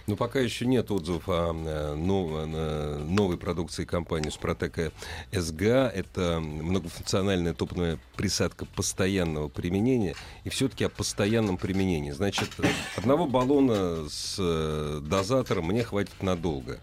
Ну, 0.07 0.15
пока 0.15 0.39
еще 0.39 0.65
нет 0.65 0.91
отзывов 0.91 1.23
о 1.27 1.53
э, 1.53 1.95
нов- 1.95 2.31
э, 2.33 2.97
новой 3.07 3.37
продукции 3.37 3.85
компании 3.85 4.29
Супротека 4.29 4.91
СГА. 5.31 5.91
Это 5.93 6.39
многофункциональная 6.39 7.53
топливная 7.53 7.99
присадка 8.15 8.65
постоянного 8.65 9.47
применения. 9.47 10.15
И 10.43 10.49
все-таки 10.49 10.83
о 10.83 10.89
постоянном 10.89 11.57
применении. 11.57 12.11
Значит, 12.11 12.49
одного 12.95 13.27
баллона 13.27 14.07
с 14.09 14.37
э, 14.39 15.01
дозатором 15.01 15.67
мне 15.67 15.83
хватит 15.83 16.21
надолго. 16.21 16.79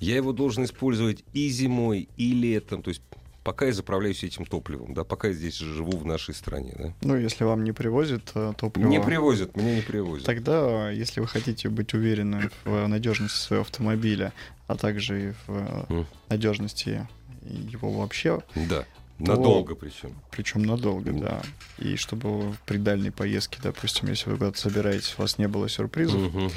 Я 0.00 0.16
его 0.16 0.32
должен 0.32 0.64
использовать 0.64 1.22
и 1.32 1.48
зимой, 1.48 2.08
и 2.16 2.32
летом. 2.32 2.82
То 2.82 2.88
есть 2.88 3.02
пока 3.44 3.66
я 3.66 3.72
заправляюсь 3.72 4.22
этим 4.24 4.44
топливом, 4.46 4.94
да, 4.94 5.04
пока 5.04 5.28
я 5.28 5.34
здесь 5.34 5.56
живу 5.56 5.96
в 5.96 6.04
нашей 6.04 6.34
стране, 6.34 6.74
да. 6.78 6.94
Ну, 7.02 7.16
если 7.16 7.44
вам 7.44 7.64
не 7.64 7.72
привозят 7.72 8.30
э, 8.34 8.52
топливо... 8.56 8.88
Не 8.88 9.00
привозят, 9.00 9.56
меня 9.56 9.74
не 9.76 9.82
привозят. 9.82 10.26
Тогда, 10.26 10.90
если 10.90 11.20
вы 11.20 11.26
хотите 11.26 11.68
быть 11.68 11.94
уверены 11.94 12.50
в 12.64 12.86
надежности 12.86 13.38
своего 13.38 13.62
автомобиля, 13.62 14.32
а 14.66 14.76
также 14.76 15.30
и 15.30 15.32
в 15.46 15.86
М. 15.90 16.06
надежности 16.28 17.06
его 17.42 17.90
вообще, 17.90 18.40
Да, 18.54 18.84
надолго 19.18 19.74
причем. 19.74 20.14
причем 20.30 20.62
надолго, 20.62 21.12
да. 21.12 21.42
И 21.78 21.96
чтобы 21.96 22.54
при 22.66 22.76
дальней 22.78 23.10
поездке, 23.10 23.58
допустим, 23.62 24.08
если 24.08 24.30
вы 24.30 24.36
куда-то 24.36 24.58
собираетесь, 24.58 25.14
у 25.18 25.22
вас 25.22 25.38
не 25.38 25.48
было 25.48 25.68
сюрпризов, 25.68 26.20
Мгм. 26.20 26.50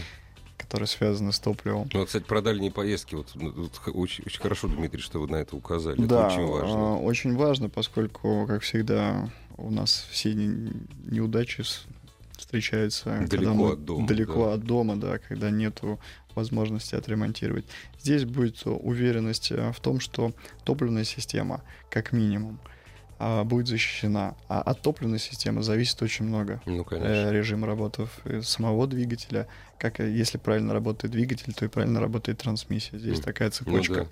Которые 0.57 0.87
связаны 0.87 1.31
с 1.31 1.39
топливом. 1.39 1.89
Ну, 1.93 1.99
вот, 1.99 2.07
кстати, 2.07 2.23
про 2.23 2.41
дальние 2.41 2.71
поездки. 2.71 3.15
Вот, 3.15 3.31
ну, 3.35 3.51
вот 3.51 3.81
очень, 3.93 4.23
очень 4.25 4.41
хорошо, 4.41 4.67
Дмитрий, 4.67 5.01
что 5.01 5.19
вы 5.19 5.27
на 5.27 5.37
это 5.37 5.55
указали. 5.55 5.97
да, 6.05 6.27
это 6.27 6.35
очень 6.35 6.45
важно. 6.45 6.75
а, 6.75 6.95
очень 6.97 7.35
важно, 7.35 7.69
поскольку, 7.69 8.45
как 8.47 8.61
всегда, 8.61 9.29
у 9.57 9.71
нас 9.71 10.07
все 10.11 10.33
не- 10.33 10.71
неудачи 11.05 11.63
встречаются 12.37 13.03
когда 13.19 13.37
Далеко 13.37 13.53
мы 13.53 13.71
от 13.71 13.85
дома, 13.85 14.07
далеко 14.07 14.45
да. 14.47 14.53
от 14.53 14.63
дома, 14.63 14.95
да, 14.97 15.17
когда 15.19 15.49
нету 15.49 15.99
возможности 16.35 16.95
отремонтировать. 16.95 17.65
Здесь 17.99 18.25
будет 18.25 18.61
уверенность 18.65 19.51
э, 19.51 19.71
в 19.71 19.79
том, 19.79 19.99
что 20.01 20.33
топливная 20.65 21.05
система, 21.05 21.63
как 21.89 22.11
минимум, 22.11 22.59
а, 23.19 23.43
будет 23.43 23.67
защищена. 23.67 24.35
А 24.49 24.61
от 24.61 24.81
топливной 24.81 25.19
системы 25.19 25.63
зависит 25.63 26.01
очень 26.01 26.25
много. 26.25 26.61
Ну, 26.65 26.81
Э, 26.81 26.85
конечно. 26.85 27.31
режим 27.31 27.65
работы 27.65 28.07
э, 28.25 28.41
самого 28.41 28.87
двигателя. 28.87 29.47
Как 29.77 29.99
э, 29.99 30.09
если 30.11 30.37
правильно 30.37 30.73
работает 30.73 31.11
двигатель, 31.13 31.53
то 31.53 31.65
и 31.65 31.67
правильно 31.67 31.99
работает 31.99 32.37
трансмиссия. 32.39 32.97
Здесь 32.99 33.17
М. 33.19 33.23
такая 33.23 33.47
Ну, 33.49 33.51
цепочка. 33.53 33.93
да. 33.95 34.07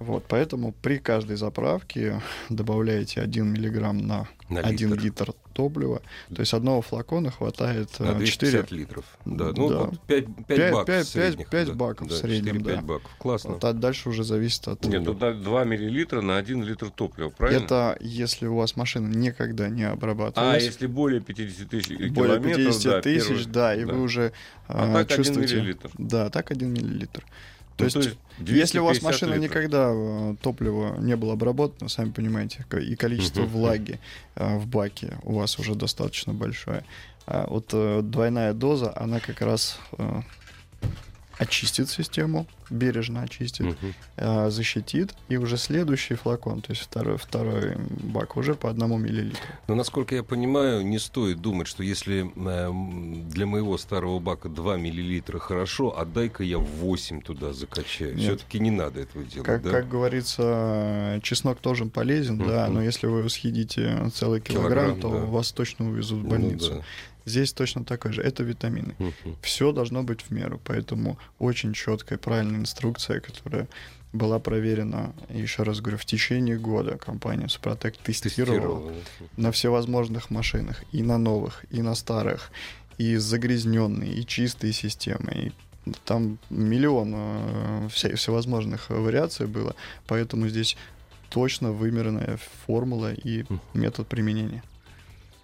Вот, 0.00 0.24
поэтому 0.28 0.72
при 0.72 0.98
каждой 0.98 1.36
заправке 1.36 2.20
добавляете 2.50 3.20
1 3.20 3.52
миллиграмм 3.52 3.98
на, 3.98 4.28
На 4.48 4.60
1 4.60 4.90
литр. 4.94 5.02
литр. 5.04 5.34
Топлива. 5.62 6.00
То 6.34 6.40
есть 6.40 6.54
одного 6.54 6.82
флакона 6.82 7.32
хватает 7.32 7.98
На 7.98 8.10
э, 8.12 8.14
250 8.14 8.62
4... 8.66 8.80
литров. 8.80 9.04
Да, 9.24 9.52
ну, 9.56 9.68
Да. 9.68 9.78
вот 9.80 10.00
5, 10.06 10.26
5 10.26 10.46
Пять- 10.46 10.72
баков 10.72 10.86
пять- 10.86 11.08
средних, 11.08 11.50
пять 11.50 11.66
да. 11.66 11.72
баков 11.74 12.06
в 12.06 12.10
Да, 12.10 12.16
среднем, 12.16 12.58
4-5 12.58 12.76
да. 12.76 12.82
баков. 12.82 13.10
Классно. 13.18 13.50
Вот, 13.50 13.64
а 13.64 13.72
дальше 13.72 14.08
уже 14.08 14.22
зависит 14.22 14.68
от... 14.68 14.84
Нет, 14.84 15.04
тут 15.04 15.18
2 15.18 15.64
миллилитра 15.64 16.20
на 16.20 16.36
1 16.36 16.62
литр 16.62 16.90
топлива, 16.90 17.30
правильно? 17.30 17.64
Это 17.64 17.96
если 18.00 18.46
у 18.46 18.54
вас 18.56 18.76
машина 18.76 19.08
никогда 19.08 19.68
не 19.68 19.82
А 19.82 19.92
обрабатывалась. 19.92 20.62
если 20.64 20.86
более 20.86 21.20
50 21.20 21.68
тысяч 21.68 21.88
более 21.88 22.10
километров, 22.38 22.56
50 22.56 22.84
да, 22.92 23.00
тысяч, 23.02 23.26
первый- 23.28 23.46
да, 23.46 23.74
и 23.74 23.84
вы 23.84 24.00
уже 24.00 24.32
А 24.68 24.90
э, 24.90 24.92
так 24.94 25.06
1 25.10 25.16
чувствуете... 25.16 25.56
миллилитр. 25.56 25.90
Да, 25.98 26.30
так 26.30 26.52
1 26.52 26.72
миллилитр. 26.72 27.24
То, 27.78 27.84
Ну, 27.84 27.86
есть, 27.86 27.94
то 27.94 28.00
есть 28.40 28.50
если 28.50 28.78
у 28.80 28.84
вас 28.84 28.98
250 28.98 29.02
машина 29.04 29.34
литров. 29.40 29.50
никогда 29.50 29.90
э, 29.92 30.34
топливо 30.42 30.96
не 31.00 31.16
было 31.16 31.32
обработано, 31.34 31.88
сами 31.88 32.10
понимаете, 32.10 32.66
и 32.82 32.94
количество 32.96 33.42
Мгм. 33.42 33.50
влаги 33.50 34.00
э, 34.34 34.58
в 34.58 34.66
баке 34.66 35.16
у 35.22 35.34
вас 35.34 35.58
уже 35.58 35.74
достаточно 35.74 36.34
большое. 36.34 36.84
А 37.26 37.46
вот 37.48 37.70
э, 37.72 38.00
двойная 38.02 38.52
доза, 38.52 38.92
она 38.96 39.20
как 39.20 39.40
раз 39.42 39.78
очистит 41.38 41.88
систему, 41.88 42.46
бережно 42.70 43.22
очистит, 43.22 43.66
Мгм. 43.66 43.94
э, 44.16 44.50
защитит, 44.50 45.14
и 45.28 45.36
уже 45.36 45.56
следующий 45.56 46.14
флакон, 46.16 46.60
то 46.60 46.72
есть 46.72 46.82
второй, 46.82 47.16
второй 47.16 47.76
бак 47.78 48.36
уже 48.36 48.54
по 48.54 48.68
одному 48.68 48.98
миллилитру. 48.98 49.40
Но, 49.68 49.74
насколько 49.74 50.14
я 50.14 50.22
понимаю, 50.22 50.84
не 50.84 50.98
стоит 50.98 51.40
думать, 51.40 51.66
что 51.68 51.82
если 51.82 52.20
эм, 52.36 53.28
для 53.30 53.46
моего 53.46 53.78
старого 53.78 54.18
бака 54.18 54.48
2 54.48 54.76
миллилитра 54.76 55.38
хорошо, 55.38 55.98
а 55.98 56.04
дай-ка 56.04 56.42
я 56.42 56.58
8 56.58 57.22
туда 57.22 57.52
закачаю. 57.52 58.18
Все-таки 58.18 58.58
не 58.58 58.70
надо 58.70 59.00
этого 59.00 59.24
делать, 59.24 59.46
Как, 59.46 59.62
да? 59.62 59.70
как 59.70 59.88
говорится, 59.88 61.20
чеснок 61.22 61.60
тоже 61.60 61.86
полезен, 61.86 62.38
да, 62.38 62.64
Мгм. 62.66 62.74
но 62.74 62.82
если 62.82 63.06
вы 63.06 63.28
съедите 63.30 64.10
целый 64.14 64.40
килограмм, 64.40 64.96
Килограмм, 64.96 65.00
то 65.00 65.10
да. 65.10 65.26
вас 65.30 65.52
точно 65.52 65.88
увезут 65.88 66.20
в 66.20 66.24
Ну 66.24 66.30
больницу. 66.30 66.70
да. 66.70 66.82
Здесь 67.28 67.52
точно 67.52 67.84
такой 67.84 68.12
же. 68.12 68.22
Это 68.22 68.42
витамины. 68.42 68.94
Все 69.42 69.72
должно 69.72 70.02
быть 70.02 70.22
в 70.22 70.30
меру, 70.30 70.60
поэтому 70.64 71.18
очень 71.38 71.72
четкая, 71.72 72.18
правильная 72.18 72.60
инструкция, 72.60 73.20
которая 73.20 73.68
была 74.12 74.38
проверена, 74.38 75.12
еще 75.28 75.64
раз 75.64 75.80
говорю, 75.80 75.98
в 75.98 76.04
течение 76.06 76.56
года 76.56 76.96
компания 76.96 77.48
Супротек 77.48 77.96
тестировала 77.98 78.88
Тестировал. 78.90 78.92
на 79.36 79.50
всевозможных 79.52 80.30
машинах, 80.30 80.82
и 80.92 81.02
на 81.02 81.18
новых, 81.18 81.64
и 81.70 81.82
на 81.82 81.94
старых, 81.94 82.50
и 82.96 83.16
загрязненные, 83.16 84.14
и 84.14 84.26
чистые 84.26 84.72
системы, 84.72 85.30
и 85.34 85.92
там 86.06 86.38
миллион 86.50 87.12
э, 87.14 87.88
вся- 87.90 88.14
всевозможных 88.14 88.88
вариаций 88.90 89.46
было, 89.46 89.74
поэтому 90.06 90.48
здесь 90.48 90.76
точно 91.28 91.72
вымеренная 91.72 92.38
формула 92.66 93.12
и 93.12 93.44
метод 93.74 94.06
применения. 94.08 94.62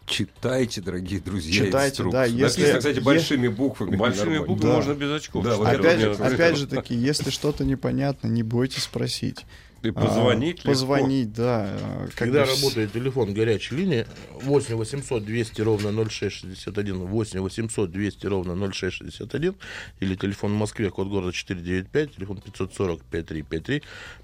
Читайте, 0.07 0.81
дорогие 0.83 1.19
друзья, 1.21 1.65
Читайте, 1.65 2.05
да, 2.11 2.25
если- 2.27 2.61
Написано, 2.61 2.79
кстати, 2.79 2.99
е- 2.99 3.03
большими 3.03 3.49
буквами. 3.49 3.97
Большими 3.97 4.39
буквами 4.39 4.61
Да. 4.61 4.77
можно 4.77 4.93
без 4.95 5.11
очков. 5.11 5.45
Да, 5.45 5.55
Опять, 5.55 6.01
же, 6.01 6.13
опять 6.13 6.57
же 6.57 6.67
таки, 6.67 6.95
если 6.95 7.31
что-то 7.31 7.65
непонятно, 7.65 8.29
не 8.29 8.43
бойтесь 8.43 8.83
спросить. 8.83 9.47
И 9.85 9.91
позвонить 9.91 10.57
А, 10.57 10.57
легко. 10.59 10.69
Позвонить, 10.71 11.33
да. 11.33 11.69
а, 11.71 12.07
как 12.07 12.15
Когда 12.15 12.45
бы 12.45 12.51
работает 12.51 12.93
телефон 12.93 13.35
горячей 13.35 13.77
линии 13.77 14.07
8 14.43 14.75
800 14.77 15.25
200 15.25 15.61
ровно 15.63 15.93
0661, 16.09 16.97
8 17.07 17.41
800 17.41 17.91
200 17.91 18.27
ровно 18.27 18.55
0661, 18.73 19.55
или 20.01 20.15
телефон 20.17 20.53
в 20.53 20.57
Москве, 20.57 20.91
код 20.91 21.09
города 21.09 21.33
495, 21.33 22.17
телефон 22.17 22.41
540 22.41 23.03
5353, 23.03 23.83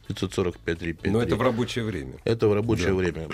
540 0.09 0.59
5353. 0.59 1.11
Но 1.13 1.23
это 1.23 1.37
в 1.37 1.43
рабочее 1.43 1.85
время. 1.85 2.15
Это 2.25 2.49
в 2.49 2.55
рабочее 2.55 2.89
Да. 2.89 2.95
время. 2.95 3.29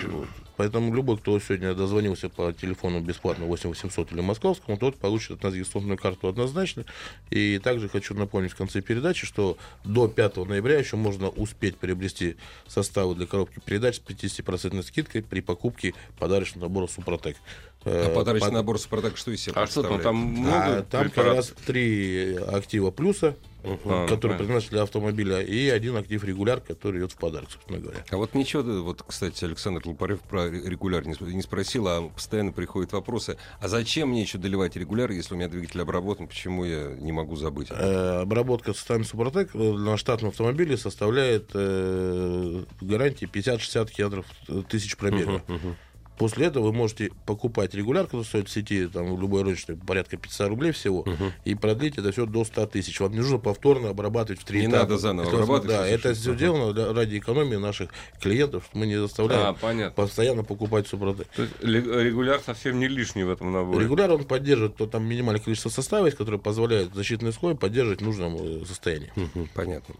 Поэтому 0.57 0.93
любой, 0.93 1.17
кто 1.17 1.39
сегодня 1.39 1.73
дозвонился 1.75 2.29
по 2.29 2.51
телефону 2.51 2.99
бесплатно 2.99 3.45
8 3.45 3.69
800 3.69 4.11
или 4.11 4.21
московскому, 4.21 4.77
тот 4.77 4.95
получит 4.97 5.31
от 5.31 5.43
нас 5.43 5.53
дисконтную 5.53 5.97
карту 5.97 6.27
однозначно. 6.27 6.83
И 7.29 7.59
также 7.59 7.87
хочу 7.89 8.15
напомнить 8.15 8.51
в 8.51 8.55
конце 8.55 8.81
передачи, 8.81 9.25
что 9.27 9.57
до 9.83 10.07
5 10.07 10.37
ноября 10.47 10.79
еще 10.79 10.95
можно 10.97 11.29
успеть 11.29 11.77
приобрести 11.77 12.16
составы 12.67 13.15
для 13.15 13.25
коробки 13.25 13.59
передач 13.65 13.97
с 13.97 13.99
50% 13.99 14.81
скидкой 14.83 15.23
при 15.23 15.41
покупке 15.41 15.93
подарочного 16.19 16.65
набора 16.65 16.87
Супротек. 16.87 17.37
А 17.85 17.89
Э, 18.09 18.13
подарочный 18.13 18.47
под- 18.47 18.53
набор 18.53 18.79
Супротек 18.79 19.17
что 19.17 19.31
из 19.31 19.41
себя 19.41 19.53
А 19.61 19.67
что 19.67 19.81
там, 19.83 20.01
там 20.01 20.15
много 20.15 20.77
А, 20.77 20.81
там 20.83 21.09
как 21.09 21.23
раз 21.25 21.53
три 21.65 22.35
актива 22.35 22.91
плюса, 22.91 23.37
А, 23.85 24.05
который 24.07 24.19
понятно. 24.19 24.37
предназначен 24.37 24.69
для 24.71 24.81
автомобиля, 24.83 25.41
и 25.41 25.69
один 25.69 25.97
актив 25.97 26.23
регуляр, 26.23 26.61
который 26.61 26.99
идет 26.99 27.11
в 27.11 27.17
подарок, 27.17 27.49
собственно 27.51 27.79
говоря. 27.79 28.03
А 28.09 28.17
вот 28.17 28.33
ничего, 28.33 28.61
вот, 28.83 29.03
кстати, 29.05 29.45
Александр 29.45 29.81
Лопарев 29.85 30.21
про 30.21 30.49
регуляр 30.49 31.05
не, 31.05 31.13
сп- 31.13 31.31
не 31.31 31.41
спросил, 31.41 31.87
а 31.87 32.09
постоянно 32.09 32.51
приходят 32.51 32.93
вопросы, 32.93 33.37
а 33.59 33.67
зачем 33.67 34.09
мне 34.09 34.21
еще 34.21 34.37
доливать 34.37 34.75
регуляр, 34.75 35.11
если 35.11 35.33
у 35.33 35.37
меня 35.37 35.47
двигатель 35.49 35.81
обработан, 35.81 36.27
почему 36.27 36.65
я 36.65 36.95
не 36.99 37.11
могу 37.11 37.35
забыть? 37.35 37.67
Э, 37.71 38.21
обработка 38.21 38.73
составами 38.73 39.03
Супротек 39.03 39.49
э, 39.53 39.57
на 39.57 39.97
штатном 39.97 40.29
автомобиле 40.29 40.77
составляет 40.77 41.51
э, 41.53 42.63
гарантии 42.81 43.27
50-60 43.31 43.91
километров 43.91 44.25
э, 44.47 44.63
тысяч 44.67 44.95
пробега. 44.97 45.43
Мгм, 45.47 45.55
мгм. 45.55 45.75
После 46.17 46.47
этого 46.47 46.65
вы 46.65 46.73
можете 46.73 47.11
покупать 47.25 47.73
регуляр, 47.75 48.05
который 48.05 48.23
стоит 48.23 48.47
в 48.49 48.51
сети, 48.51 48.87
там, 48.87 49.15
в 49.15 49.21
любой 49.21 49.43
розничной, 49.43 49.75
порядка 49.75 50.17
500 50.17 50.47
рублей 50.49 50.71
всего, 50.71 51.05
и 51.45 51.55
продлить 51.55 51.97
это 51.97 52.11
все 52.11 52.25
до 52.25 52.43
100 52.43 52.65
тысяч. 52.67 52.99
Вам 52.99 53.11
не 53.11 53.19
нужно 53.19 53.37
повторно 53.37 53.89
обрабатывать 53.89 54.41
в 54.41 54.45
три 54.45 54.61
Не 54.61 54.65
этапа. 54.67 54.77
надо 54.83 54.97
заново 54.97 55.27
Это- 55.27 55.35
обрабатывать, 55.35 55.67
Да, 55.77 55.87
это 55.87 56.13
все 56.13 56.33
сделано 56.33 56.73
для- 56.73 56.93
ради 56.93 57.17
экономии 57.19 57.57
наших 57.57 57.91
клиентов, 58.21 58.65
что 58.69 58.77
мы 58.77 58.87
не 58.87 58.99
заставляем 58.99 59.47
А, 59.47 59.53
понятно. 59.53 59.91
постоянно 60.03 60.43
покупать 60.43 60.87
супротек. 60.87 61.27
То 61.35 61.43
есть 61.43 61.53
регуляр 61.61 62.41
совсем 62.45 62.79
не 62.79 62.87
лишний 62.87 63.23
в 63.23 63.29
этом 63.29 63.51
наборе. 63.51 63.83
Регуляр 63.83 64.11
он 64.11 64.23
поддерживает, 64.23 64.75
то 64.75 64.87
там 64.87 65.05
минимальное 65.05 65.41
количество 65.43 65.69
состава 65.69 66.05
есть, 66.05 66.17
которое 66.17 66.37
позволяет 66.39 66.93
защитный 66.95 67.31
слой 67.33 67.55
поддерживать 67.55 68.01
в 68.01 68.05
нужном 68.05 68.35
э, 68.39 68.65
состоянии. 68.65 69.11
Мгм, 69.15 69.49
Понятно. 69.53 69.95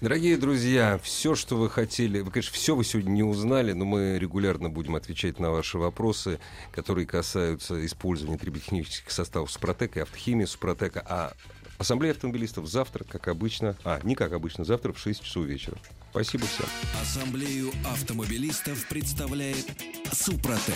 Дорогие 0.00 0.36
друзья, 0.36 1.00
все, 1.02 1.34
что 1.34 1.56
вы 1.56 1.68
хотели, 1.68 2.20
вы, 2.20 2.30
конечно, 2.30 2.52
все 2.52 2.76
вы 2.76 2.84
сегодня 2.84 3.10
не 3.10 3.22
узнали, 3.22 3.72
но 3.72 3.84
мы 3.84 4.18
регулярно 4.18 4.68
будем 4.70 4.94
отвечать 4.94 5.38
на 5.48 5.52
ваши 5.54 5.78
вопросы, 5.78 6.38
которые 6.72 7.06
касаются 7.06 7.84
использования 7.84 8.38
триботехнических 8.38 9.10
составов 9.10 9.50
Супротека 9.50 10.00
и 10.00 10.02
автохимии 10.02 10.44
Супротека. 10.44 11.04
А 11.08 11.32
Ассамблея 11.78 12.12
автомобилистов 12.12 12.66
завтра, 12.66 13.04
как 13.04 13.28
обычно, 13.28 13.76
а, 13.84 14.00
не 14.02 14.14
как 14.14 14.32
обычно, 14.32 14.64
завтра 14.64 14.92
в 14.92 14.98
6 14.98 15.22
часов 15.22 15.46
вечера. 15.46 15.78
Спасибо 16.10 16.46
всем. 16.46 16.66
Ассамблею 17.00 17.70
автомобилистов 17.84 18.86
представляет 18.88 19.66
Супротек. 20.12 20.74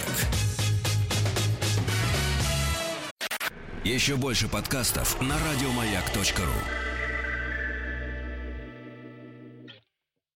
Еще 3.84 4.16
больше 4.16 4.48
подкастов 4.48 5.20
на 5.20 5.36
радиомаяк.ру. 5.38 6.91